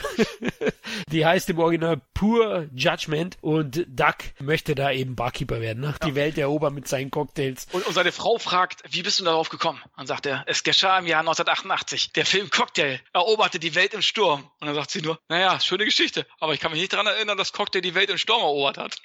die 1.11 1.25
heißt 1.25 1.49
im 1.49 1.59
Original 1.59 1.99
Pure 2.13 2.69
Judgment 2.73 3.37
und 3.41 3.85
Duck 3.89 4.15
möchte 4.39 4.73
da 4.73 4.89
eben 4.89 5.17
Barkeeper 5.17 5.59
werden, 5.59 5.81
ne? 5.81 5.95
die 6.05 6.15
Welt 6.15 6.37
erobern 6.37 6.73
mit 6.73 6.87
seinen 6.87 7.11
Cocktails. 7.11 7.67
Und, 7.73 7.85
und 7.85 7.93
seine 7.93 8.13
Frau 8.13 8.37
fragt, 8.37 8.83
wie 8.89 9.03
bist 9.03 9.19
du 9.19 9.25
darauf 9.25 9.49
gekommen? 9.49 9.81
Dann 9.97 10.07
sagt 10.07 10.25
er, 10.25 10.43
es 10.47 10.63
geschah 10.63 10.97
im 10.97 11.05
Jahr 11.05 11.19
1988. 11.19 12.13
Der 12.13 12.25
Film 12.25 12.49
Cocktail 12.49 13.01
eroberte 13.11 13.59
die 13.59 13.75
Welt 13.75 13.93
im 13.93 14.01
Sturm. 14.01 14.49
Und 14.61 14.67
dann 14.67 14.75
sagt 14.75 14.91
sie 14.91 15.01
nur, 15.01 15.19
naja, 15.27 15.59
schöne 15.59 15.83
Geschichte, 15.83 16.25
aber 16.39 16.53
ich 16.53 16.61
kann 16.61 16.71
mich 16.71 16.79
nicht 16.79 16.93
daran 16.93 17.07
erinnern, 17.07 17.37
dass 17.37 17.51
Cocktail 17.51 17.81
die 17.81 17.95
Welt 17.95 18.11
im 18.11 18.17
Sturm 18.17 18.41
erobert 18.41 18.77
hat. 18.77 19.01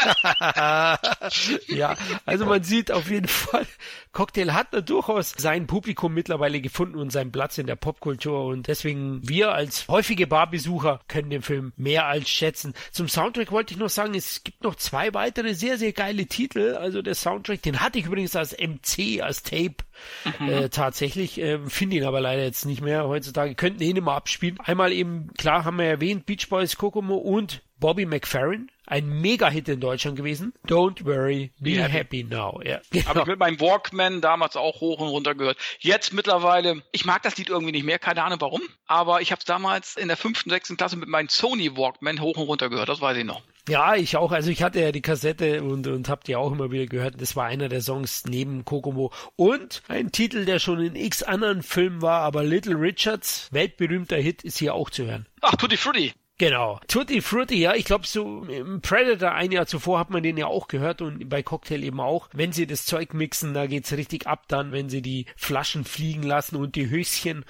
ja, 1.66 1.96
also 2.24 2.46
man 2.46 2.62
sieht 2.62 2.92
auf 2.92 3.10
jeden 3.10 3.26
Fall, 3.26 3.66
Cocktail 4.12 4.52
hat 4.52 4.72
da 4.72 4.80
durchaus 4.80 5.34
sein 5.36 5.66
Publikum 5.66 6.14
mittlerweile 6.14 6.60
gefunden 6.60 6.99
und 7.00 7.10
seinen 7.10 7.32
Platz 7.32 7.58
in 7.58 7.66
der 7.66 7.76
Popkultur 7.76 8.44
und 8.46 8.68
deswegen 8.68 9.26
wir 9.28 9.52
als 9.52 9.88
häufige 9.88 10.26
Barbesucher 10.26 11.00
können 11.08 11.30
den 11.30 11.42
Film 11.42 11.72
mehr 11.76 12.06
als 12.06 12.28
schätzen. 12.28 12.74
Zum 12.92 13.08
Soundtrack 13.08 13.52
wollte 13.52 13.74
ich 13.74 13.80
noch 13.80 13.88
sagen, 13.88 14.14
es 14.14 14.44
gibt 14.44 14.62
noch 14.62 14.74
zwei 14.74 15.14
weitere 15.14 15.54
sehr, 15.54 15.78
sehr 15.78 15.92
geile 15.92 16.26
Titel. 16.26 16.76
Also 16.78 17.02
der 17.02 17.14
Soundtrack, 17.14 17.62
den 17.62 17.80
hatte 17.80 17.98
ich 17.98 18.06
übrigens 18.06 18.36
als 18.36 18.56
MC, 18.56 19.22
als 19.22 19.42
Tape 19.42 19.76
mhm. 20.38 20.48
äh, 20.48 20.68
tatsächlich, 20.68 21.40
äh, 21.40 21.58
finde 21.66 21.96
ihn 21.96 22.04
aber 22.04 22.20
leider 22.20 22.42
jetzt 22.42 22.66
nicht 22.66 22.82
mehr 22.82 23.06
heutzutage. 23.06 23.54
Könnten 23.54 23.82
ihn 23.82 23.96
immer 23.96 24.12
abspielen. 24.12 24.58
Einmal 24.60 24.92
eben, 24.92 25.32
klar 25.34 25.64
haben 25.64 25.78
wir 25.78 25.86
erwähnt, 25.86 26.26
Beach 26.26 26.48
Boys, 26.48 26.76
Kokomo 26.76 27.16
und 27.16 27.62
Bobby 27.80 28.06
McFerrin, 28.06 28.70
ein 28.86 29.08
Mega-Hit 29.08 29.68
in 29.68 29.80
Deutschland 29.80 30.16
gewesen. 30.16 30.52
Don't 30.66 31.04
worry, 31.04 31.50
be 31.58 31.70
yeah. 31.70 31.88
happy 31.88 32.24
now. 32.24 32.60
Ja, 32.64 32.80
genau. 32.90 33.06
Habe 33.06 33.20
ich 33.20 33.26
mit 33.26 33.38
meinem 33.38 33.60
Walkman 33.60 34.20
damals 34.20 34.56
auch 34.56 34.80
hoch 34.80 35.00
und 35.00 35.08
runter 35.08 35.34
gehört. 35.34 35.56
Jetzt 35.78 36.12
mittlerweile, 36.12 36.82
ich 36.92 37.04
mag 37.04 37.22
das 37.22 37.36
Lied 37.38 37.48
irgendwie 37.48 37.72
nicht 37.72 37.84
mehr, 37.84 37.98
keine 37.98 38.22
Ahnung 38.22 38.40
warum, 38.40 38.62
aber 38.86 39.22
ich 39.22 39.32
habe 39.32 39.40
es 39.40 39.44
damals 39.44 39.96
in 39.96 40.08
der 40.08 40.16
fünften, 40.16 40.50
sechsten 40.50 40.76
Klasse 40.76 40.96
mit 40.96 41.08
meinem 41.08 41.28
Sony 41.28 41.76
Walkman 41.76 42.20
hoch 42.20 42.36
und 42.36 42.46
runter 42.46 42.68
gehört, 42.68 42.88
das 42.88 43.00
weiß 43.00 43.16
ich 43.16 43.24
noch. 43.24 43.42
Ja, 43.68 43.94
ich 43.94 44.16
auch. 44.16 44.32
Also 44.32 44.50
ich 44.50 44.62
hatte 44.62 44.80
ja 44.80 44.90
die 44.90 45.02
Kassette 45.02 45.62
und, 45.62 45.86
und 45.86 46.08
hab 46.08 46.24
die 46.24 46.34
auch 46.34 46.50
immer 46.50 46.72
wieder 46.72 46.86
gehört. 46.86 47.20
Das 47.20 47.36
war 47.36 47.46
einer 47.46 47.68
der 47.68 47.82
Songs 47.82 48.24
neben 48.26 48.64
Kokomo. 48.64 49.12
Und 49.36 49.82
ein 49.86 50.10
Titel, 50.10 50.44
der 50.44 50.58
schon 50.58 50.80
in 50.80 50.96
x 50.96 51.22
anderen 51.22 51.62
Filmen 51.62 52.02
war, 52.02 52.22
aber 52.22 52.42
Little 52.42 52.74
Richards, 52.74 53.48
weltberühmter 53.52 54.16
Hit, 54.16 54.42
ist 54.42 54.58
hier 54.58 54.74
auch 54.74 54.90
zu 54.90 55.06
hören. 55.06 55.26
Ach, 55.42 55.54
Tutti 55.54 55.76
Frutti. 55.76 56.12
Genau. 56.40 56.80
Tutti 56.88 57.20
Frutti, 57.20 57.60
ja, 57.60 57.74
ich 57.74 57.84
glaube, 57.84 58.06
so 58.06 58.44
im 58.44 58.80
Predator 58.80 59.32
ein 59.32 59.52
Jahr 59.52 59.66
zuvor 59.66 59.98
hat 59.98 60.08
man 60.08 60.22
den 60.22 60.38
ja 60.38 60.46
auch 60.46 60.68
gehört 60.68 61.02
und 61.02 61.28
bei 61.28 61.42
Cocktail 61.42 61.82
eben 61.82 62.00
auch. 62.00 62.30
Wenn 62.32 62.50
sie 62.50 62.66
das 62.66 62.86
Zeug 62.86 63.12
mixen, 63.12 63.52
da 63.52 63.66
geht's 63.66 63.92
richtig 63.92 64.26
ab 64.26 64.44
dann, 64.48 64.72
wenn 64.72 64.88
sie 64.88 65.02
die 65.02 65.26
Flaschen 65.36 65.84
fliegen 65.84 66.22
lassen 66.22 66.56
und 66.56 66.76
die 66.76 66.88
Höschen. 66.88 67.44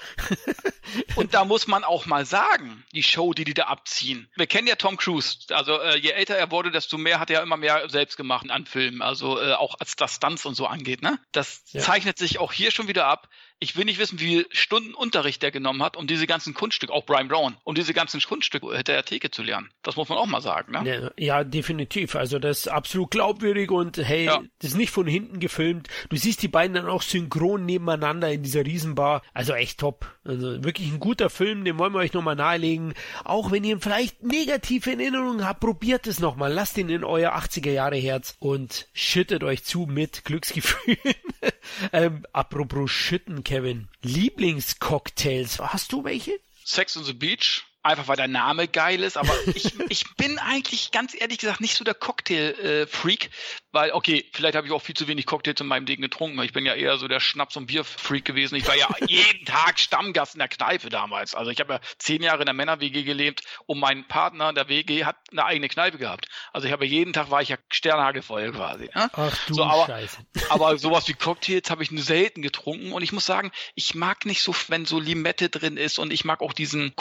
und 1.14 1.34
da 1.34 1.44
muss 1.44 1.68
man 1.68 1.84
auch 1.84 2.06
mal 2.06 2.26
sagen, 2.26 2.82
die 2.92 3.04
Show, 3.04 3.32
die 3.32 3.44
die 3.44 3.54
da 3.54 3.66
abziehen. 3.66 4.28
Wir 4.34 4.48
kennen 4.48 4.66
ja 4.66 4.74
Tom 4.74 4.96
Cruise. 4.96 5.38
Also 5.50 5.78
äh, 5.78 5.96
je 5.96 6.10
älter 6.10 6.34
er 6.34 6.50
wurde, 6.50 6.72
desto 6.72 6.98
mehr 6.98 7.20
hat 7.20 7.30
er 7.30 7.44
immer 7.44 7.56
mehr 7.56 7.88
selbst 7.88 8.16
gemacht 8.16 8.50
an 8.50 8.66
Filmen. 8.66 9.02
Also 9.02 9.40
äh, 9.40 9.52
auch 9.52 9.76
als 9.78 9.94
das 9.94 10.16
Stunts 10.16 10.44
und 10.46 10.56
so 10.56 10.66
angeht. 10.66 11.00
Ne? 11.00 11.20
Das 11.30 11.62
ja. 11.66 11.80
zeichnet 11.80 12.18
sich 12.18 12.40
auch 12.40 12.52
hier 12.52 12.72
schon 12.72 12.88
wieder 12.88 13.06
ab 13.06 13.28
ich 13.60 13.76
will 13.76 13.84
nicht 13.84 13.98
wissen, 13.98 14.18
wie 14.18 14.26
viele 14.26 14.46
Stunden 14.50 14.94
Unterricht 14.94 15.42
der 15.42 15.50
genommen 15.50 15.82
hat, 15.82 15.96
um 15.96 16.06
diese 16.06 16.26
ganzen 16.26 16.54
Kunststücke, 16.54 16.92
auch 16.92 17.04
Brian 17.04 17.28
Brown, 17.28 17.56
um 17.64 17.74
diese 17.74 17.92
ganzen 17.92 18.20
Kunststücke 18.20 18.66
hinter 18.74 18.94
der 18.94 19.04
Theke 19.04 19.30
zu 19.30 19.42
lernen. 19.42 19.70
Das 19.82 19.96
muss 19.96 20.08
man 20.08 20.16
auch 20.16 20.26
mal 20.26 20.40
sagen, 20.40 20.72
ne? 20.72 21.12
Ja, 21.18 21.38
ja 21.38 21.44
definitiv. 21.44 22.16
Also 22.16 22.38
das 22.38 22.60
ist 22.60 22.68
absolut 22.68 23.10
glaubwürdig 23.10 23.70
und 23.70 23.98
hey, 23.98 24.24
ja. 24.24 24.42
das 24.60 24.70
ist 24.70 24.76
nicht 24.76 24.90
von 24.90 25.06
hinten 25.06 25.40
gefilmt. 25.40 25.88
Du 26.08 26.16
siehst 26.16 26.42
die 26.42 26.48
beiden 26.48 26.74
dann 26.74 26.86
auch 26.86 27.02
synchron 27.02 27.66
nebeneinander 27.66 28.32
in 28.32 28.42
dieser 28.42 28.64
Riesenbar. 28.64 29.22
Also 29.34 29.52
echt 29.52 29.80
top. 29.80 30.06
Also 30.24 30.64
wirklich 30.64 30.90
ein 30.90 31.00
guter 31.00 31.28
Film, 31.28 31.64
den 31.64 31.78
wollen 31.78 31.92
wir 31.92 31.98
euch 31.98 32.14
nochmal 32.14 32.36
nahelegen. 32.36 32.94
Auch 33.24 33.50
wenn 33.50 33.64
ihr 33.64 33.78
vielleicht 33.78 34.22
negative 34.22 34.90
Erinnerungen 34.90 35.46
habt, 35.46 35.60
probiert 35.60 36.06
es 36.06 36.18
nochmal. 36.18 36.50
Lasst 36.50 36.78
ihn 36.78 36.88
in 36.88 37.04
euer 37.04 37.32
80er 37.34 37.70
Jahre 37.70 37.96
Herz 37.96 38.36
und 38.38 38.88
schüttet 38.94 39.44
euch 39.44 39.64
zu 39.64 39.86
mit 39.86 40.24
Glücksgefühlen. 40.24 40.98
ähm, 41.92 42.24
apropos 42.32 42.90
schütten, 42.90 43.44
Kevin. 43.50 43.88
Lieblingscocktails, 44.04 45.58
hast 45.58 45.90
du 45.90 46.04
welche? 46.04 46.38
Sex 46.64 46.96
on 46.96 47.02
the 47.02 47.12
Beach 47.12 47.64
einfach 47.82 48.08
weil 48.08 48.16
der 48.16 48.28
Name 48.28 48.68
geil 48.68 49.02
ist, 49.02 49.16
aber 49.16 49.32
ich, 49.54 49.72
ich 49.88 50.04
bin 50.16 50.38
eigentlich 50.38 50.90
ganz 50.90 51.14
ehrlich 51.18 51.38
gesagt 51.38 51.60
nicht 51.60 51.74
so 51.74 51.84
der 51.84 51.94
Cocktail-Freak, 51.94 53.26
äh, 53.26 53.28
weil, 53.72 53.92
okay, 53.92 54.24
vielleicht 54.32 54.56
habe 54.56 54.66
ich 54.66 54.72
auch 54.72 54.82
viel 54.82 54.96
zu 54.96 55.06
wenig 55.08 55.26
Cocktails 55.26 55.60
in 55.60 55.66
meinem 55.66 55.86
Ding 55.86 56.00
getrunken. 56.00 56.40
Ich 56.42 56.52
bin 56.52 56.66
ja 56.66 56.74
eher 56.74 56.98
so 56.98 57.08
der 57.08 57.20
Schnaps- 57.20 57.56
und 57.56 57.66
Bier-Freak 57.66 58.24
gewesen. 58.24 58.56
Ich 58.56 58.66
war 58.66 58.76
ja 58.76 58.88
jeden 59.06 59.44
Tag 59.44 59.78
Stammgast 59.78 60.34
in 60.34 60.40
der 60.40 60.48
Kneipe 60.48 60.88
damals. 60.88 61.34
Also 61.34 61.50
ich 61.50 61.60
habe 61.60 61.74
ja 61.74 61.80
zehn 61.98 62.22
Jahre 62.22 62.40
in 62.40 62.46
der 62.46 62.54
Männer-WG 62.54 63.04
gelebt 63.04 63.42
und 63.66 63.78
mein 63.78 64.06
Partner 64.08 64.48
in 64.48 64.54
der 64.56 64.68
WG 64.68 65.04
hat 65.04 65.16
eine 65.30 65.44
eigene 65.44 65.68
Kneipe 65.68 65.98
gehabt. 65.98 66.26
Also 66.52 66.66
ich 66.66 66.72
habe 66.72 66.84
jeden 66.84 67.12
Tag 67.12 67.30
war 67.30 67.42
ich 67.42 67.50
ja 67.50 67.56
Sternhagelvoll 67.70 68.52
quasi. 68.52 68.90
Ne? 68.94 69.10
Ach 69.12 69.46
du 69.46 69.54
so, 69.54 69.64
aber, 69.64 69.86
Scheiße. 69.86 70.18
Aber 70.50 70.76
sowas 70.78 71.06
wie 71.08 71.14
Cocktails 71.14 71.70
habe 71.70 71.82
ich 71.82 71.90
nur 71.90 72.02
selten 72.02 72.42
getrunken 72.42 72.92
und 72.92 73.02
ich 73.02 73.12
muss 73.12 73.26
sagen, 73.26 73.52
ich 73.74 73.94
mag 73.94 74.26
nicht 74.26 74.42
so, 74.42 74.54
wenn 74.68 74.84
so 74.84 74.98
Limette 74.98 75.48
drin 75.48 75.76
ist 75.76 75.98
und 75.98 76.12
ich 76.12 76.24
mag 76.24 76.40
auch 76.40 76.52
diesen 76.52 76.96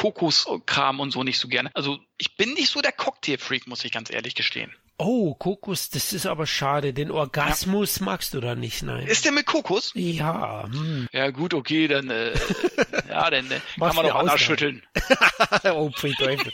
Kokoskram 0.70 1.00
und 1.00 1.12
so 1.12 1.24
nicht 1.24 1.40
so 1.40 1.48
gerne. 1.48 1.72
Also 1.74 2.00
ich 2.18 2.36
bin 2.36 2.54
nicht 2.54 2.70
so 2.70 2.82
der 2.82 2.92
Cocktail-Freak, 2.92 3.68
muss 3.68 3.84
ich 3.84 3.92
ganz 3.92 4.12
ehrlich 4.12 4.36
gestehen. 4.36 4.72
Oh, 4.98 5.34
Kokos, 5.34 5.90
das 5.90 6.12
ist 6.12 6.26
aber 6.26 6.46
schade. 6.46 6.94
Den 6.94 7.10
Orgasmus 7.10 8.00
ja. 8.00 8.06
magst 8.06 8.34
du 8.34 8.42
da 8.42 8.56
nicht, 8.56 8.84
nein. 8.84 9.08
Ist 9.08 9.24
der 9.24 9.32
mit 9.32 9.46
Kokos? 9.46 9.92
Ja. 9.96 10.66
Hm. 10.70 11.08
Ja, 11.14 11.30
gut, 11.32 11.54
okay, 11.54 11.88
dann, 11.88 12.10
äh, 12.10 12.34
ja, 13.10 13.30
dann 13.30 13.50
äh, 13.50 13.62
kann 13.80 13.96
man 13.96 14.06
doch 14.06 14.16
anders 14.16 14.42
schütteln. 14.42 14.84
oh, 15.64 15.90
Teufel. 15.90 16.52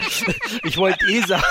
Ich 0.64 0.78
wollte 0.78 1.06
eh 1.08 1.22
sagen, 1.22 1.44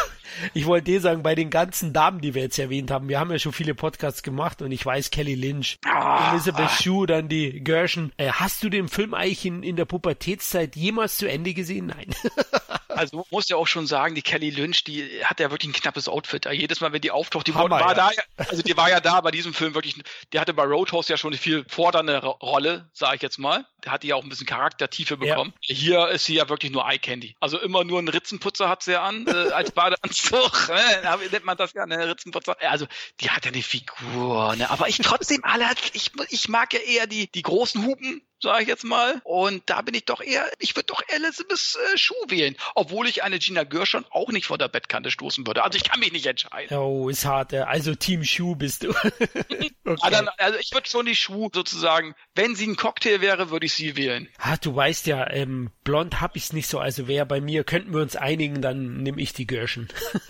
ich 0.52 0.66
wollte 0.66 0.84
dir 0.86 1.00
sagen, 1.00 1.22
bei 1.22 1.34
den 1.34 1.50
ganzen 1.50 1.92
Damen, 1.92 2.20
die 2.20 2.34
wir 2.34 2.42
jetzt 2.42 2.58
erwähnt 2.58 2.90
haben, 2.90 3.08
wir 3.08 3.18
haben 3.18 3.30
ja 3.30 3.38
schon 3.38 3.52
viele 3.52 3.74
Podcasts 3.74 4.22
gemacht 4.22 4.62
und 4.62 4.72
ich 4.72 4.84
weiß, 4.84 5.10
Kelly 5.10 5.34
Lynch, 5.34 5.78
ah, 5.86 6.32
Elizabeth. 6.32 6.70
Shue, 6.70 7.06
dann 7.06 7.28
die 7.28 7.62
Gershon. 7.62 8.12
Äh, 8.16 8.30
hast 8.30 8.62
du 8.62 8.68
den 8.68 8.88
Film 8.88 9.14
eigentlich 9.14 9.46
in, 9.46 9.62
in 9.62 9.76
der 9.76 9.84
Pubertätszeit 9.84 10.76
jemals 10.76 11.16
zu 11.16 11.28
Ende 11.28 11.54
gesehen? 11.54 11.86
Nein. 11.86 12.14
also 12.88 13.26
muss 13.30 13.48
ja 13.48 13.56
auch 13.56 13.66
schon 13.66 13.86
sagen, 13.86 14.14
die 14.14 14.22
Kelly 14.22 14.50
Lynch, 14.50 14.84
die 14.84 15.04
hat 15.24 15.40
ja 15.40 15.50
wirklich 15.50 15.70
ein 15.70 15.74
knappes 15.74 16.08
Outfit. 16.08 16.46
Jedes 16.52 16.80
Mal, 16.80 16.92
wenn 16.92 17.00
die 17.00 17.10
auftaucht, 17.10 17.46
die 17.46 17.54
Hammer, 17.54 17.80
war 17.80 17.96
ja. 17.96 18.10
da, 18.36 18.44
also 18.48 18.62
die 18.62 18.76
war 18.76 18.90
ja 18.90 19.00
da 19.00 19.20
bei 19.20 19.30
diesem 19.30 19.54
Film 19.54 19.74
wirklich, 19.74 19.96
die 20.32 20.40
hatte 20.40 20.54
bei 20.54 20.64
Roadhouse 20.64 21.08
ja 21.08 21.16
schon 21.16 21.32
eine 21.32 21.38
viel 21.38 21.64
fordernde 21.68 22.18
Rolle, 22.24 22.88
sage 22.92 23.16
ich 23.16 23.22
jetzt 23.22 23.38
mal. 23.38 23.66
Da 23.80 23.92
hat 23.92 24.02
die 24.02 24.08
ja 24.08 24.16
auch 24.16 24.22
ein 24.22 24.28
bisschen 24.28 24.46
Charaktertiefe 24.46 25.16
bekommen. 25.16 25.52
Ja. 25.60 25.74
Hier 25.74 26.08
ist 26.08 26.24
sie 26.24 26.34
ja 26.34 26.48
wirklich 26.48 26.72
nur 26.72 26.88
Eye 26.88 26.98
Candy. 26.98 27.36
Also 27.40 27.58
immer 27.58 27.84
nur 27.84 27.98
einen 27.98 28.08
Ritzenputzer 28.08 28.68
hat 28.68 28.82
sie 28.82 28.92
ja 28.92 29.02
an, 29.02 29.26
äh, 29.26 29.52
als 29.52 29.72
Badeanzug. 29.72 30.23
Äh, 30.32 31.28
nennt 31.30 31.44
man 31.44 31.56
das 31.56 31.72
ja, 31.72 31.86
ne, 31.86 32.08
Ritzenputzer. 32.08 32.56
Also, 32.60 32.86
die 33.20 33.30
hat 33.30 33.44
ja 33.44 33.52
eine 33.52 33.62
Figur, 33.62 34.56
ne? 34.56 34.70
Aber 34.70 34.88
ich 34.88 34.98
trotzdem 34.98 35.44
alle, 35.44 35.66
ich, 35.92 36.12
ich 36.30 36.48
mag 36.48 36.72
ja 36.72 36.80
eher 36.80 37.06
die, 37.06 37.30
die 37.30 37.42
großen 37.42 37.84
Hupen, 37.84 38.22
sage 38.44 38.62
ich 38.62 38.68
jetzt 38.68 38.84
mal. 38.84 39.20
Und 39.24 39.62
da 39.66 39.82
bin 39.82 39.94
ich 39.94 40.04
doch 40.04 40.20
eher, 40.20 40.48
ich 40.60 40.76
würde 40.76 40.86
doch 40.86 41.02
Elizabeth 41.08 41.76
äh, 41.92 41.98
Schuh 41.98 42.14
wählen, 42.28 42.56
obwohl 42.74 43.08
ich 43.08 43.24
eine 43.24 43.38
Gina 43.38 43.64
Gershon 43.64 44.04
auch 44.10 44.28
nicht 44.28 44.46
vor 44.46 44.58
der 44.58 44.68
Bettkante 44.68 45.10
stoßen 45.10 45.46
würde. 45.46 45.64
Also 45.64 45.76
ich 45.76 45.84
kann 45.84 45.98
mich 45.98 46.12
nicht 46.12 46.26
entscheiden. 46.26 46.76
Oh, 46.76 47.08
ist 47.08 47.24
hart. 47.24 47.52
Also 47.52 47.94
Team 47.94 48.24
Schuh 48.24 48.54
bist 48.54 48.84
du. 48.84 48.90
okay. 49.84 50.10
dann, 50.10 50.28
also 50.38 50.58
ich 50.58 50.72
würde 50.72 50.88
schon 50.88 51.06
die 51.06 51.16
Schuh 51.16 51.50
sozusagen, 51.52 52.14
wenn 52.34 52.54
sie 52.54 52.66
ein 52.66 52.76
Cocktail 52.76 53.20
wäre, 53.20 53.50
würde 53.50 53.66
ich 53.66 53.74
sie 53.74 53.96
wählen. 53.96 54.28
Ah, 54.38 54.56
du 54.56 54.74
weißt 54.74 55.06
ja, 55.06 55.28
ähm, 55.30 55.70
blond 55.82 56.20
hab 56.20 56.36
ich's 56.36 56.52
nicht 56.52 56.68
so, 56.68 56.78
also 56.78 57.08
wer 57.08 57.24
bei 57.24 57.40
mir, 57.40 57.64
könnten 57.64 57.92
wir 57.92 58.02
uns 58.02 58.16
einigen, 58.16 58.62
dann 58.62 59.02
nehme 59.02 59.20
ich 59.20 59.32
die 59.32 59.46
Gershon. 59.46 59.88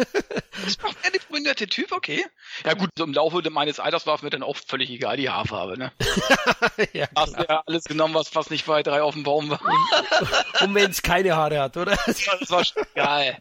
ist 0.66 0.82
doch 0.82 0.94
der 0.94 1.14
nette 1.44 1.68
Typ, 1.68 1.92
okay. 1.92 2.24
Ja 2.64 2.74
gut, 2.74 2.90
so 2.96 3.04
im 3.04 3.12
Laufe 3.12 3.48
meines 3.50 3.78
Alters 3.78 4.06
war 4.06 4.16
es 4.16 4.22
mir 4.22 4.30
dann 4.30 4.42
auch 4.42 4.56
völlig 4.56 4.90
egal, 4.90 5.16
die 5.16 5.30
Haarfarbe, 5.30 5.78
ne? 5.78 5.92
ja, 6.92 7.06
Hast 7.14 7.36
ja 7.36 7.62
alles 7.66 7.84
genommen, 8.04 8.14
was 8.14 8.28
fast 8.28 8.50
nicht 8.50 8.66
bei 8.66 8.82
drei 8.82 9.02
auf 9.02 9.14
dem 9.14 9.22
Baum 9.22 9.50
war. 9.50 9.60
Und 10.60 10.74
wenn 10.74 10.90
es 10.90 11.02
keine 11.02 11.36
Haare 11.36 11.60
hat, 11.60 11.76
oder? 11.76 11.96
das 12.06 12.50
war 12.50 12.64
schon 12.64 12.82
geil. 12.94 13.38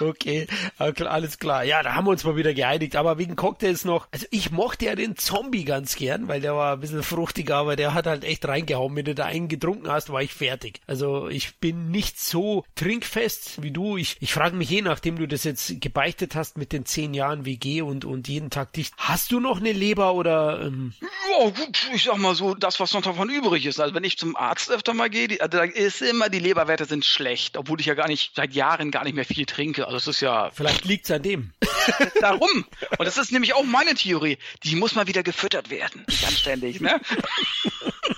okay, 0.00 0.46
alles 0.78 1.38
klar. 1.38 1.64
Ja, 1.64 1.82
da 1.82 1.94
haben 1.94 2.06
wir 2.06 2.10
uns 2.10 2.24
mal 2.24 2.36
wieder 2.36 2.54
geeinigt. 2.54 2.96
Aber 2.96 3.18
wegen 3.18 3.36
Cocktails 3.36 3.84
noch. 3.84 4.08
Also 4.12 4.26
ich 4.30 4.50
mochte 4.50 4.86
ja 4.86 4.94
den 4.94 5.16
Zombie 5.16 5.64
ganz 5.64 5.96
gern, 5.96 6.28
weil 6.28 6.40
der 6.40 6.54
war 6.54 6.74
ein 6.74 6.80
bisschen 6.80 7.02
fruchtiger, 7.02 7.56
aber 7.56 7.76
der 7.76 7.94
hat 7.94 8.06
halt 8.06 8.24
echt 8.24 8.46
reingehauen. 8.46 8.94
Wenn 8.96 9.04
du 9.04 9.14
da 9.14 9.24
einen 9.26 9.48
getrunken 9.48 9.90
hast, 9.90 10.10
war 10.10 10.22
ich 10.22 10.34
fertig. 10.34 10.80
Also 10.86 11.28
ich 11.28 11.56
bin 11.56 11.90
nicht 11.90 12.20
so 12.20 12.64
trinkfest 12.74 13.62
wie 13.62 13.70
du. 13.70 13.96
Ich, 13.96 14.16
ich 14.20 14.32
frage 14.32 14.56
mich 14.56 14.70
je, 14.70 14.82
nachdem 14.82 15.18
du 15.18 15.26
das 15.26 15.44
jetzt 15.44 15.80
gebeichtet 15.80 16.34
hast 16.34 16.56
mit 16.56 16.72
den 16.72 16.84
zehn 16.86 17.14
Jahren 17.14 17.44
WG 17.44 17.82
und, 17.82 18.04
und 18.04 18.28
jeden 18.28 18.50
Tag 18.50 18.72
dicht. 18.72 18.94
Hast 18.96 19.32
du 19.32 19.40
noch 19.40 19.58
eine 19.58 19.72
Leber 19.72 20.14
oder? 20.14 20.60
Ähm? 20.62 20.94
Ja, 21.00 21.50
gut, 21.50 21.90
ich 21.94 22.04
sag 22.04 22.18
mal 22.18 22.34
so, 22.34 22.54
das, 22.54 22.80
was 22.80 22.92
noch 22.92 23.02
davon 23.02 23.28
übrig 23.28 23.66
ist. 23.66 23.67
Also 23.78 23.94
wenn 23.94 24.04
ich 24.04 24.18
zum 24.18 24.36
Arzt 24.36 24.70
öfter 24.70 24.94
mal 24.94 25.10
gehe, 25.10 25.28
die, 25.28 25.40
also 25.40 25.58
da 25.58 25.64
ist 25.64 26.02
immer, 26.02 26.28
die 26.28 26.38
Leberwerte 26.38 26.84
sind 26.84 27.04
schlecht, 27.04 27.56
obwohl 27.56 27.80
ich 27.80 27.86
ja 27.86 27.94
gar 27.94 28.08
nicht, 28.08 28.32
seit 28.34 28.54
Jahren 28.54 28.90
gar 28.90 29.04
nicht 29.04 29.14
mehr 29.14 29.24
viel 29.24 29.46
trinke. 29.46 29.86
Also 29.86 29.96
es 29.96 30.06
ist 30.06 30.20
ja. 30.20 30.50
Vielleicht 30.50 30.84
liegt 30.84 31.04
es 31.04 31.10
an 31.10 31.22
dem. 31.22 31.52
Darum. 32.20 32.64
Und 32.98 33.06
das 33.06 33.18
ist 33.18 33.32
nämlich 33.32 33.54
auch 33.54 33.64
meine 33.64 33.94
Theorie. 33.94 34.38
Die 34.64 34.76
muss 34.76 34.94
mal 34.94 35.06
wieder 35.06 35.22
gefüttert 35.22 35.70
werden. 35.70 36.04
Ganz 36.06 36.38
ständig, 36.38 36.80
ne? 36.80 37.00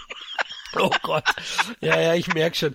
Oh 0.77 0.91
Gott. 1.03 1.25
Ja, 1.81 2.01
ja, 2.01 2.15
ich 2.15 2.33
merk 2.33 2.57
schon. 2.57 2.75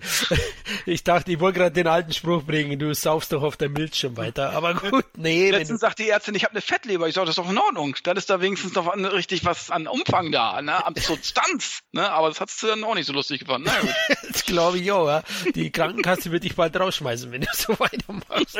Ich 0.84 1.02
dachte, 1.04 1.32
ich 1.32 1.40
wollte 1.40 1.60
gerade 1.60 1.72
den 1.72 1.86
alten 1.86 2.12
Spruch 2.12 2.42
bringen, 2.42 2.78
du 2.78 2.94
saufst 2.94 3.32
doch 3.32 3.42
auf 3.42 3.56
der 3.56 3.68
Milchschirm 3.68 4.16
weiter. 4.16 4.50
Aber 4.52 4.74
gut, 4.74 5.04
nee. 5.16 5.50
Letztens 5.50 5.80
sagt 5.80 5.98
die 5.98 6.08
Ärztin, 6.08 6.34
ich 6.34 6.44
habe 6.44 6.52
eine 6.52 6.60
Fettleber. 6.60 7.08
Ich 7.08 7.14
sage, 7.14 7.26
das 7.26 7.38
ist 7.38 7.44
doch 7.44 7.50
in 7.50 7.58
Ordnung. 7.58 7.96
Dann 8.02 8.16
ist 8.16 8.28
da 8.28 8.40
wenigstens 8.40 8.74
noch 8.74 8.88
an, 8.88 9.04
richtig 9.04 9.44
was 9.44 9.70
an 9.70 9.86
Umfang 9.86 10.30
da, 10.32 10.60
ne? 10.60 10.84
an 10.84 10.94
Substanz. 10.96 11.80
Ne? 11.92 12.10
Aber 12.10 12.28
das 12.28 12.40
hat's 12.40 12.60
dann 12.60 12.84
auch 12.84 12.94
nicht 12.94 13.06
so 13.06 13.12
lustig 13.12 13.40
gefunden. 13.40 13.64
Na 13.66 13.80
gut. 13.80 13.94
das 14.30 14.44
glaube 14.44 14.78
ich 14.78 14.92
auch. 14.92 15.06
Ja. 15.06 15.22
Die 15.54 15.70
Krankenkasse 15.70 16.30
wird 16.30 16.44
dich 16.44 16.54
bald 16.54 16.78
rausschmeißen, 16.78 17.32
wenn 17.32 17.40
du 17.42 17.48
so 17.52 17.74
weitermachst. 17.78 18.58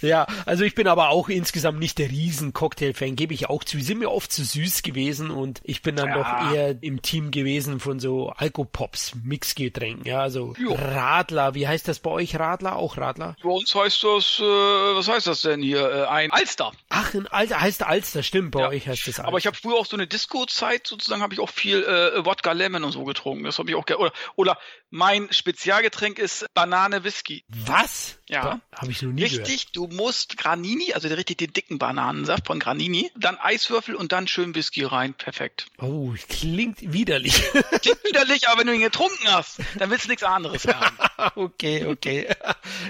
Ja, 0.00 0.26
also 0.46 0.64
ich 0.64 0.74
bin 0.74 0.86
aber 0.86 1.10
auch 1.10 1.28
insgesamt 1.28 1.78
nicht 1.78 1.98
der 1.98 2.10
riesen 2.10 2.52
Cocktail-Fan, 2.52 3.16
gebe 3.16 3.34
ich 3.34 3.48
auch 3.48 3.64
zu. 3.64 3.76
Die 3.76 3.82
sind 3.82 3.98
mir 3.98 4.10
oft 4.10 4.32
zu 4.32 4.44
süß 4.44 4.82
gewesen 4.82 5.30
und 5.30 5.60
ich 5.64 5.82
bin 5.82 5.96
dann 5.96 6.08
ja. 6.08 6.14
doch 6.14 6.54
eher 6.54 6.82
im 6.82 7.02
Team 7.02 7.30
gewesen 7.30 7.80
von 7.80 8.00
so 8.00 8.30
Alkopops, 8.30 9.14
Mixgetränken. 9.22 10.04
Ja, 10.04 10.20
also 10.20 10.54
jo. 10.58 10.74
Radler, 10.74 11.54
wie 11.54 11.66
heißt 11.66 11.88
das 11.88 11.98
bei 11.98 12.10
euch 12.10 12.38
Radler? 12.38 12.76
Auch 12.76 12.96
Radler? 12.96 13.36
Bei 13.42 13.50
uns 13.50 13.74
heißt 13.74 14.04
das, 14.04 14.38
äh, 14.40 14.42
was 14.42 15.08
heißt 15.08 15.26
das 15.26 15.42
denn 15.42 15.62
hier? 15.62 15.90
Äh, 15.90 16.06
ein 16.06 16.30
Alster. 16.30 16.72
Ach, 16.88 17.14
ein 17.14 17.26
Alster, 17.26 17.60
heißt 17.60 17.82
Alster, 17.82 18.22
stimmt, 18.22 18.52
bei 18.52 18.60
ja. 18.60 18.68
euch 18.68 18.86
heißt 18.86 19.06
das 19.06 19.18
Alster. 19.18 19.28
Aber 19.28 19.38
ich 19.38 19.46
habe 19.46 19.56
früher 19.56 19.74
auch 19.74 19.86
so 19.86 19.96
eine 19.96 20.06
Disco-Zeit 20.06 20.86
sozusagen, 20.86 21.22
habe 21.22 21.34
ich 21.34 21.40
auch 21.40 21.50
viel 21.50 21.82
äh, 21.82 22.24
Wodka 22.24 22.52
Lemon 22.52 22.84
und 22.84 22.92
so 22.92 23.04
getrunken. 23.04 23.44
Das 23.44 23.58
habe 23.58 23.70
ich 23.70 23.76
auch 23.76 23.86
gerne. 23.86 24.02
Oder, 24.02 24.12
oder 24.36 24.58
mein 24.90 25.32
Spezialgetränk 25.32 26.18
ist 26.18 26.46
Banane 26.54 27.04
Whisky. 27.04 27.44
Was? 27.48 28.17
Ja. 28.28 28.60
Habe 28.74 28.90
ich 28.90 29.02
noch 29.02 29.10
nie 29.12 29.22
Richtig, 29.22 29.72
gehört. 29.72 29.90
du 29.90 29.96
musst 29.96 30.36
Granini, 30.36 30.92
also 30.92 31.08
richtig 31.08 31.38
den 31.38 31.52
dicken 31.52 31.78
Bananensaft 31.78 32.46
von 32.46 32.60
Granini, 32.60 33.10
dann 33.16 33.38
Eiswürfel 33.38 33.94
und 33.94 34.12
dann 34.12 34.28
schön 34.28 34.54
Whisky 34.54 34.84
rein. 34.84 35.14
Perfekt. 35.14 35.66
Oh, 35.78 36.12
klingt 36.28 36.92
widerlich. 36.92 37.34
Klingt 37.82 38.04
widerlich, 38.04 38.48
aber 38.48 38.60
wenn 38.60 38.66
du 38.66 38.74
ihn 38.74 38.80
getrunken 38.82 39.26
hast, 39.28 39.60
dann 39.78 39.90
willst 39.90 40.04
du 40.04 40.10
nichts 40.10 40.22
anderes 40.22 40.66
haben. 40.68 40.96
okay, 41.36 41.86
okay. 41.86 42.26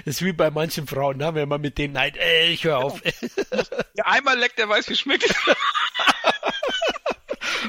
Das 0.05 0.15
ist 0.15 0.25
wie 0.25 0.33
bei 0.33 0.51
manchen 0.51 0.87
Frauen, 0.87 1.17
ne? 1.17 1.33
wenn 1.33 1.47
man 1.47 1.61
mit 1.61 1.77
denen, 1.77 1.93
nein, 1.93 2.13
äh, 2.15 2.51
ich 2.51 2.63
höre 2.63 2.79
auf. 2.79 3.01
Ja, 3.95 4.05
einmal 4.05 4.37
leckt, 4.37 4.59
der 4.59 4.67
weiß, 4.67 4.89
wie 4.89 4.95
schmeckt. 4.95 5.33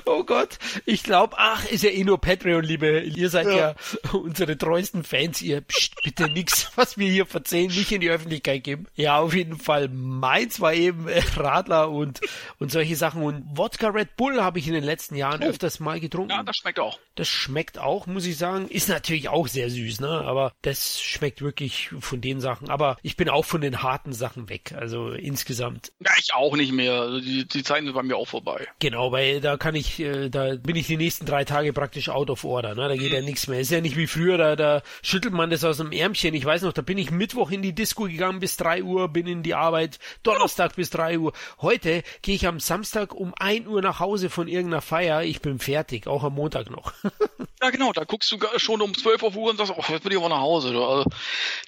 Oh 0.05 0.25
Gott, 0.25 0.59
ich 0.87 1.03
glaube, 1.03 1.37
ach, 1.39 1.65
ist 1.67 1.85
ja 1.85 1.91
eh 1.91 2.05
nur 2.05 2.21
Patreon, 2.21 2.65
liebe. 2.65 3.01
Ihr 3.01 3.31
seid 3.31 3.47
ja, 3.47 3.57
ja 3.57 3.75
unsere 4.13 4.57
treuesten 4.57 5.05
Fans. 5.05 5.43
Ihr 5.43 5.61
pst, 5.61 6.03
bitte 6.03 6.29
nichts, 6.31 6.71
was 6.77 6.99
wir 6.99 7.11
hier 7.11 7.27
verzählen, 7.27 7.69
nicht 7.69 7.93
in 7.93 8.01
die 8.01 8.11
Öffentlichkeit 8.11 8.65
geben. 8.65 8.87
Ja, 8.95 9.19
auf 9.19 9.35
jeden 9.35 9.59
Fall. 9.59 9.89
Meins 9.89 10.61
war 10.61 10.75
eben 10.75 11.09
äh, 11.09 11.23
Radler 11.37 11.91
und, 11.91 12.21
und 12.59 12.71
solche 12.71 12.97
Sachen. 12.97 13.23
Und 13.23 13.45
Wodka 13.57 13.89
Red 13.89 14.17
Bull 14.17 14.41
habe 14.41 14.59
ich 14.59 14.67
in 14.67 14.75
den 14.75 14.85
letzten 14.85 15.17
Jahren 15.17 15.43
oh. 15.43 15.47
öfters 15.47 15.81
mal 15.81 16.01
getrunken. 16.01 16.31
Ja, 16.31 16.43
das 16.43 16.57
schmeckt 16.57 16.81
auch. 16.81 16.99
Das 17.15 17.29
schmeckt 17.29 17.79
auch, 17.79 18.07
muss 18.07 18.27
ich 18.27 18.37
sagen. 18.37 18.69
Ist 18.69 18.89
natürlich 18.89 19.29
auch 19.29 19.49
sehr 19.49 19.71
süß, 19.71 20.01
ne? 20.01 20.09
Aber 20.09 20.53
das 20.63 21.01
schmeckt 21.01 21.43
wirklich 21.43 21.91
von 22.01 22.21
den 22.21 22.41
Sachen. 22.41 22.69
Aber 22.69 22.97
ich 23.03 23.17
bin 23.17 23.29
auch 23.29 23.45
von 23.45 23.61
den 23.61 23.83
harten 23.83 24.13
Sachen 24.13 24.49
weg. 24.49 24.73
Also 24.77 25.11
insgesamt. 25.11 25.93
Ja, 26.01 26.13
ich 26.19 26.35
auch 26.35 26.57
nicht 26.57 26.73
mehr. 26.73 26.95
Also 26.95 27.21
die, 27.21 27.47
die 27.47 27.63
Zeiten 27.63 27.87
sind 27.87 27.95
bei 27.95 28.03
mir 28.03 28.17
auch 28.17 28.29
vorbei. 28.29 28.67
Genau, 28.79 29.13
weil 29.13 29.41
da 29.41 29.57
kann 29.57 29.75
ich, 29.75 29.80
äh, 30.01 30.29
da 30.29 30.57
bin 30.57 30.77
ich 30.77 30.87
die 30.87 30.97
nächsten 30.97 31.27
drei 31.27 31.45
Tage 31.45 31.73
praktisch 31.73 32.09
out 32.09 32.29
of 32.29 32.45
order. 32.45 32.75
Ne? 32.75 32.89
Da 32.89 32.97
geht 32.97 33.11
mhm. 33.11 33.17
ja 33.17 33.23
nichts 33.23 33.47
mehr. 33.47 33.61
Ist 33.61 33.71
ja 33.71 33.81
nicht 33.81 33.97
wie 33.97 34.07
früher, 34.07 34.37
da, 34.37 34.57
da 34.57 34.83
schüttelt 35.03 35.33
man 35.33 35.51
das 35.51 35.65
aus 35.65 35.79
dem 35.79 35.93
Ärmchen. 35.93 36.35
Ich 36.35 36.45
weiß 36.45 36.63
noch, 36.63 36.73
da 36.73 36.83
bin 36.83 36.99
ich 36.99 37.11
Mittwoch 37.11 37.51
in 37.51 37.63
die 37.63 37.75
Disco 37.75 38.05
gegangen 38.05 38.41
bis 38.41 38.57
drei 38.57 38.83
Uhr, 38.83 39.09
bin 39.09 39.27
in 39.27 39.43
die 39.43 39.55
Arbeit, 39.55 39.99
Donnerstag 40.23 40.77
bis 40.77 40.91
drei 40.91 41.19
Uhr. 41.19 41.33
Heute 41.61 42.03
gehe 42.23 42.35
ich 42.35 42.47
am 42.47 42.61
Samstag 42.61 43.15
um 43.15 43.35
ein 43.39 43.67
Uhr 43.67 43.83
nach 43.83 44.01
Hause 44.01 44.31
von 44.31 44.49
irgendeiner 44.49 44.83
Feier. 44.83 45.23
Ich 45.23 45.41
bin 45.41 45.59
fertig, 45.59 46.07
auch 46.07 46.25
am 46.25 46.35
Montag 46.35 46.71
noch. 46.71 46.93
ja, 47.63 47.71
genau, 47.71 47.93
da 47.93 48.05
guckst 48.05 48.31
du 48.33 48.39
schon 48.57 48.81
um 48.81 48.95
12 48.95 49.23
Uhr 49.23 49.51
und 49.51 49.57
sagst, 49.57 49.73
oh, 49.77 49.85
jetzt 49.89 50.05
will 50.05 50.13
ich 50.13 50.19
aber 50.19 50.29
nach 50.29 50.41
Hause. 50.41 50.69
Also, 50.69 51.05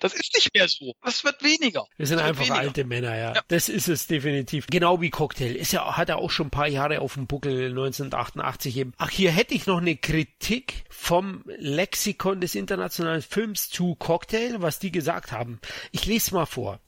das 0.00 0.14
ist 0.14 0.34
nicht 0.34 0.54
mehr 0.54 0.68
so. 0.68 0.94
Das 1.02 1.24
wird 1.24 1.42
weniger. 1.42 1.84
Wir 1.96 2.06
sind 2.06 2.18
einfach 2.18 2.42
weniger. 2.42 2.58
alte 2.58 2.84
Männer, 2.84 3.16
ja. 3.16 3.34
ja. 3.34 3.40
Das 3.48 3.68
ist 3.68 3.88
es 3.88 4.06
definitiv. 4.06 4.66
Genau 4.68 5.00
wie 5.00 5.10
Cocktail. 5.10 5.54
Ist 5.54 5.72
ja, 5.72 5.96
hat 5.96 6.08
er 6.08 6.18
auch 6.18 6.30
schon 6.30 6.48
ein 6.48 6.50
paar 6.50 6.68
Jahre 6.68 7.00
auf 7.00 7.14
dem 7.14 7.26
Buckel 7.26 7.70
1988 8.04 8.76
eben. 8.76 8.92
Ach, 8.98 9.10
hier 9.10 9.30
hätte 9.30 9.54
ich 9.54 9.66
noch 9.66 9.78
eine 9.78 9.96
Kritik 9.96 10.84
vom 10.88 11.42
Lexikon 11.46 12.40
des 12.40 12.54
internationalen 12.54 13.22
Films 13.22 13.70
zu 13.70 13.94
Cocktail, 13.94 14.56
was 14.58 14.78
die 14.78 14.92
gesagt 14.92 15.32
haben. 15.32 15.60
Ich 15.90 16.06
lese 16.06 16.34
mal 16.34 16.46
vor. 16.46 16.80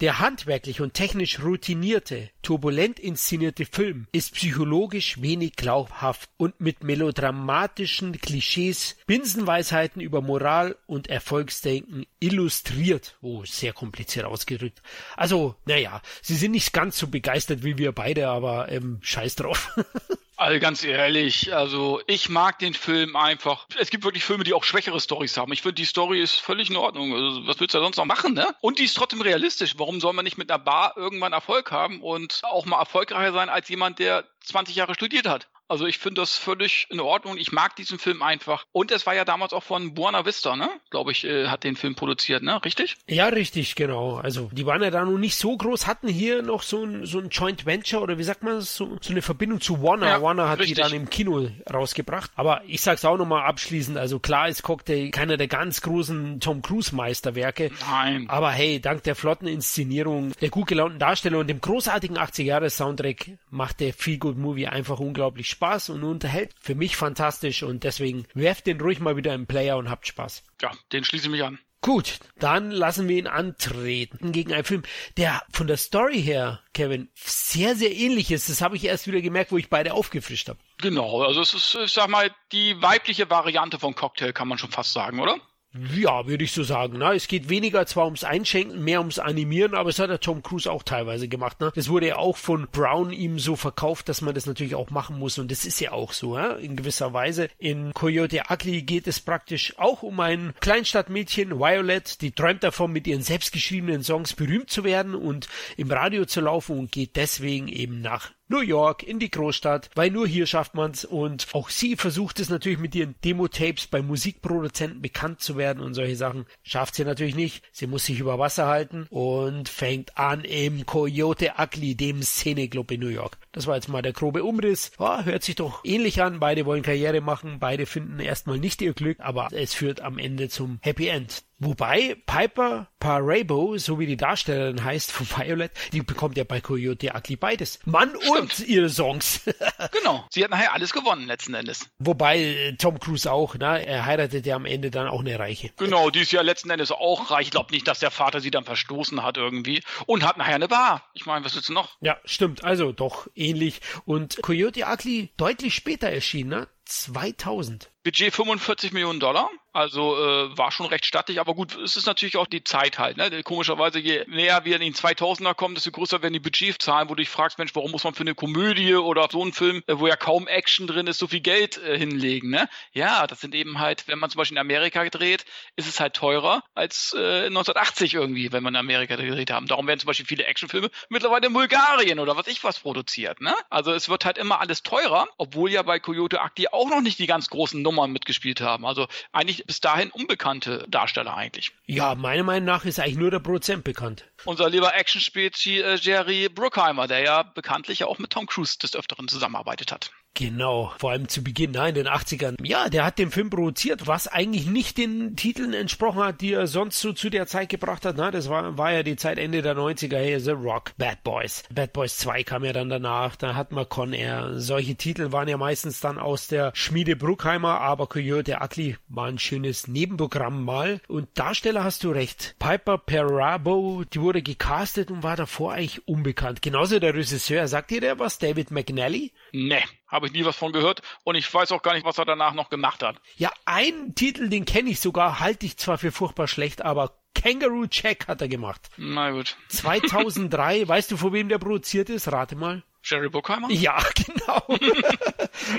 Der 0.00 0.18
handwerklich 0.18 0.80
und 0.80 0.94
technisch 0.94 1.40
routinierte, 1.40 2.30
turbulent 2.42 2.98
inszenierte 2.98 3.66
Film 3.66 4.06
ist 4.12 4.34
psychologisch 4.34 5.20
wenig 5.20 5.56
glaubhaft 5.56 6.30
und 6.38 6.60
mit 6.60 6.82
melodramatischen 6.82 8.18
Klischees, 8.20 8.96
Binsenweisheiten 9.06 10.00
über 10.00 10.22
Moral 10.22 10.76
und 10.86 11.08
Erfolgsdenken 11.08 12.06
illustriert. 12.20 13.18
Oh, 13.20 13.44
sehr 13.44 13.74
kompliziert 13.74 14.24
ausgedrückt. 14.24 14.82
Also, 15.16 15.54
naja, 15.66 16.00
sie 16.22 16.36
sind 16.36 16.52
nicht 16.52 16.72
ganz 16.72 16.98
so 16.98 17.08
begeistert 17.08 17.62
wie 17.62 17.76
wir 17.76 17.92
beide, 17.92 18.28
aber 18.28 18.72
ähm, 18.72 18.98
scheiß 19.02 19.36
drauf. 19.36 19.76
Also 20.40 20.58
ganz 20.58 20.82
ehrlich, 20.84 21.54
also 21.54 22.00
ich 22.06 22.30
mag 22.30 22.58
den 22.58 22.72
Film 22.72 23.14
einfach. 23.14 23.66
Es 23.78 23.90
gibt 23.90 24.04
wirklich 24.04 24.24
Filme, 24.24 24.42
die 24.42 24.54
auch 24.54 24.64
schwächere 24.64 24.98
Stories 24.98 25.36
haben. 25.36 25.52
Ich 25.52 25.60
finde, 25.60 25.74
die 25.74 25.84
Story 25.84 26.22
ist 26.22 26.36
völlig 26.36 26.70
in 26.70 26.78
Ordnung. 26.78 27.12
Also, 27.12 27.46
was 27.46 27.60
willst 27.60 27.74
du 27.74 27.78
da 27.78 27.84
sonst 27.84 27.98
noch 27.98 28.06
machen, 28.06 28.32
ne? 28.32 28.46
Und 28.62 28.78
die 28.78 28.84
ist 28.84 28.96
trotzdem 28.96 29.20
realistisch. 29.20 29.74
Warum 29.76 30.00
soll 30.00 30.14
man 30.14 30.24
nicht 30.24 30.38
mit 30.38 30.50
einer 30.50 30.58
Bar 30.58 30.94
irgendwann 30.96 31.34
Erfolg 31.34 31.70
haben 31.72 32.00
und 32.00 32.40
auch 32.44 32.64
mal 32.64 32.78
erfolgreicher 32.78 33.34
sein 33.34 33.50
als 33.50 33.68
jemand, 33.68 33.98
der 33.98 34.24
20 34.44 34.74
Jahre 34.76 34.94
studiert 34.94 35.28
hat? 35.28 35.49
Also 35.70 35.86
ich 35.86 35.98
finde 35.98 36.20
das 36.20 36.36
völlig 36.36 36.88
in 36.90 36.98
Ordnung. 36.98 37.36
Ich 37.38 37.52
mag 37.52 37.76
diesen 37.76 38.00
Film 38.00 38.22
einfach. 38.22 38.64
Und 38.72 38.90
es 38.90 39.06
war 39.06 39.14
ja 39.14 39.24
damals 39.24 39.52
auch 39.52 39.62
von 39.62 39.94
Buena 39.94 40.26
Vista, 40.26 40.56
ne? 40.56 40.68
Glaube 40.90 41.12
ich, 41.12 41.22
äh, 41.22 41.46
hat 41.46 41.62
den 41.62 41.76
Film 41.76 41.94
produziert, 41.94 42.42
ne? 42.42 42.64
Richtig? 42.64 42.96
Ja, 43.08 43.28
richtig, 43.28 43.76
genau. 43.76 44.16
Also 44.16 44.50
die 44.52 44.66
waren 44.66 44.82
ja 44.82 44.90
da 44.90 45.04
noch 45.04 45.16
nicht 45.16 45.36
so 45.36 45.56
groß, 45.56 45.86
hatten 45.86 46.08
hier 46.08 46.42
noch 46.42 46.62
so 46.62 46.82
ein, 46.84 47.06
so 47.06 47.20
ein 47.20 47.28
Joint 47.28 47.66
Venture 47.66 48.02
oder 48.02 48.18
wie 48.18 48.24
sagt 48.24 48.42
man 48.42 48.56
das? 48.56 48.74
So, 48.74 48.98
so 49.00 49.12
eine 49.12 49.22
Verbindung 49.22 49.60
zu 49.60 49.80
Warner. 49.80 50.08
Ja, 50.08 50.20
Warner 50.20 50.48
hat 50.48 50.58
richtig. 50.58 50.74
die 50.74 50.82
dann 50.82 50.92
im 50.92 51.08
Kino 51.08 51.48
rausgebracht. 51.72 52.32
Aber 52.34 52.62
ich 52.66 52.80
sag's 52.80 53.04
auch 53.04 53.16
nochmal 53.16 53.46
abschließend. 53.46 53.96
Also 53.96 54.18
klar 54.18 54.48
ist 54.48 54.64
Cocktail 54.64 55.10
keiner 55.10 55.36
der 55.36 55.46
ganz 55.46 55.82
großen 55.82 56.40
Tom 56.40 56.62
Cruise 56.62 56.92
Meisterwerke. 56.92 57.70
Nein. 57.88 58.24
Aber 58.28 58.50
hey, 58.50 58.80
dank 58.80 59.04
der 59.04 59.14
flotten 59.14 59.46
Inszenierung, 59.46 60.32
der 60.40 60.48
gut 60.48 60.66
gelaunten 60.66 60.98
Darsteller 60.98 61.38
und 61.38 61.46
dem 61.46 61.60
großartigen 61.60 62.18
80 62.18 62.44
Jahre 62.44 62.70
Soundtrack 62.70 63.38
macht 63.50 63.78
der 63.78 63.94
Feel 63.94 64.18
Good 64.18 64.36
Movie 64.36 64.66
einfach 64.66 64.98
unglaublich 64.98 65.48
Spaß. 65.48 65.59
Spaß 65.60 65.90
und 65.90 66.04
unterhält. 66.04 66.54
Für 66.58 66.74
mich 66.74 66.96
fantastisch 66.96 67.62
und 67.62 67.84
deswegen 67.84 68.24
werft 68.32 68.66
den 68.66 68.80
ruhig 68.80 68.98
mal 68.98 69.18
wieder 69.18 69.34
im 69.34 69.46
Player 69.46 69.76
und 69.76 69.90
habt 69.90 70.06
Spaß. 70.06 70.42
Ja, 70.62 70.72
den 70.90 71.04
schließe 71.04 71.26
ich 71.26 71.30
mich 71.30 71.44
an. 71.44 71.58
Gut, 71.82 72.18
dann 72.38 72.70
lassen 72.70 73.08
wir 73.08 73.18
ihn 73.18 73.26
antreten 73.26 74.32
gegen 74.32 74.54
einen 74.54 74.64
Film, 74.64 74.84
der 75.18 75.42
von 75.50 75.66
der 75.66 75.76
Story 75.76 76.22
her, 76.22 76.60
Kevin, 76.72 77.10
sehr, 77.14 77.76
sehr 77.76 77.94
ähnlich 77.94 78.30
ist. 78.30 78.48
Das 78.48 78.62
habe 78.62 78.76
ich 78.76 78.84
erst 78.84 79.06
wieder 79.06 79.20
gemerkt, 79.20 79.52
wo 79.52 79.58
ich 79.58 79.68
beide 79.68 79.92
aufgefrischt 79.92 80.48
habe. 80.48 80.58
Genau, 80.78 81.22
also 81.22 81.42
es 81.42 81.52
ist, 81.52 81.74
ich 81.74 81.92
sag 81.92 82.08
mal, 82.08 82.30
die 82.52 82.80
weibliche 82.80 83.28
Variante 83.28 83.78
von 83.78 83.94
Cocktail, 83.94 84.32
kann 84.32 84.48
man 84.48 84.56
schon 84.56 84.70
fast 84.70 84.94
sagen, 84.94 85.20
oder? 85.20 85.36
Ja, 85.72 86.26
würde 86.26 86.42
ich 86.42 86.50
so 86.50 86.64
sagen. 86.64 86.98
Ne? 86.98 87.14
Es 87.14 87.28
geht 87.28 87.48
weniger 87.48 87.86
zwar 87.86 88.06
ums 88.06 88.24
Einschenken, 88.24 88.82
mehr 88.82 88.98
ums 88.98 89.20
Animieren, 89.20 89.74
aber 89.74 89.90
es 89.90 90.00
hat 90.00 90.10
der 90.10 90.18
Tom 90.18 90.42
Cruise 90.42 90.70
auch 90.70 90.82
teilweise 90.82 91.28
gemacht. 91.28 91.60
Ne? 91.60 91.70
Das 91.76 91.88
wurde 91.88 92.08
ja 92.08 92.16
auch 92.16 92.36
von 92.36 92.66
Brown 92.72 93.12
ihm 93.12 93.38
so 93.38 93.54
verkauft, 93.54 94.08
dass 94.08 94.20
man 94.20 94.34
das 94.34 94.46
natürlich 94.46 94.74
auch 94.74 94.90
machen 94.90 95.18
muss 95.18 95.38
und 95.38 95.50
das 95.50 95.64
ist 95.64 95.80
ja 95.80 95.92
auch 95.92 96.12
so, 96.12 96.36
ja? 96.36 96.54
in 96.54 96.74
gewisser 96.74 97.12
Weise. 97.12 97.48
In 97.58 97.94
Coyote 97.94 98.42
Ugly 98.50 98.82
geht 98.82 99.06
es 99.06 99.20
praktisch 99.20 99.78
auch 99.78 100.02
um 100.02 100.18
ein 100.18 100.54
Kleinstadtmädchen, 100.60 101.60
Violet, 101.60 102.20
die 102.20 102.32
träumt 102.32 102.64
davon, 102.64 102.90
mit 102.90 103.06
ihren 103.06 103.22
selbstgeschriebenen 103.22 104.02
Songs 104.02 104.34
berühmt 104.34 104.70
zu 104.70 104.82
werden 104.82 105.14
und 105.14 105.48
im 105.76 105.90
Radio 105.90 106.24
zu 106.24 106.40
laufen 106.40 106.78
und 106.78 106.90
geht 106.90 107.14
deswegen 107.14 107.68
eben 107.68 108.00
nach 108.00 108.32
New 108.50 108.62
York, 108.62 109.04
in 109.04 109.20
die 109.20 109.30
Großstadt, 109.30 109.90
weil 109.94 110.10
nur 110.10 110.26
hier 110.26 110.44
schafft 110.44 110.74
man's 110.74 111.04
und 111.04 111.46
auch 111.52 111.70
sie 111.70 111.94
versucht 111.94 112.40
es 112.40 112.50
natürlich 112.50 112.80
mit 112.80 112.96
ihren 112.96 113.14
Demo-Tapes 113.24 113.86
bei 113.86 114.02
Musikproduzenten 114.02 115.00
bekannt 115.00 115.40
zu 115.40 115.56
werden 115.56 115.80
und 115.80 115.94
solche 115.94 116.16
Sachen. 116.16 116.46
Schafft 116.64 116.96
sie 116.96 117.04
natürlich 117.04 117.36
nicht. 117.36 117.62
Sie 117.70 117.86
muss 117.86 118.06
sich 118.06 118.18
über 118.18 118.40
Wasser 118.40 118.66
halten 118.66 119.06
und 119.08 119.68
fängt 119.68 120.18
an 120.18 120.42
im 120.42 120.84
Coyote 120.84 121.52
Ugly, 121.58 121.94
dem 121.94 122.24
Szeneclub 122.24 122.90
in 122.90 122.98
New 122.98 123.06
York. 123.06 123.38
Das 123.52 123.68
war 123.68 123.76
jetzt 123.76 123.88
mal 123.88 124.02
der 124.02 124.14
grobe 124.14 124.42
Umriss. 124.42 124.90
Ja, 124.98 125.22
hört 125.22 125.44
sich 125.44 125.54
doch 125.54 125.84
ähnlich 125.84 126.20
an. 126.20 126.40
Beide 126.40 126.66
wollen 126.66 126.82
Karriere 126.82 127.20
machen. 127.20 127.60
Beide 127.60 127.86
finden 127.86 128.18
erstmal 128.18 128.58
nicht 128.58 128.82
ihr 128.82 128.94
Glück, 128.94 129.20
aber 129.20 129.46
es 129.52 129.74
führt 129.74 130.00
am 130.00 130.18
Ende 130.18 130.48
zum 130.48 130.80
Happy 130.82 131.06
End. 131.06 131.44
Wobei 131.62 132.16
Piper 132.24 132.88
Parabo, 133.00 133.76
so 133.76 133.98
wie 133.98 134.06
die 134.06 134.16
Darstellerin 134.16 134.82
heißt 134.82 135.12
von 135.12 135.26
Violet, 135.26 135.70
die 135.92 136.00
bekommt 136.00 136.38
ja 136.38 136.44
bei 136.44 136.62
Coyote 136.62 137.12
Ugly 137.14 137.36
beides. 137.36 137.78
Mann 137.84 138.16
und 138.16 138.60
ihre 138.60 138.88
Songs. 138.88 139.42
genau. 139.92 140.26
Sie 140.30 140.42
hat 140.42 140.50
nachher 140.50 140.72
alles 140.72 140.94
gewonnen 140.94 141.26
letzten 141.26 141.52
Endes. 141.52 141.86
Wobei 141.98 142.38
äh, 142.38 142.72
Tom 142.76 142.98
Cruise 142.98 143.30
auch, 143.30 143.56
ne? 143.56 143.86
Er 143.86 144.06
heiratet 144.06 144.46
ja 144.46 144.56
am 144.56 144.64
Ende 144.64 144.90
dann 144.90 145.06
auch 145.06 145.20
eine 145.20 145.38
Reiche. 145.38 145.70
Genau, 145.76 146.08
die 146.08 146.20
ist 146.20 146.32
ja 146.32 146.40
letzten 146.40 146.70
Endes 146.70 146.92
auch 146.92 147.30
reich. 147.30 147.46
Ich 147.46 147.50
glaube 147.50 147.74
nicht, 147.74 147.86
dass 147.86 147.98
der 147.98 148.10
Vater 148.10 148.40
sie 148.40 148.50
dann 148.50 148.64
verstoßen 148.64 149.22
hat 149.22 149.36
irgendwie. 149.36 149.82
Und 150.06 150.26
hat 150.26 150.38
nachher 150.38 150.54
eine 150.54 150.68
Bar. 150.68 151.10
Ich 151.12 151.26
meine, 151.26 151.44
was 151.44 151.54
willst 151.54 151.68
du 151.68 151.74
noch? 151.74 151.98
Ja, 152.00 152.16
stimmt. 152.24 152.64
Also 152.64 152.92
doch 152.92 153.26
ähnlich. 153.34 153.82
Und 154.06 154.40
Coyote 154.42 154.86
Ugly 154.86 155.34
deutlich 155.36 155.74
später 155.74 156.08
erschienen, 156.08 156.48
ne? 156.48 156.68
2000. 156.86 157.90
Budget 158.02 158.34
45 158.34 158.92
Millionen 158.92 159.20
Dollar. 159.20 159.48
Also 159.72 160.16
äh, 160.16 160.58
war 160.58 160.72
schon 160.72 160.86
recht 160.86 161.06
stattig, 161.06 161.38
aber 161.38 161.54
gut, 161.54 161.76
es 161.76 161.96
ist 161.96 162.06
natürlich 162.06 162.36
auch 162.36 162.46
die 162.48 162.64
Zeit 162.64 162.98
halt. 162.98 163.16
Ne? 163.16 163.42
Komischerweise, 163.44 164.00
je 164.00 164.24
näher 164.26 164.64
wir 164.64 164.74
in 164.74 164.82
den 164.82 164.94
2000er 164.94 165.54
kommen, 165.54 165.76
desto 165.76 165.92
größer 165.92 166.22
werden 166.22 166.32
die 166.32 166.40
Budgetzahlen, 166.40 167.08
wo 167.08 167.14
du 167.14 167.22
dich 167.22 167.28
fragst, 167.28 167.58
Mensch, 167.58 167.74
warum 167.74 167.92
muss 167.92 168.02
man 168.02 168.14
für 168.14 168.22
eine 168.22 168.34
Komödie 168.34 168.94
oder 168.96 169.28
so 169.30 169.42
einen 169.42 169.52
Film, 169.52 169.82
äh, 169.86 169.98
wo 169.98 170.08
ja 170.08 170.16
kaum 170.16 170.48
Action 170.48 170.88
drin 170.88 171.06
ist, 171.06 171.18
so 171.18 171.28
viel 171.28 171.40
Geld 171.40 171.78
äh, 171.78 171.96
hinlegen? 171.96 172.50
Ne? 172.50 172.68
Ja, 172.92 173.28
das 173.28 173.40
sind 173.40 173.54
eben 173.54 173.78
halt, 173.78 174.08
wenn 174.08 174.18
man 174.18 174.28
zum 174.30 174.38
Beispiel 174.38 174.56
in 174.56 174.60
Amerika 174.60 175.04
dreht, 175.08 175.44
ist 175.76 175.88
es 175.88 176.00
halt 176.00 176.14
teurer 176.14 176.64
als 176.74 177.14
äh, 177.16 177.46
1980 177.46 178.14
irgendwie, 178.14 178.52
wenn 178.52 178.64
man 178.64 178.74
in 178.74 178.80
Amerika 178.80 179.14
gedreht 179.14 179.52
haben. 179.52 179.66
Darum 179.66 179.86
werden 179.86 180.00
zum 180.00 180.08
Beispiel 180.08 180.26
viele 180.26 180.46
Actionfilme 180.46 180.90
mittlerweile 181.10 181.46
in 181.46 181.52
Bulgarien 181.52 182.18
oder 182.18 182.36
was 182.36 182.48
ich 182.48 182.64
was 182.64 182.80
produziert. 182.80 183.40
Ne? 183.40 183.54
Also 183.68 183.92
es 183.92 184.08
wird 184.08 184.24
halt 184.24 184.36
immer 184.36 184.60
alles 184.60 184.82
teurer, 184.82 185.28
obwohl 185.38 185.70
ja 185.70 185.82
bei 185.82 186.00
Coyote 186.00 186.40
Akti 186.40 186.66
auch 186.68 186.88
noch 186.88 187.00
nicht 187.00 187.20
die 187.20 187.26
ganz 187.26 187.48
großen 187.50 187.80
Nummern 187.80 188.10
mitgespielt 188.10 188.60
haben. 188.60 188.84
Also 188.84 189.06
eigentlich 189.32 189.59
bis 189.66 189.80
dahin 189.80 190.10
unbekannte 190.10 190.86
Darsteller 190.88 191.36
eigentlich. 191.36 191.72
Ja, 191.86 192.14
meiner 192.14 192.42
Meinung 192.42 192.66
nach 192.66 192.84
ist 192.84 192.98
eigentlich 193.00 193.16
nur 193.16 193.30
der 193.30 193.40
Produzent 193.40 193.84
bekannt. 193.84 194.24
Unser 194.44 194.70
lieber 194.70 194.94
Action-Spezi 194.94 195.80
äh, 195.80 195.96
Jerry 195.96 196.48
Bruckheimer, 196.48 197.06
der 197.06 197.20
ja 197.20 197.42
bekanntlich 197.42 198.04
auch 198.04 198.18
mit 198.18 198.30
Tom 198.30 198.46
Cruise 198.46 198.78
des 198.78 198.96
Öfteren 198.96 199.28
zusammenarbeitet 199.28 199.92
hat. 199.92 200.10
Genau, 200.34 200.92
vor 200.98 201.10
allem 201.10 201.28
zu 201.28 201.42
Beginn, 201.42 201.72
nein, 201.72 201.94
in 201.96 202.04
den 202.04 202.08
80ern. 202.08 202.54
Ja, 202.64 202.88
der 202.88 203.04
hat 203.04 203.18
den 203.18 203.30
Film 203.30 203.50
produziert, 203.50 204.06
was 204.06 204.28
eigentlich 204.28 204.66
nicht 204.66 204.96
den 204.96 205.36
Titeln 205.36 205.74
entsprochen 205.74 206.22
hat, 206.22 206.40
die 206.40 206.52
er 206.52 206.66
sonst 206.66 207.00
so 207.00 207.12
zu 207.12 207.30
der 207.30 207.46
Zeit 207.46 207.68
gebracht 207.68 208.06
hat. 208.06 208.16
Na, 208.16 208.30
das 208.30 208.48
war, 208.48 208.78
war 208.78 208.92
ja 208.92 209.02
die 209.02 209.16
Zeit 209.16 209.38
Ende 209.38 209.60
der 209.60 209.76
90er, 209.76 210.16
hey, 210.16 210.40
The 210.40 210.52
Rock, 210.52 210.92
Bad 210.96 211.24
Boys. 211.24 211.64
Bad 211.74 211.92
Boys 211.92 212.16
2 212.18 212.44
kam 212.44 212.64
ja 212.64 212.72
dann 212.72 212.88
danach, 212.88 213.36
da 213.36 213.54
hat 213.54 213.72
man 213.72 213.88
Con 213.88 214.12
Air. 214.12 214.52
Solche 214.54 214.94
Titel 214.94 215.32
waren 215.32 215.48
ja 215.48 215.58
meistens 215.58 216.00
dann 216.00 216.18
aus 216.18 216.46
der 216.46 216.70
Schmiede 216.74 217.16
Bruckheimer, 217.16 217.80
aber 217.80 218.06
Coyote 218.06 218.58
Ugly 218.62 218.96
war 219.08 219.26
ein 219.26 219.38
schönes 219.38 219.88
Nebenprogramm 219.88 220.64
mal. 220.64 221.00
Und 221.08 221.28
Darsteller 221.34 221.84
hast 221.84 222.04
du 222.04 222.12
recht. 222.12 222.54
Piper 222.58 222.98
Perabo, 222.98 224.04
die 224.04 224.20
wurde 224.20 224.29
gecastet 224.32 225.10
und 225.10 225.22
war 225.22 225.36
davor 225.36 225.72
eigentlich 225.72 226.06
unbekannt. 226.06 226.62
Genauso 226.62 226.98
der 226.98 227.14
Regisseur, 227.14 227.66
sagt 227.66 227.90
ihr 227.90 228.00
der 228.00 228.18
was? 228.18 228.38
David 228.38 228.70
McNally? 228.70 229.32
Nee. 229.52 229.82
Habe 230.06 230.26
ich 230.26 230.32
nie 230.32 230.44
was 230.44 230.56
von 230.56 230.72
gehört 230.72 231.02
und 231.24 231.34
ich 231.34 231.52
weiß 231.52 231.72
auch 231.72 231.82
gar 231.82 231.94
nicht, 231.94 232.04
was 232.04 232.18
er 232.18 232.24
danach 232.24 232.54
noch 232.54 232.70
gemacht 232.70 233.02
hat. 233.02 233.16
Ja, 233.36 233.52
einen 233.64 234.14
Titel, 234.14 234.48
den 234.48 234.64
kenne 234.64 234.90
ich 234.90 235.00
sogar, 235.00 235.40
halte 235.40 235.66
ich 235.66 235.76
zwar 235.76 235.98
für 235.98 236.12
furchtbar 236.12 236.48
schlecht, 236.48 236.82
aber 236.82 237.16
Kangaroo 237.34 237.86
Check 237.86 238.28
hat 238.28 238.40
er 238.40 238.48
gemacht. 238.48 238.90
Na 238.96 239.30
gut. 239.30 239.56
2003, 239.68 240.86
weißt 240.88 241.10
du, 241.10 241.16
von 241.16 241.32
wem 241.32 241.48
der 241.48 241.58
produziert 241.58 242.10
ist? 242.10 242.30
Rate 242.30 242.56
mal. 242.56 242.82
Jerry 243.02 243.28
Bruckheimer? 243.28 243.70
Ja, 243.70 243.98
genau. 244.14 244.78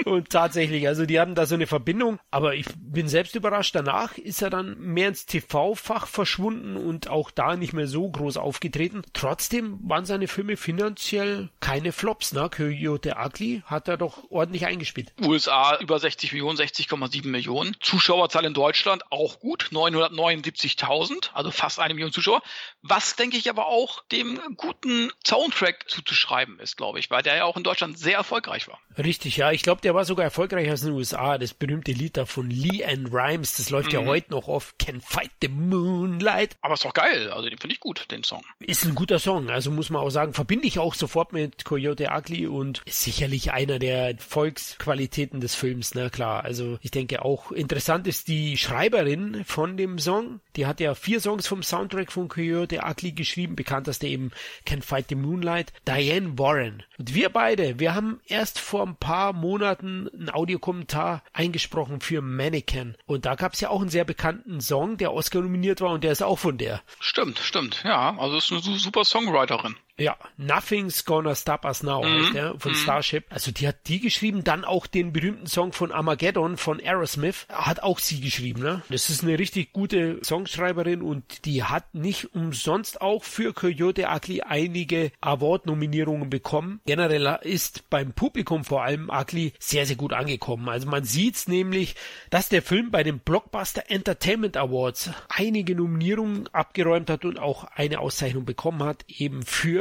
und 0.05 0.29
tatsächlich, 0.29 0.87
also 0.87 1.05
die 1.05 1.19
hatten 1.19 1.35
da 1.35 1.45
so 1.45 1.55
eine 1.55 1.67
Verbindung, 1.67 2.19
aber 2.31 2.55
ich 2.55 2.65
bin 2.75 3.07
selbst 3.07 3.35
überrascht. 3.35 3.75
Danach 3.75 4.17
ist 4.17 4.41
er 4.41 4.49
dann 4.49 4.79
mehr 4.79 5.09
ins 5.09 5.25
TV-Fach 5.25 6.07
verschwunden 6.07 6.77
und 6.77 7.09
auch 7.09 7.31
da 7.31 7.55
nicht 7.55 7.73
mehr 7.73 7.87
so 7.87 8.09
groß 8.09 8.37
aufgetreten. 8.37 9.03
Trotzdem 9.13 9.79
waren 9.83 10.05
seine 10.05 10.27
Filme 10.27 10.57
finanziell 10.57 11.49
keine 11.59 11.91
Flops, 11.91 12.33
ne? 12.33 12.49
Coyote 12.49 13.15
Ugly 13.17 13.63
hat 13.65 13.87
er 13.87 13.97
doch 13.97 14.29
ordentlich 14.31 14.65
eingespielt. 14.65 15.13
USA 15.21 15.77
über 15.79 15.99
60 15.99 16.33
Millionen, 16.33 16.57
60,7 16.57 17.27
Millionen. 17.27 17.75
Zuschauerzahl 17.79 18.45
in 18.45 18.53
Deutschland 18.53 19.03
auch 19.11 19.39
gut, 19.39 19.69
979.000, 19.71 21.29
also 21.33 21.51
fast 21.51 21.79
eine 21.79 21.93
Million 21.93 22.11
Zuschauer. 22.11 22.41
Was 22.81 23.15
denke 23.15 23.37
ich 23.37 23.49
aber 23.49 23.67
auch 23.67 24.03
dem 24.11 24.39
guten 24.57 25.11
Soundtrack 25.25 25.89
zuzuschreiben 25.89 26.59
ist, 26.59 26.77
glaube 26.77 26.99
ich 26.99 27.10
weil 27.11 27.23
der 27.23 27.35
ja 27.35 27.43
auch 27.43 27.57
in 27.57 27.63
Deutschland 27.63 27.99
sehr 27.99 28.17
erfolgreich 28.17 28.67
war. 28.67 28.79
Richtig, 28.97 29.37
ja. 29.37 29.51
Ich 29.51 29.63
glaube, 29.63 29.81
der 29.81 29.93
war 29.93 30.05
sogar 30.05 30.25
erfolgreicher 30.25 30.71
als 30.71 30.81
in 30.81 30.89
den 30.89 30.95
USA. 30.95 31.37
Das 31.37 31.53
berühmte 31.53 31.91
Lied 31.91 32.17
da 32.17 32.25
von 32.25 32.49
Lee 32.49 32.83
and 32.83 33.13
Rhymes, 33.13 33.57
das 33.57 33.69
läuft 33.69 33.87
mhm. 33.89 33.99
ja 33.99 34.05
heute 34.05 34.31
noch 34.31 34.47
auf 34.47 34.75
Can 34.79 35.01
Fight 35.01 35.31
the 35.41 35.47
Moonlight. 35.47 36.57
Aber 36.61 36.73
ist 36.73 36.85
doch 36.85 36.93
geil. 36.93 37.29
Also 37.31 37.49
den 37.49 37.57
finde 37.57 37.73
ich 37.73 37.79
gut, 37.79 38.09
den 38.11 38.23
Song. 38.23 38.43
Ist 38.59 38.85
ein 38.85 38.95
guter 38.95 39.19
Song. 39.19 39.49
Also 39.49 39.71
muss 39.71 39.89
man 39.89 40.01
auch 40.01 40.09
sagen, 40.09 40.33
verbinde 40.33 40.67
ich 40.67 40.79
auch 40.79 40.95
sofort 40.95 41.33
mit 41.33 41.65
Coyote 41.65 42.09
Ugly 42.11 42.47
und 42.47 42.81
ist 42.85 43.03
sicherlich 43.03 43.51
einer 43.51 43.79
der 43.79 44.15
Volksqualitäten 44.17 45.41
des 45.41 45.55
Films, 45.55 45.95
na 45.95 46.09
klar. 46.09 46.43
Also 46.43 46.79
ich 46.81 46.91
denke 46.91 47.23
auch 47.23 47.51
interessant 47.51 48.07
ist 48.07 48.27
die 48.27 48.57
Schreiberin 48.57 49.43
von 49.45 49.77
dem 49.77 49.99
Song. 49.99 50.39
Die 50.55 50.65
hat 50.65 50.79
ja 50.79 50.95
vier 50.95 51.19
Songs 51.21 51.47
vom 51.47 51.63
Soundtrack 51.63 52.11
von 52.11 52.27
Coyote 52.27 52.81
Ugly 52.83 53.13
geschrieben. 53.13 53.55
Bekannteste 53.55 54.07
eben 54.07 54.31
Can 54.65 54.81
Fight 54.81 55.07
the 55.09 55.15
Moonlight. 55.15 55.73
Diane 55.87 56.37
Warren. 56.37 56.83
Und 57.01 57.15
wir 57.15 57.29
beide, 57.29 57.79
wir 57.79 57.95
haben 57.95 58.21
erst 58.27 58.59
vor 58.59 58.85
ein 58.85 58.95
paar 58.95 59.33
Monaten 59.33 60.07
einen 60.13 60.29
Audiokommentar 60.29 61.23
eingesprochen 61.33 61.99
für 61.99 62.21
Mannequin. 62.21 62.95
Und 63.07 63.25
da 63.25 63.33
gab 63.33 63.53
es 63.53 63.59
ja 63.59 63.69
auch 63.71 63.81
einen 63.81 63.89
sehr 63.89 64.05
bekannten 64.05 64.61
Song, 64.61 64.97
der 64.97 65.11
Oscar 65.11 65.41
nominiert 65.41 65.81
war 65.81 65.93
und 65.93 66.03
der 66.03 66.11
ist 66.11 66.21
auch 66.21 66.37
von 66.37 66.59
der. 66.59 66.83
Stimmt, 66.99 67.39
stimmt. 67.39 67.81
Ja, 67.83 68.15
also 68.19 68.37
ist 68.37 68.51
eine 68.51 68.61
super 68.77 69.03
Songwriterin. 69.03 69.77
Ja, 69.97 70.17
Nothing's 70.37 71.05
Gonna 71.05 71.35
Stop 71.35 71.65
Us 71.65 71.83
Now 71.83 72.03
mhm. 72.03 72.23
heißt 72.23 72.33
der, 72.33 72.59
von 72.59 72.71
mhm. 72.71 72.75
Starship. 72.75 73.25
Also 73.29 73.51
die 73.51 73.67
hat 73.67 73.87
die 73.87 73.99
geschrieben, 73.99 74.43
dann 74.43 74.65
auch 74.65 74.87
den 74.87 75.13
berühmten 75.13 75.47
Song 75.47 75.73
von 75.73 75.91
Armageddon 75.91 76.57
von 76.57 76.79
Aerosmith, 76.79 77.45
hat 77.49 77.83
auch 77.83 77.99
sie 77.99 78.21
geschrieben, 78.21 78.61
ne? 78.61 78.81
Das 78.89 79.09
ist 79.09 79.23
eine 79.23 79.37
richtig 79.37 79.73
gute 79.73 80.19
Songschreiberin 80.23 81.01
und 81.01 81.45
die 81.45 81.63
hat 81.63 81.93
nicht 81.93 82.33
umsonst 82.33 83.01
auch 83.01 83.23
für 83.23 83.53
Coyote 83.53 84.07
Ugly 84.07 84.41
einige 84.41 85.11
Award-Nominierungen 85.21 86.29
bekommen. 86.29 86.81
Generell 86.85 87.39
ist 87.43 87.89
beim 87.89 88.13
Publikum 88.13 88.63
vor 88.63 88.83
allem 88.83 89.09
Ugly 89.09 89.53
sehr, 89.59 89.85
sehr 89.85 89.95
gut 89.95 90.13
angekommen. 90.13 90.67
Also 90.69 90.89
man 90.89 91.03
sieht's 91.03 91.47
nämlich, 91.47 91.95
dass 92.29 92.49
der 92.49 92.61
Film 92.61 92.91
bei 92.91 93.03
den 93.03 93.19
Blockbuster 93.19 93.83
Entertainment 93.89 94.57
Awards 94.57 95.11
einige 95.29 95.75
Nominierungen 95.75 96.47
abgeräumt 96.53 97.09
hat 97.09 97.25
und 97.25 97.39
auch 97.39 97.65
eine 97.75 97.99
Auszeichnung 97.99 98.45
bekommen 98.45 98.83
hat, 98.83 99.05
eben 99.07 99.43
für 99.43 99.80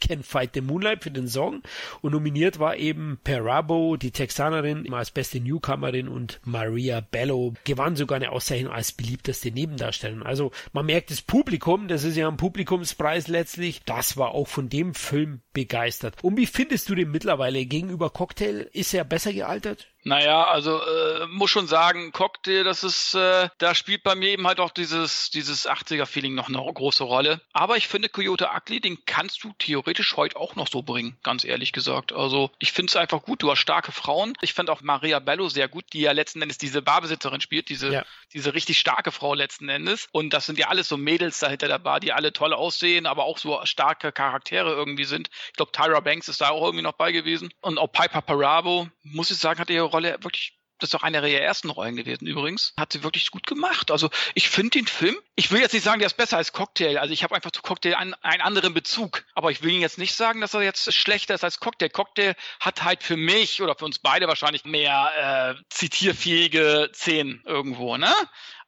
Can 0.00 0.22
Fight 0.22 0.50
the 0.54 0.60
Moonlight 0.60 1.02
für 1.02 1.10
den 1.10 1.28
Song 1.28 1.62
und 2.02 2.12
nominiert 2.12 2.58
war 2.58 2.76
eben 2.76 3.18
Perabo, 3.24 3.96
die 3.96 4.10
Texanerin, 4.10 4.92
als 4.92 5.10
beste 5.10 5.40
Newcomerin 5.40 6.08
und 6.08 6.40
Maria 6.44 7.00
Bello 7.00 7.54
gewann 7.64 7.96
sogar 7.96 8.16
eine 8.16 8.30
Auszeichnung 8.30 8.72
als 8.72 8.92
beliebteste 8.92 9.50
Nebendarstellerin. 9.50 10.22
Also 10.22 10.52
man 10.72 10.86
merkt 10.86 11.10
das 11.10 11.22
Publikum, 11.22 11.88
das 11.88 12.04
ist 12.04 12.16
ja 12.16 12.28
ein 12.28 12.36
Publikumspreis 12.36 13.28
letztlich, 13.28 13.82
das 13.84 14.16
war 14.16 14.32
auch 14.32 14.48
von 14.48 14.68
dem 14.68 14.94
Film 14.94 15.40
begeistert. 15.52 16.16
Und 16.22 16.36
wie 16.36 16.46
findest 16.46 16.88
du 16.88 16.94
den 16.94 17.10
mittlerweile 17.10 17.64
gegenüber 17.64 18.10
Cocktail? 18.10 18.68
Ist 18.72 18.94
er 18.94 19.04
besser 19.04 19.32
gealtert? 19.32 19.89
Naja, 20.02 20.44
also 20.44 20.80
äh, 20.80 21.26
muss 21.26 21.50
schon 21.50 21.66
sagen, 21.66 22.12
Cocktail, 22.12 22.64
das 22.64 22.84
ist, 22.84 23.14
äh, 23.14 23.48
da 23.58 23.74
spielt 23.74 24.02
bei 24.02 24.14
mir 24.14 24.30
eben 24.30 24.46
halt 24.46 24.60
auch 24.60 24.70
dieses, 24.70 25.30
dieses 25.30 25.68
80er-Feeling 25.68 26.34
noch 26.34 26.48
eine 26.48 26.58
große 26.58 27.04
Rolle. 27.04 27.40
Aber 27.52 27.76
ich 27.76 27.88
finde 27.88 28.08
Coyote 28.08 28.50
Ugly, 28.54 28.80
den 28.80 29.04
kannst 29.04 29.44
du 29.44 29.52
theoretisch 29.58 30.16
heute 30.16 30.36
auch 30.36 30.56
noch 30.56 30.68
so 30.68 30.82
bringen, 30.82 31.18
ganz 31.22 31.44
ehrlich 31.44 31.72
gesagt. 31.72 32.12
Also 32.12 32.50
ich 32.58 32.72
finde 32.72 32.90
es 32.90 32.96
einfach 32.96 33.22
gut, 33.22 33.42
du 33.42 33.50
hast 33.50 33.58
starke 33.58 33.92
Frauen. 33.92 34.32
Ich 34.40 34.54
finde 34.54 34.72
auch 34.72 34.80
Maria 34.80 35.18
Bello 35.18 35.48
sehr 35.48 35.68
gut, 35.68 35.84
die 35.92 36.00
ja 36.00 36.12
letzten 36.12 36.40
Endes 36.40 36.58
diese 36.58 36.80
Barbesitzerin 36.82 37.40
spielt, 37.40 37.68
diese, 37.68 37.92
ja. 37.92 38.04
diese 38.32 38.54
richtig 38.54 38.78
starke 38.78 39.12
Frau 39.12 39.34
letzten 39.34 39.68
Endes. 39.68 40.08
Und 40.12 40.32
das 40.32 40.46
sind 40.46 40.58
ja 40.58 40.68
alles 40.68 40.88
so 40.88 40.96
Mädels 40.96 41.38
dahinter 41.40 41.68
der 41.68 41.78
Bar, 41.78 42.00
die 42.00 42.12
alle 42.12 42.32
toll 42.32 42.54
aussehen, 42.54 43.06
aber 43.06 43.24
auch 43.24 43.38
so 43.38 43.60
starke 43.64 44.12
Charaktere 44.12 44.70
irgendwie 44.70 45.04
sind. 45.04 45.28
Ich 45.48 45.54
glaube, 45.54 45.72
Tyra 45.72 46.00
Banks 46.00 46.28
ist 46.28 46.40
da 46.40 46.50
auch 46.50 46.64
irgendwie 46.64 46.82
noch 46.82 46.94
bei 46.94 47.12
gewesen. 47.12 47.52
Und 47.60 47.78
auch 47.78 47.92
Piper 47.92 48.22
Parabo, 48.22 48.88
muss 49.02 49.30
ich 49.30 49.38
sagen, 49.38 49.60
hat 49.60 49.70
ihre 49.70 49.89
Rolle 49.90 50.18
wirklich 50.22 50.60
das 50.80 50.90
ist 50.90 50.94
auch 50.94 51.02
eine 51.02 51.18
ihrer 51.18 51.42
ersten 51.42 51.70
Rollen 51.70 51.94
gewesen 51.96 52.26
übrigens. 52.26 52.72
Hat 52.78 52.92
sie 52.92 53.02
wirklich 53.02 53.30
gut 53.30 53.46
gemacht. 53.46 53.90
Also 53.90 54.08
ich 54.34 54.48
finde 54.48 54.70
den 54.70 54.86
Film, 54.86 55.16
ich 55.40 55.50
will 55.50 55.62
jetzt 55.62 55.72
nicht 55.72 55.84
sagen, 55.84 56.00
der 56.00 56.06
ist 56.06 56.18
besser 56.18 56.36
als 56.36 56.52
Cocktail. 56.52 56.98
Also 56.98 57.14
ich 57.14 57.24
habe 57.24 57.34
einfach 57.34 57.50
zu 57.50 57.62
Cocktail 57.62 57.94
einen, 57.94 58.12
einen 58.20 58.42
anderen 58.42 58.74
Bezug. 58.74 59.24
Aber 59.34 59.50
ich 59.50 59.62
will 59.62 59.70
Ihnen 59.70 59.80
jetzt 59.80 59.96
nicht 59.96 60.14
sagen, 60.14 60.42
dass 60.42 60.52
er 60.52 60.60
jetzt 60.60 60.92
schlechter 60.92 61.34
ist 61.34 61.44
als 61.44 61.60
Cocktail. 61.60 61.88
Cocktail 61.88 62.34
hat 62.60 62.84
halt 62.84 63.02
für 63.02 63.16
mich 63.16 63.62
oder 63.62 63.74
für 63.74 63.86
uns 63.86 63.98
beide 63.98 64.28
wahrscheinlich 64.28 64.66
mehr 64.66 65.56
äh, 65.56 65.62
zitierfähige 65.70 66.90
Szenen 66.92 67.42
irgendwo, 67.46 67.96
ne? 67.96 68.14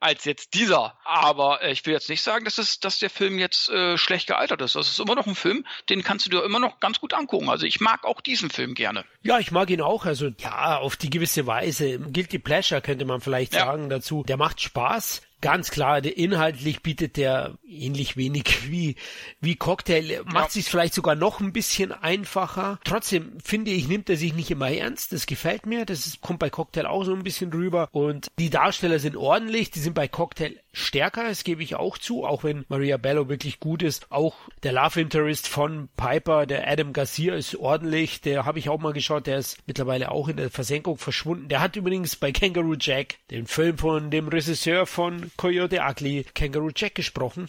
als 0.01 0.25
jetzt 0.25 0.55
dieser. 0.55 0.99
Aber 1.05 1.63
äh, 1.63 1.73
ich 1.73 1.85
will 1.85 1.93
jetzt 1.93 2.09
nicht 2.09 2.23
sagen, 2.23 2.47
dass, 2.47 2.57
es, 2.57 2.81
dass 2.81 2.99
der 2.99 3.11
Film 3.11 3.39
jetzt 3.39 3.69
äh, 3.69 3.99
schlecht 3.99 4.27
gealtert 4.27 4.63
ist. 4.63 4.75
Das 4.75 4.89
ist 4.89 4.99
immer 4.99 5.15
noch 5.15 5.27
ein 5.27 5.35
Film, 5.35 5.67
den 5.91 6.03
kannst 6.03 6.25
du 6.25 6.31
dir 6.31 6.43
immer 6.43 6.59
noch 6.59 6.81
ganz 6.81 7.01
gut 7.01 7.13
angucken. 7.13 7.51
Also 7.51 7.67
ich 7.67 7.81
mag 7.81 8.05
auch 8.07 8.23
diesen 8.23 8.49
Film 8.49 8.73
gerne. 8.73 9.05
Ja, 9.21 9.39
ich 9.39 9.53
mag 9.53 9.69
ihn 9.69 9.83
auch. 9.83 10.07
Also 10.07 10.31
ja, 10.39 10.79
auf 10.79 10.97
die 10.97 11.11
gewisse 11.11 11.47
Weise. 11.47 11.99
Guilty 11.99 12.39
Pleasure 12.39 12.81
könnte 12.81 13.05
man 13.05 13.21
vielleicht 13.21 13.53
ja. 13.53 13.67
sagen 13.67 13.91
dazu. 13.91 14.25
Der 14.27 14.39
macht 14.39 14.63
Spaß 14.63 15.21
ganz 15.43 15.71
klar, 15.71 16.01
der 16.01 16.17
inhaltlich 16.17 16.81
bietet 16.81 17.19
der 17.19 17.59
ähnlich 17.67 18.17
wenig 18.17 18.71
wie, 18.71 18.97
wie 19.41 19.57
Cocktail, 19.57 20.23
macht 20.25 20.47
ja. 20.47 20.51
sich 20.51 20.71
vielleicht 20.71 20.95
sogar 20.95 21.15
noch 21.15 21.41
ein 21.41 21.53
bisschen 21.53 21.93
einfacher. 21.93 22.79
Trotzdem 22.85 23.39
finde 23.45 23.73
ich, 23.73 23.89
nimmt 23.89 24.09
er 24.09 24.17
sich 24.17 24.33
nicht 24.33 24.51
immer 24.51 24.71
ernst. 24.71 25.13
Das 25.13 25.27
gefällt 25.27 25.67
mir. 25.67 25.85
Das 25.85 26.07
ist, 26.07 26.23
kommt 26.23 26.39
bei 26.39 26.49
Cocktail 26.49 26.87
auch 26.87 27.05
so 27.05 27.13
ein 27.13 27.25
bisschen 27.25 27.53
rüber. 27.53 27.89
Und 27.93 28.31
die 28.39 28.49
Darsteller 28.49 28.99
sind 28.99 29.17
ordentlich. 29.17 29.71
Die 29.71 29.81
sind 29.81 29.95
bei 29.95 30.09
Cocktail 30.09 30.59
stärker, 30.73 31.29
das 31.29 31.45
gebe 31.45 31.63
ich 31.63 31.75
auch 31.75 31.99
zu, 31.99 32.25
auch 32.25 32.45
wenn 32.45 32.65
Maria 32.69 32.97
Bello 32.97 33.29
wirklich 33.29 33.61
gut 33.61 33.83
ist. 33.83 34.11
Auch 34.11 34.35
der 34.63 34.73
Love 34.73 35.01
Interest 35.01 35.49
von 35.49 35.89
Piper, 35.97 36.47
der 36.47 36.67
Adam 36.69 36.93
Garcia 36.93 37.35
ist 37.35 37.57
ordentlich. 37.57 38.21
Der 38.21 38.47
habe 38.47 38.59
ich 38.59 38.69
auch 38.69 38.81
mal 38.81 38.93
geschaut. 38.93 39.27
Der 39.27 39.39
ist 39.39 39.59
mittlerweile 39.67 40.11
auch 40.11 40.29
in 40.29 40.37
der 40.37 40.51
Versenkung 40.51 40.97
verschwunden. 40.97 41.49
Der 41.49 41.61
hat 41.61 41.77
übrigens 41.77 42.17
bei 42.17 42.33
Kangaroo 42.33 42.77
Jack, 42.79 43.17
den 43.31 43.47
Film 43.47 43.79
von 43.79 44.11
dem 44.11 44.29
Regisseur 44.29 44.87
von 44.87 45.32
Coyote 45.37 45.81
Ugly, 45.81 46.27
Kangaroo 46.35 46.71
Jack 46.75 46.95
gesprochen. 46.95 47.49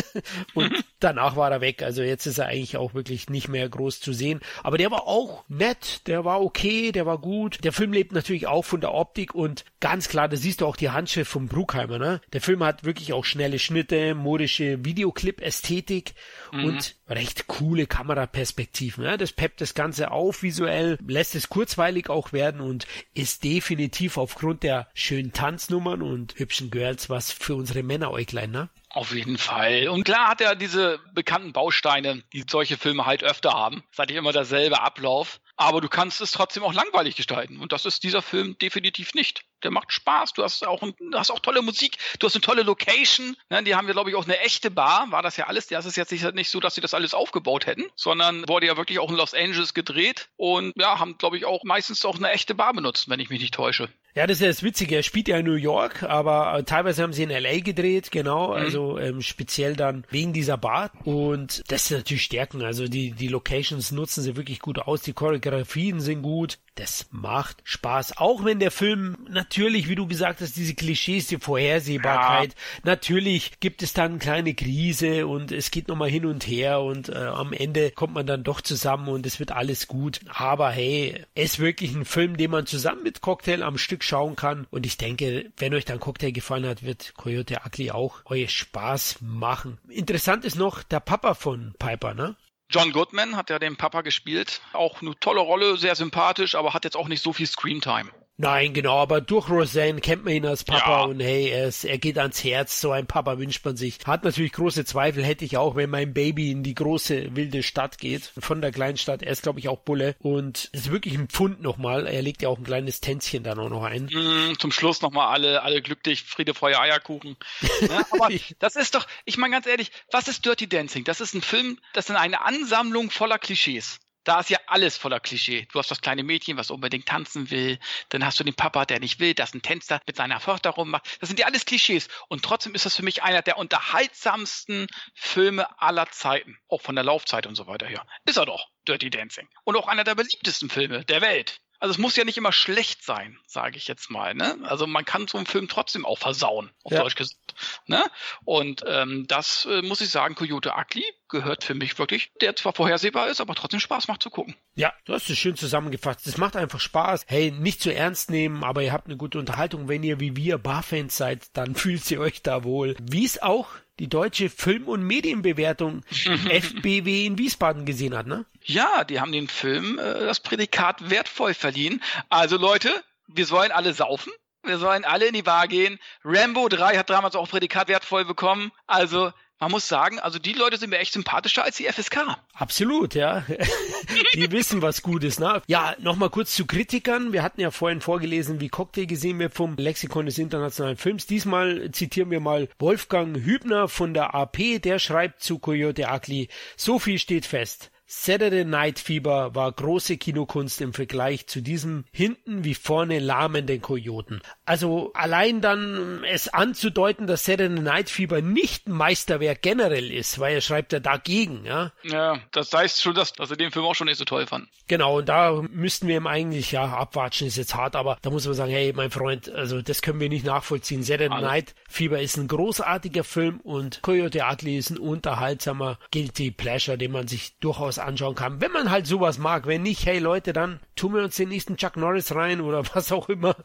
Und 0.54 0.84
danach 1.00 1.36
war 1.36 1.50
er 1.50 1.60
weg. 1.60 1.82
Also 1.82 2.02
jetzt 2.02 2.26
ist 2.26 2.38
er 2.38 2.46
eigentlich 2.46 2.76
auch 2.76 2.94
wirklich 2.94 3.28
nicht 3.28 3.48
mehr 3.48 3.68
groß 3.68 4.00
zu 4.00 4.12
sehen. 4.12 4.40
Aber 4.62 4.78
der 4.78 4.90
war 4.90 5.06
auch 5.06 5.44
nett. 5.48 6.06
Der 6.06 6.24
war 6.24 6.42
okay. 6.42 6.92
Der 6.92 7.06
war 7.06 7.18
gut. 7.18 7.58
Der 7.64 7.72
Film 7.72 7.92
lebt 7.92 8.12
natürlich 8.12 8.46
auch 8.46 8.64
von 8.64 8.80
der 8.80 8.94
Optik 8.94 9.34
und 9.34 9.64
ganz 9.80 10.08
klar, 10.08 10.28
da 10.28 10.36
siehst 10.36 10.60
du 10.60 10.66
auch 10.66 10.76
die 10.76 10.90
Handschrift 10.90 11.30
von 11.30 11.48
Bruckheimer, 11.48 11.98
ne? 11.98 12.20
Der 12.32 12.40
Film 12.40 12.62
hat 12.62 12.84
wirklich 12.84 13.12
auch 13.12 13.24
schnelle 13.24 13.58
Schnitte, 13.58 14.14
modische 14.14 14.84
Videoclip-Ästhetik 14.84 16.14
mhm. 16.52 16.64
und 16.64 16.96
recht 17.12 17.46
coole 17.46 17.86
Kameraperspektiven. 17.86 19.04
Ja, 19.04 19.16
das 19.16 19.32
peppt 19.32 19.60
das 19.60 19.74
Ganze 19.74 20.10
auf 20.10 20.42
visuell, 20.42 20.98
lässt 21.06 21.34
es 21.34 21.48
kurzweilig 21.48 22.10
auch 22.10 22.32
werden 22.32 22.60
und 22.60 22.86
ist 23.14 23.44
definitiv 23.44 24.18
aufgrund 24.18 24.62
der 24.62 24.88
schönen 24.94 25.32
Tanznummern 25.32 26.02
und 26.02 26.38
hübschen 26.38 26.70
Girls 26.70 27.10
was 27.10 27.32
für 27.32 27.54
unsere 27.54 27.82
Männeräuglein, 27.82 28.50
ne? 28.50 28.68
Auf 28.94 29.14
jeden 29.14 29.38
Fall. 29.38 29.88
Und 29.88 30.04
klar 30.04 30.28
hat 30.28 30.42
er 30.42 30.54
diese 30.54 31.00
bekannten 31.14 31.54
Bausteine, 31.54 32.22
die 32.34 32.44
solche 32.48 32.76
Filme 32.76 33.06
halt 33.06 33.24
öfter 33.24 33.52
haben. 33.54 33.82
Seid 33.90 34.10
ihr 34.10 34.18
immer 34.18 34.32
derselbe 34.32 34.82
Ablauf. 34.82 35.40
Aber 35.56 35.80
du 35.80 35.88
kannst 35.88 36.20
es 36.20 36.32
trotzdem 36.32 36.62
auch 36.62 36.74
langweilig 36.74 37.16
gestalten. 37.16 37.58
Und 37.58 37.72
das 37.72 37.86
ist 37.86 38.02
dieser 38.02 38.20
Film 38.20 38.58
definitiv 38.58 39.14
nicht. 39.14 39.44
Der 39.62 39.70
macht 39.70 39.92
Spaß. 39.92 40.34
Du 40.34 40.42
hast 40.42 40.66
auch, 40.66 40.82
ein, 40.82 40.94
hast 41.14 41.30
auch 41.30 41.38
tolle 41.38 41.62
Musik. 41.62 41.96
Du 42.18 42.26
hast 42.26 42.34
eine 42.34 42.42
tolle 42.42 42.64
Location. 42.64 43.34
Ne, 43.48 43.62
die 43.62 43.74
haben 43.74 43.86
wir, 43.86 43.94
glaube 43.94 44.10
ich, 44.10 44.16
auch 44.16 44.24
eine 44.24 44.38
echte 44.40 44.70
Bar. 44.70 45.10
War 45.10 45.22
das 45.22 45.38
ja 45.38 45.46
alles. 45.46 45.68
Das 45.68 45.86
ist 45.86 45.96
jetzt 45.96 46.12
nicht 46.34 46.50
so, 46.50 46.60
dass 46.60 46.74
sie 46.74 46.80
das 46.82 46.92
alles 46.92 47.14
aufgebaut 47.14 47.64
hätten, 47.64 47.84
sondern 47.94 48.46
wurde 48.46 48.66
ja 48.66 48.76
wirklich 48.76 48.98
auch 48.98 49.10
in 49.10 49.16
Los 49.16 49.32
Angeles 49.32 49.72
gedreht. 49.72 50.28
Und 50.36 50.74
ja, 50.76 50.98
haben, 50.98 51.16
glaube 51.16 51.38
ich, 51.38 51.46
auch 51.46 51.64
meistens 51.64 52.04
auch 52.04 52.16
eine 52.16 52.30
echte 52.30 52.54
Bar 52.54 52.74
benutzt, 52.74 53.08
wenn 53.08 53.20
ich 53.20 53.30
mich 53.30 53.40
nicht 53.40 53.54
täusche. 53.54 53.88
Ja, 54.14 54.26
das 54.26 54.38
ist 54.38 54.42
ja 54.42 54.48
das 54.48 54.62
Witzige. 54.62 54.96
Er 54.96 55.02
spielt 55.02 55.28
ja 55.28 55.38
in 55.38 55.46
New 55.46 55.54
York, 55.54 56.02
aber 56.02 56.58
äh, 56.58 56.64
teilweise 56.64 57.02
haben 57.02 57.14
sie 57.14 57.22
in 57.22 57.30
LA 57.30 57.60
gedreht, 57.60 58.10
genau, 58.10 58.48
mhm. 58.48 58.54
also 58.54 58.98
ähm, 58.98 59.22
speziell 59.22 59.74
dann 59.74 60.04
wegen 60.10 60.34
dieser 60.34 60.58
Bar. 60.58 60.90
Und 61.04 61.62
das 61.68 61.88
sind 61.88 61.98
natürlich 61.98 62.24
Stärken. 62.24 62.62
Also 62.62 62.88
die, 62.88 63.12
die 63.12 63.28
Locations 63.28 63.90
nutzen 63.90 64.22
sie 64.22 64.36
wirklich 64.36 64.58
gut 64.60 64.78
aus, 64.78 65.00
die 65.00 65.14
Choreografien 65.14 66.00
sind 66.00 66.22
gut 66.22 66.58
das 66.74 67.06
macht 67.10 67.58
Spaß. 67.64 68.16
Auch 68.16 68.44
wenn 68.44 68.58
der 68.58 68.70
Film 68.70 69.26
natürlich, 69.28 69.88
wie 69.88 69.94
du 69.94 70.06
gesagt 70.06 70.40
hast, 70.40 70.56
diese 70.56 70.74
Klischees, 70.74 71.26
die 71.26 71.38
Vorhersehbarkeit, 71.38 72.50
ja. 72.50 72.80
natürlich 72.84 73.60
gibt 73.60 73.82
es 73.82 73.92
dann 73.92 74.12
eine 74.12 74.18
kleine 74.18 74.54
Krise 74.54 75.26
und 75.26 75.52
es 75.52 75.70
geht 75.70 75.88
nochmal 75.88 76.08
hin 76.08 76.24
und 76.24 76.46
her 76.46 76.80
und 76.80 77.10
äh, 77.10 77.14
am 77.14 77.52
Ende 77.52 77.90
kommt 77.90 78.14
man 78.14 78.26
dann 78.26 78.42
doch 78.42 78.60
zusammen 78.60 79.08
und 79.08 79.26
es 79.26 79.38
wird 79.38 79.52
alles 79.52 79.86
gut. 79.86 80.20
Aber 80.28 80.70
hey, 80.70 81.24
es 81.34 81.52
ist 81.52 81.58
wirklich 81.58 81.94
ein 81.94 82.06
Film, 82.06 82.36
den 82.36 82.50
man 82.50 82.66
zusammen 82.66 83.02
mit 83.02 83.20
Cocktail 83.20 83.62
am 83.62 83.76
Stück 83.76 84.02
schauen 84.02 84.36
kann 84.36 84.66
und 84.70 84.86
ich 84.86 84.96
denke, 84.96 85.52
wenn 85.58 85.74
euch 85.74 85.84
dann 85.84 86.00
Cocktail 86.00 86.32
gefallen 86.32 86.66
hat, 86.66 86.82
wird 86.82 87.14
Coyote 87.16 87.60
Ugly 87.66 87.90
auch 87.90 88.24
euch 88.24 88.50
Spaß 88.50 89.18
machen. 89.20 89.78
Interessant 89.88 90.44
ist 90.44 90.56
noch 90.56 90.82
der 90.82 91.00
Papa 91.00 91.34
von 91.34 91.74
Piper, 91.78 92.14
ne? 92.14 92.36
John 92.72 92.92
Goodman 92.92 93.36
hat 93.36 93.50
ja 93.50 93.58
den 93.58 93.76
Papa 93.76 94.00
gespielt. 94.00 94.62
Auch 94.72 95.02
eine 95.02 95.18
tolle 95.20 95.40
Rolle, 95.40 95.76
sehr 95.76 95.94
sympathisch, 95.94 96.54
aber 96.54 96.72
hat 96.72 96.84
jetzt 96.84 96.96
auch 96.96 97.08
nicht 97.08 97.22
so 97.22 97.34
viel 97.34 97.46
Screentime. 97.46 98.10
Nein, 98.38 98.72
genau, 98.72 98.96
aber 98.96 99.20
durch 99.20 99.50
Roseanne 99.50 100.00
kennt 100.00 100.24
man 100.24 100.32
ihn 100.32 100.46
als 100.46 100.64
Papa 100.64 101.00
ja. 101.00 101.04
und 101.04 101.20
hey, 101.20 101.50
er, 101.50 101.68
ist, 101.68 101.84
er 101.84 101.98
geht 101.98 102.18
ans 102.18 102.42
Herz, 102.42 102.80
so 102.80 102.90
ein 102.90 103.06
Papa 103.06 103.38
wünscht 103.38 103.64
man 103.64 103.76
sich. 103.76 103.98
Hat 104.06 104.24
natürlich 104.24 104.52
große 104.52 104.86
Zweifel, 104.86 105.22
hätte 105.22 105.44
ich 105.44 105.58
auch, 105.58 105.76
wenn 105.76 105.90
mein 105.90 106.14
Baby 106.14 106.50
in 106.50 106.62
die 106.62 106.74
große 106.74 107.36
wilde 107.36 107.62
Stadt 107.62 107.98
geht, 107.98 108.32
von 108.38 108.62
der 108.62 108.72
Kleinstadt. 108.72 109.22
Er 109.22 109.32
ist, 109.32 109.42
glaube 109.42 109.60
ich, 109.60 109.68
auch 109.68 109.80
Bulle 109.80 110.16
und 110.18 110.70
ist 110.72 110.90
wirklich 110.90 111.14
ein 111.14 111.28
Pfund 111.28 111.60
nochmal. 111.60 112.06
Er 112.06 112.22
legt 112.22 112.42
ja 112.42 112.48
auch 112.48 112.56
ein 112.56 112.64
kleines 112.64 113.00
Tänzchen 113.00 113.42
dann 113.42 113.58
auch 113.58 113.68
noch 113.68 113.84
ein. 113.84 114.06
Mm, 114.06 114.58
zum 114.58 114.72
Schluss 114.72 115.02
nochmal 115.02 115.28
alle, 115.28 115.62
alle 115.62 115.82
glücklich, 115.82 116.22
Friede, 116.22 116.54
Feuer, 116.54 116.80
Eierkuchen. 116.80 117.36
ja, 117.82 118.06
aber 118.10 118.28
das 118.58 118.76
ist 118.76 118.94
doch, 118.94 119.06
ich 119.26 119.36
meine 119.36 119.52
ganz 119.52 119.66
ehrlich, 119.66 119.92
was 120.10 120.26
ist 120.26 120.44
Dirty 120.46 120.68
Dancing? 120.68 121.04
Das 121.04 121.20
ist 121.20 121.34
ein 121.34 121.42
Film, 121.42 121.78
das 121.92 122.08
ist 122.08 122.16
eine 122.16 122.40
Ansammlung 122.40 123.10
voller 123.10 123.38
Klischees 123.38 124.00
da 124.24 124.40
ist 124.40 124.50
ja 124.50 124.58
alles 124.66 124.96
voller 124.96 125.20
Klischee. 125.20 125.66
Du 125.72 125.78
hast 125.78 125.90
das 125.90 126.00
kleine 126.00 126.22
Mädchen, 126.22 126.56
was 126.56 126.70
unbedingt 126.70 127.06
tanzen 127.06 127.50
will, 127.50 127.78
dann 128.10 128.24
hast 128.24 128.38
du 128.38 128.44
den 128.44 128.54
Papa, 128.54 128.84
der 128.84 129.00
nicht 129.00 129.20
will, 129.20 129.34
dass 129.34 129.54
ein 129.54 129.62
Tänzer 129.62 130.00
mit 130.06 130.16
seiner 130.16 130.40
Tochter 130.40 130.70
rummacht. 130.70 131.18
Das 131.20 131.28
sind 131.28 131.38
ja 131.38 131.46
alles 131.46 131.64
Klischees. 131.64 132.08
Und 132.28 132.44
trotzdem 132.44 132.74
ist 132.74 132.86
das 132.86 132.96
für 132.96 133.02
mich 133.02 133.22
einer 133.22 133.42
der 133.42 133.58
unterhaltsamsten 133.58 134.86
Filme 135.14 135.80
aller 135.80 136.10
Zeiten. 136.10 136.58
Auch 136.68 136.82
von 136.82 136.94
der 136.94 137.04
Laufzeit 137.04 137.46
und 137.46 137.54
so 137.54 137.66
weiter 137.66 137.86
her. 137.86 138.06
Ist 138.24 138.36
er 138.36 138.46
doch, 138.46 138.68
Dirty 138.86 139.10
Dancing. 139.10 139.48
Und 139.64 139.76
auch 139.76 139.88
einer 139.88 140.04
der 140.04 140.14
beliebtesten 140.14 140.70
Filme 140.70 141.04
der 141.04 141.20
Welt. 141.20 141.60
Also 141.82 141.94
es 141.94 141.98
muss 141.98 142.14
ja 142.14 142.22
nicht 142.22 142.38
immer 142.38 142.52
schlecht 142.52 143.02
sein, 143.02 143.36
sage 143.44 143.76
ich 143.76 143.88
jetzt 143.88 144.08
mal. 144.08 144.34
Ne? 144.34 144.56
Also 144.62 144.86
man 144.86 145.04
kann 145.04 145.26
so 145.26 145.36
einen 145.36 145.48
Film 145.48 145.66
trotzdem 145.66 146.06
auch 146.06 146.16
versauen, 146.16 146.70
auf 146.84 146.92
ja. 146.92 147.00
Deutsch 147.00 147.16
gesagt. 147.16 147.56
Ne? 147.86 148.04
Und 148.44 148.84
ähm, 148.86 149.26
das 149.26 149.66
äh, 149.68 149.82
muss 149.82 150.00
ich 150.00 150.10
sagen, 150.10 150.36
Coyote 150.36 150.74
Ugly 150.78 151.02
gehört 151.28 151.64
für 151.64 151.74
mich 151.74 151.98
wirklich, 151.98 152.30
der 152.40 152.54
zwar 152.54 152.72
vorhersehbar 152.72 153.26
ist, 153.30 153.40
aber 153.40 153.56
trotzdem 153.56 153.80
Spaß 153.80 154.06
macht 154.06 154.22
zu 154.22 154.30
gucken. 154.30 154.54
Ja, 154.76 154.92
du 155.06 155.12
hast 155.12 155.28
es 155.28 155.38
schön 155.38 155.56
zusammengefasst. 155.56 156.24
Es 156.28 156.36
macht 156.36 156.54
einfach 156.54 156.78
Spaß. 156.78 157.24
Hey, 157.26 157.50
nicht 157.50 157.82
zu 157.82 157.92
ernst 157.92 158.30
nehmen, 158.30 158.62
aber 158.62 158.84
ihr 158.84 158.92
habt 158.92 159.06
eine 159.06 159.16
gute 159.16 159.40
Unterhaltung. 159.40 159.88
Wenn 159.88 160.04
ihr 160.04 160.20
wie 160.20 160.36
wir 160.36 160.58
Barfans 160.58 161.16
seid, 161.16 161.48
dann 161.54 161.74
fühlt 161.74 162.08
ihr 162.12 162.20
euch 162.20 162.42
da 162.42 162.62
wohl. 162.62 162.94
Wie 163.02 163.24
es 163.24 163.42
auch 163.42 163.66
die 163.98 164.08
deutsche 164.08 164.48
Film- 164.48 164.88
und 164.88 165.02
Medienbewertung 165.02 166.02
FBW 166.10 167.26
in 167.26 167.38
Wiesbaden 167.38 167.84
gesehen 167.84 168.16
hat, 168.16 168.26
ne? 168.26 168.46
Ja, 168.62 169.04
die 169.04 169.20
haben 169.20 169.32
den 169.32 169.48
Film 169.48 169.98
äh, 169.98 170.20
das 170.20 170.40
Prädikat 170.40 171.10
wertvoll 171.10 171.54
verliehen. 171.54 172.02
Also 172.28 172.56
Leute, 172.56 173.02
wir 173.26 173.46
sollen 173.46 173.70
alle 173.70 173.92
saufen. 173.92 174.32
Wir 174.64 174.78
sollen 174.78 175.04
alle 175.04 175.26
in 175.26 175.34
die 175.34 175.42
Bar 175.42 175.66
gehen. 175.66 175.98
Rambo 176.24 176.68
3 176.68 176.96
hat 176.96 177.10
damals 177.10 177.34
auch 177.34 177.48
Prädikat 177.48 177.88
wertvoll 177.88 178.24
bekommen. 178.24 178.70
Also 178.86 179.32
man 179.62 179.70
muss 179.70 179.86
sagen, 179.86 180.18
also 180.18 180.40
die 180.40 180.54
Leute 180.54 180.76
sind 180.76 180.90
mir 180.90 180.98
echt 180.98 181.12
sympathischer 181.12 181.62
als 181.62 181.76
die 181.76 181.84
FSK. 181.84 182.36
Absolut, 182.54 183.14
ja. 183.14 183.44
die 184.34 184.50
wissen, 184.50 184.82
was 184.82 185.02
gut 185.02 185.22
ist. 185.22 185.38
Ne? 185.38 185.62
Ja, 185.68 185.94
nochmal 186.00 186.30
kurz 186.30 186.56
zu 186.56 186.66
Kritikern. 186.66 187.32
Wir 187.32 187.44
hatten 187.44 187.60
ja 187.60 187.70
vorhin 187.70 188.00
vorgelesen, 188.00 188.60
wie 188.60 188.68
Cocktail 188.68 189.06
gesehen 189.06 189.38
wird 189.38 189.54
vom 189.54 189.76
Lexikon 189.76 190.26
des 190.26 190.38
internationalen 190.38 190.96
Films. 190.96 191.26
Diesmal 191.26 191.92
zitieren 191.92 192.32
wir 192.32 192.40
mal 192.40 192.68
Wolfgang 192.80 193.36
Hübner 193.36 193.86
von 193.86 194.14
der 194.14 194.34
AP. 194.34 194.82
Der 194.82 194.98
schreibt 194.98 195.44
zu 195.44 195.60
Coyote 195.60 196.08
Ugly, 196.10 196.48
so 196.76 196.98
viel 196.98 197.20
steht 197.20 197.46
fest. 197.46 197.92
Saturday 198.14 198.66
Night 198.66 198.98
Fever 198.98 199.54
war 199.54 199.72
große 199.72 200.18
Kinokunst 200.18 200.82
im 200.82 200.92
Vergleich 200.92 201.46
zu 201.46 201.62
diesem 201.62 202.04
hinten 202.12 202.62
wie 202.62 202.74
vorne 202.74 203.18
lahmenden 203.18 203.80
Kojoten. 203.80 204.42
Also 204.66 205.12
allein 205.14 205.62
dann 205.62 206.22
es 206.22 206.48
anzudeuten, 206.48 207.26
dass 207.26 207.46
Saturday 207.46 207.80
Night 207.80 208.10
Fever 208.10 208.42
nicht 208.42 208.86
ein 208.86 208.92
Meisterwerk 208.92 209.62
generell 209.62 210.12
ist, 210.12 210.38
weil 210.38 210.54
er 210.54 210.60
schreibt 210.60 210.92
ja 210.92 211.00
dagegen, 211.00 211.64
ja. 211.64 211.92
Ja, 212.02 212.38
das 212.52 212.70
heißt 212.72 213.00
schon, 213.00 213.14
dass, 213.14 213.32
dass 213.32 213.50
er 213.50 213.56
den 213.56 213.70
Film 213.70 213.86
auch 213.86 213.94
schon 213.94 214.08
nicht 214.08 214.18
so 214.18 214.26
toll 214.26 214.46
fand. 214.46 214.68
Genau, 214.88 215.18
und 215.18 215.30
da 215.30 215.62
müssten 215.70 216.06
wir 216.06 216.18
ihm 216.18 216.26
eigentlich, 216.26 216.70
ja, 216.70 216.84
abwatschen 216.84 217.46
ist 217.46 217.56
jetzt 217.56 217.74
hart, 217.74 217.96
aber 217.96 218.18
da 218.20 218.28
muss 218.28 218.44
man 218.44 218.54
sagen, 218.54 218.72
hey, 218.72 218.92
mein 218.94 219.10
Freund, 219.10 219.50
also 219.50 219.80
das 219.80 220.02
können 220.02 220.20
wir 220.20 220.28
nicht 220.28 220.44
nachvollziehen. 220.44 221.02
Saturday 221.02 221.30
Alles. 221.30 221.48
Night 221.48 221.74
Fever 221.88 222.20
ist 222.20 222.36
ein 222.36 222.46
großartiger 222.46 223.24
Film 223.24 223.58
und 223.60 224.02
Coyote 224.02 224.42
Ugly 224.52 224.76
ist 224.76 224.90
ein 224.90 224.98
unterhaltsamer 224.98 225.98
Guilty 226.10 226.50
Pleasure, 226.50 226.98
den 226.98 227.10
man 227.10 227.26
sich 227.26 227.58
durchaus 227.60 228.01
anschauen 228.04 228.34
kann. 228.34 228.60
Wenn 228.60 228.72
man 228.72 228.90
halt 228.90 229.06
sowas 229.06 229.38
mag, 229.38 229.66
wenn 229.66 229.82
nicht, 229.82 230.06
hey 230.06 230.18
Leute, 230.18 230.52
dann 230.52 230.80
tun 230.96 231.14
wir 231.14 231.22
uns 231.22 231.36
den 231.36 231.48
nächsten 231.48 231.76
Chuck 231.76 231.96
Norris 231.96 232.34
rein 232.34 232.60
oder 232.60 232.82
was 232.94 233.12
auch 233.12 233.28
immer. 233.28 233.56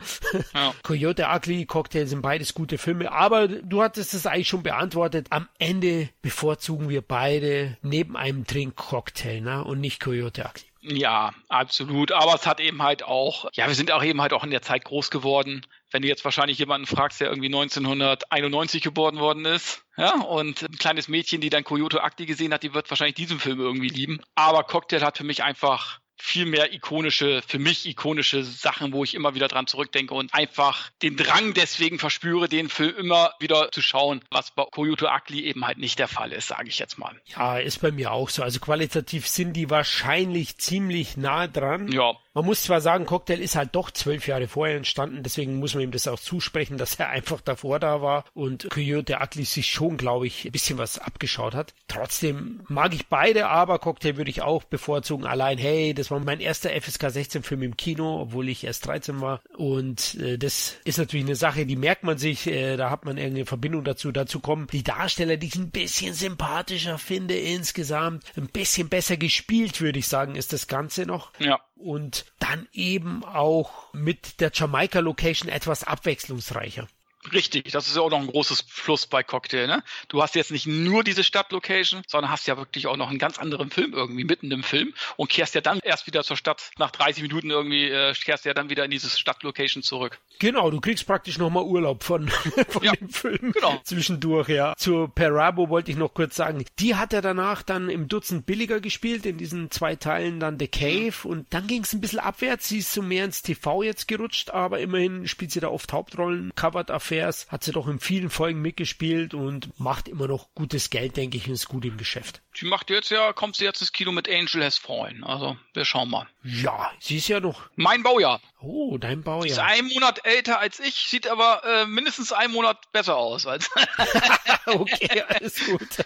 Ja. 0.54 0.73
Coyote 0.84 1.28
Ugly, 1.34 1.65
Cocktail 1.65 2.06
sind 2.06 2.21
beides 2.21 2.54
gute 2.54 2.78
Filme, 2.78 3.12
aber 3.12 3.47
du 3.47 3.82
hattest 3.82 4.13
es 4.13 4.26
eigentlich 4.26 4.47
schon 4.47 4.63
beantwortet. 4.63 5.28
Am 5.30 5.47
Ende 5.60 6.10
bevorzugen 6.21 6.89
wir 6.89 7.02
beide 7.02 7.78
neben 7.82 8.15
einem 8.17 8.45
Trinkcocktail, 8.45 9.41
ne? 9.41 9.63
Und 9.63 9.80
nicht 9.80 10.00
Coyote 10.00 10.43
Ugly. 10.43 10.67
Ja, 10.82 11.34
absolut. 11.50 12.12
Aber 12.12 12.36
es 12.36 12.47
hat 12.47 12.60
eben 12.60 12.82
halt 12.82 13.04
auch, 13.04 13.50
ja, 13.54 13.67
wir 13.67 13.76
sind 13.76 13.91
auch 13.91 14.04
eben 14.04 14.21
halt 14.21 14.34
auch 14.34 14.43
in 14.43 14.52
der 14.52 14.62
Zeit 14.62 14.86
groß 14.86 15.12
geworden. 15.12 15.65
Wenn 15.91 16.02
du 16.02 16.08
jetzt 16.08 16.26
wahrscheinlich 16.26 16.58
jemanden 16.58 16.88
fragst, 16.88 17.21
der 17.21 17.30
irgendwie 17.30 17.47
1991 17.47 18.82
geboren 18.82 19.19
worden 19.19 19.45
ist, 19.45 19.84
ja, 19.97 20.13
und 20.21 20.63
ein 20.63 20.78
kleines 20.78 21.08
Mädchen, 21.08 21.41
die 21.41 21.50
dann 21.50 21.63
Coyote 21.63 22.04
Akti 22.04 22.26
gesehen 22.26 22.54
hat, 22.54 22.63
die 22.63 22.73
wird 22.73 22.89
wahrscheinlich 22.89 23.15
diesen 23.15 23.39
Film 23.39 23.60
irgendwie 23.60 23.89
lieben. 23.89 24.19
Aber 24.36 24.63
Cocktail 24.63 25.02
hat 25.02 25.17
für 25.17 25.23
mich 25.23 25.43
einfach 25.43 26.00
viel 26.19 26.45
mehr 26.45 26.73
ikonische, 26.73 27.41
für 27.47 27.60
mich 27.60 27.86
ikonische 27.86 28.43
Sachen, 28.43 28.91
wo 28.91 29.04
ich 29.04 29.13
immer 29.13 29.36
wieder 29.36 29.47
dran 29.47 29.67
zurückdenke 29.67 30.13
und 30.13 30.34
einfach 30.34 30.89
den 31.02 31.15
Drang 31.15 31.54
deswegen 31.54 32.00
verspüre, 32.00 32.50
den 32.50 32.69
Film 32.69 32.95
immer 32.97 33.34
wieder 33.39 33.71
zu 33.71 33.82
schauen, 33.82 34.21
was 34.32 34.52
bei 34.52 34.65
Koyoto 34.65 35.08
Ugly 35.08 35.45
eben 35.45 35.65
halt 35.65 35.78
nicht 35.78 36.00
der 36.00 36.08
Fall 36.08 36.32
ist, 36.32 36.47
sage 36.47 36.69
ich 36.69 36.80
jetzt 36.80 36.97
mal. 36.97 37.19
Ja, 37.26 37.58
ist 37.58 37.82
bei 37.82 37.91
mir 37.91 38.12
auch 38.12 38.30
so. 38.30 38.43
Also 38.43 38.60
qualitativ 38.60 39.28
sind 39.28 39.54
die 39.54 39.69
wahrscheinlich 39.69 40.58
ziemlich 40.58 41.17
nah 41.17 41.47
dran. 41.47 41.91
Ja. 41.91 42.15
Man 42.38 42.45
muss 42.45 42.62
zwar 42.62 42.82
sagen, 42.82 43.08
Cocktail 43.08 43.39
ist 43.39 43.56
halt 43.56 43.69
doch 43.73 43.89
zwölf 43.89 44.28
Jahre 44.28 44.47
vorher 44.47 44.78
entstanden, 44.78 45.23
deswegen 45.23 45.58
muss 45.58 45.73
man 45.73 45.82
ihm 45.82 45.89
das 45.89 46.08
auch 46.08 46.19
zusprechen, 46.19 46.78
dass 46.78 46.93
er 47.00 47.10
einfach 47.10 47.41
davor 47.41 47.80
da 47.80 48.04
war 48.04 48.26
und 48.36 48.69
Coyote 48.69 49.17
Ugly 49.19 49.43
sich 49.43 49.65
schon, 49.65 49.97
glaube 49.97 50.28
ich, 50.28 50.45
ein 50.45 50.52
bisschen 50.52 50.78
was 50.78 51.00
abgeschaut 51.00 51.56
hat. 51.56 51.73
Trotzdem 51.88 52.62
mag 52.67 52.93
ich 52.93 53.08
beide, 53.08 53.47
aber 53.47 53.80
Cocktail 53.80 54.17
würde 54.17 54.30
ich 54.30 54.43
auch 54.43 54.63
bevorzugen. 54.65 55.26
Allein, 55.26 55.58
hey, 55.58 55.95
das 55.95 56.12
war 56.12 56.19
mein 56.19 56.39
erster 56.39 56.69
FSK 56.80 57.10
16 57.10 57.41
Film 57.41 57.63
im 57.63 57.76
Kino, 57.76 58.21
obwohl 58.21 58.50
ich 58.50 58.63
erst 58.63 58.86
13 58.86 59.19
war 59.19 59.41
und 59.58 60.13
äh, 60.21 60.38
das 60.38 60.76
ist 60.84 61.00
natürlich 61.00 61.26
eine 61.26 61.36
Sache, 61.36 61.65
die 61.65 61.76
merkt 61.76 62.04
man 62.04 62.19
sich, 62.19 62.45
äh, 62.45 62.78
da 62.78 62.91
hat 62.91 63.04
man 63.04 63.17
irgendeine 63.17 63.47
Verbindung 63.47 63.84
dazu. 63.84 64.12
Dazu 64.12 64.41
kommen 64.41 64.67
die 64.71 64.84
Darsteller, 64.84 65.38
die 65.38 65.47
ich 65.47 65.56
ein 65.56 65.71
bisschen 65.71 66.13
sympathischer 66.13 67.00
finde 67.00 67.36
insgesamt, 67.36 68.26
ein 68.36 68.45
bisschen 68.45 68.89
besser 68.89 69.17
gespielt, 69.17 69.82
würde 69.82 69.97
ich 69.97 70.08
sagen, 70.08 70.36
ist 70.36 70.54
das 70.54 70.67
Ganze 70.67 71.08
noch. 71.08 71.32
Ja 71.39 71.60
und 71.80 72.26
dann 72.40 72.68
eben 72.74 73.24
auch 73.24 73.94
mit 73.94 74.40
der 74.40 74.52
Jamaika-Location 74.54 75.50
etwas 75.50 75.84
abwechslungsreicher. 75.84 76.88
Richtig, 77.34 77.72
das 77.72 77.88
ist 77.88 77.96
ja 77.96 78.02
auch 78.02 78.10
noch 78.10 78.20
ein 78.20 78.28
großes 78.28 78.63
Plus 78.63 79.08
bei 79.08 79.24
Cocktail. 79.24 79.68
Ne? 79.68 79.84
Du 80.08 80.22
hast 80.22 80.36
jetzt 80.36 80.52
nicht 80.52 80.68
nur 80.68 81.04
diese 81.04 81.24
Stadtlocation, 81.24 82.02
sondern 82.08 82.32
hast 82.32 82.48
ja 82.48 82.58
wirklich 82.58 82.88
auch 82.88 82.98
noch 82.98 83.10
einen 83.10 83.20
ganz 83.20 83.38
anderen 83.38 83.70
Film 83.70 83.94
irgendwie 83.94 84.24
mitten 84.24 84.52
im 84.52 84.63
Film 84.63 84.94
und 85.16 85.30
kehrst 85.30 85.56
ja 85.56 85.62
dann 85.62 85.80
erst 85.80 86.08
wieder 86.08 86.24
zur 86.24 86.38
Stadt. 86.38 86.72
Nach 86.78 86.91
30 86.91 87.24
Minuten 87.24 87.49
irgendwie 87.49 87.89
äh, 87.89 88.14
kehrst 88.14 88.45
ja 88.45 88.54
dann 88.54 88.70
wieder 88.70 88.86
in 88.86 88.91
diese 88.91 89.10
Stadtlocation 89.10 89.84
zurück. 89.84 90.20
Genau, 90.39 90.70
du 90.70 90.80
kriegst 90.80 91.06
praktisch 91.08 91.38
nochmal 91.38 91.64
Urlaub 91.64 92.04
von, 92.04 92.30
von 92.70 92.84
ja, 92.84 92.93
dem 92.93 93.10
Film 93.10 93.51
genau. 93.51 93.80
zwischendurch, 93.84 94.49
ja. 94.49 94.76
Zur 94.78 95.14
Perabo 95.14 95.70
wollte 95.70 95.91
ich 95.91 95.97
noch 95.97 96.14
kurz 96.14 96.36
sagen. 96.36 96.64
Die 96.80 96.95
hat 96.95 97.14
er 97.14 97.22
danach 97.22 97.64
dann 97.64 97.89
im 97.89 98.08
Dutzend 98.08 98.45
billiger 98.45 98.80
gespielt, 98.80 99.26
in 99.26 99.38
diesen 99.38 99.72
zwei 99.72 99.95
Teilen 99.95 100.39
dann 100.39 100.60
The 100.60 100.68
Cave 100.68 101.28
und 101.28 101.47
dann 101.51 101.68
ging 101.68 101.84
es 101.84 101.93
ein 101.93 102.01
bisschen 102.01 102.20
abwärts. 102.20 102.70
Sie 102.70 102.80
ist 102.80 102.93
so 102.93 103.01
mehr 103.01 103.26
ins 103.26 103.41
TV 103.41 103.84
jetzt 103.84 104.08
gerutscht, 104.08 104.51
aber 104.51 104.80
immerhin 104.80 105.28
spielt 105.28 105.51
sie 105.51 105.60
da 105.60 105.70
oft 105.70 105.91
Hauptrollen. 105.91 106.51
Covered 106.56 106.91
Affairs 107.18 107.47
hat 107.49 107.63
sie 107.63 107.72
doch 107.72 107.88
in 107.88 107.99
vielen 107.99 108.30
Folgen 108.30 108.61
mitgespielt 108.61 109.34
und 109.34 109.80
macht 109.80 110.07
immer 110.07 110.28
noch 110.28 110.53
gutes 110.53 110.89
Geld, 110.89 111.18
denke 111.18 111.38
ich, 111.38 111.47
und 111.47 111.53
ist 111.53 111.68
gut 111.68 111.86
im 111.86 111.97
Geschäft. 111.97 112.41
Sie 112.53 112.65
macht 112.65 112.89
jetzt 112.89 113.11
ja, 113.11 113.34
kommt 113.34 113.55
sie 113.55 113.65
jetzt 113.65 113.82
ins 113.82 113.91
Kino 113.91 114.11
mit 114.11 114.30
Angel 114.30 114.63
Has 114.63 114.78
Fallen. 114.78 115.24
Also, 115.24 115.57
wir 115.74 115.86
schauen 115.86 116.09
mal. 116.09 116.28
Ja, 116.43 116.91
sie 116.99 117.18
ist 117.18 117.28
ja 117.28 117.39
noch. 117.39 117.70
Mein 117.76 118.03
Baujahr. 118.03 118.41
Oh, 118.59 118.97
dein 118.97 119.22
Baujahr. 119.22 119.45
Ist 119.45 119.59
einen 119.59 119.89
Monat 119.89 120.26
älter 120.26 120.59
als 120.59 120.80
ich, 120.80 120.95
sieht 120.95 121.28
aber 121.28 121.61
äh, 121.63 121.86
mindestens 121.86 122.32
einen 122.32 122.53
Monat 122.53 122.91
besser 122.91 123.15
aus. 123.15 123.45
Als 123.45 123.70
okay, 124.65 125.22
alles 125.28 125.65
gut. 125.65 126.05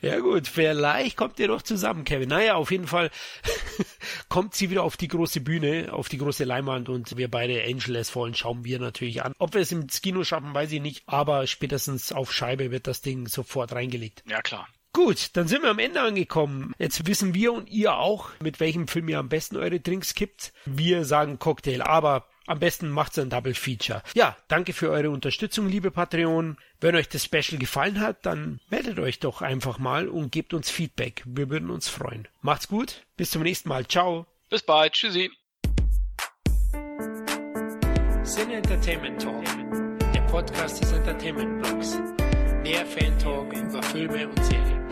Ja 0.00 0.18
gut, 0.18 0.48
vielleicht 0.48 1.16
kommt 1.16 1.38
ihr 1.38 1.48
doch 1.48 1.62
zusammen, 1.62 2.04
Kevin. 2.04 2.28
Naja, 2.28 2.54
auf 2.54 2.70
jeden 2.70 2.86
Fall 2.86 3.10
kommt 4.28 4.54
sie 4.54 4.70
wieder 4.70 4.82
auf 4.82 4.96
die 4.96 5.08
große 5.08 5.40
Bühne, 5.40 5.92
auf 5.92 6.08
die 6.08 6.18
große 6.18 6.44
Leinwand 6.44 6.88
und 6.88 7.16
wir 7.16 7.30
beide 7.30 7.62
Angel 7.64 7.98
Has 7.98 8.10
Fallen 8.10 8.34
schauen 8.34 8.64
wir 8.64 8.78
natürlich 8.78 9.22
an. 9.22 9.32
Ob 9.38 9.54
wir 9.54 9.60
es 9.60 9.70
ins 9.70 10.00
Kino 10.00 10.07
schaffen, 10.24 10.54
weiß 10.54 10.72
ich 10.72 10.80
nicht, 10.80 11.02
aber 11.06 11.46
spätestens 11.46 12.12
auf 12.12 12.32
Scheibe 12.32 12.70
wird 12.70 12.86
das 12.86 13.00
Ding 13.00 13.28
sofort 13.28 13.72
reingelegt. 13.72 14.22
Ja, 14.28 14.42
klar. 14.42 14.68
Gut, 14.92 15.30
dann 15.34 15.46
sind 15.46 15.62
wir 15.62 15.70
am 15.70 15.78
Ende 15.78 16.00
angekommen. 16.00 16.72
Jetzt 16.78 17.06
wissen 17.06 17.34
wir 17.34 17.52
und 17.52 17.68
ihr 17.70 17.94
auch, 17.94 18.30
mit 18.42 18.58
welchem 18.58 18.88
Film 18.88 19.08
ihr 19.08 19.18
am 19.18 19.28
besten 19.28 19.56
eure 19.56 19.80
Drinks 19.80 20.14
kippt. 20.14 20.52
Wir 20.64 21.04
sagen 21.04 21.38
Cocktail, 21.38 21.82
aber 21.82 22.26
am 22.46 22.58
besten 22.58 22.88
macht's 22.88 23.18
ein 23.18 23.28
Double 23.28 23.54
Feature. 23.54 24.02
Ja, 24.14 24.36
danke 24.48 24.72
für 24.72 24.90
eure 24.90 25.10
Unterstützung, 25.10 25.68
liebe 25.68 25.90
Patreon. 25.90 26.56
Wenn 26.80 26.96
euch 26.96 27.08
das 27.08 27.24
Special 27.24 27.58
gefallen 27.58 28.00
hat, 28.00 28.24
dann 28.24 28.60
meldet 28.70 28.98
euch 28.98 29.20
doch 29.20 29.42
einfach 29.42 29.78
mal 29.78 30.08
und 30.08 30.32
gebt 30.32 30.54
uns 30.54 30.70
Feedback. 30.70 31.22
Wir 31.26 31.50
würden 31.50 31.70
uns 31.70 31.88
freuen. 31.88 32.26
Macht's 32.40 32.66
gut, 32.66 33.04
bis 33.16 33.30
zum 33.30 33.42
nächsten 33.42 33.68
Mal. 33.68 33.86
Ciao. 33.86 34.26
Bis 34.48 34.62
bald. 34.62 34.94
Tschüssi. 34.94 35.30
Sin 38.22 38.50
Entertainment 38.50 39.22
Talk, 39.22 39.44
Podcast 40.28 40.82
des 40.82 40.92
Entertainment 40.92 41.62
Blogs. 41.62 41.98
Mehr 42.62 42.84
Fan 42.84 43.18
Talk 43.18 43.50
über 43.54 43.82
Filme 43.82 44.28
und 44.28 44.44
Serien. 44.44 44.87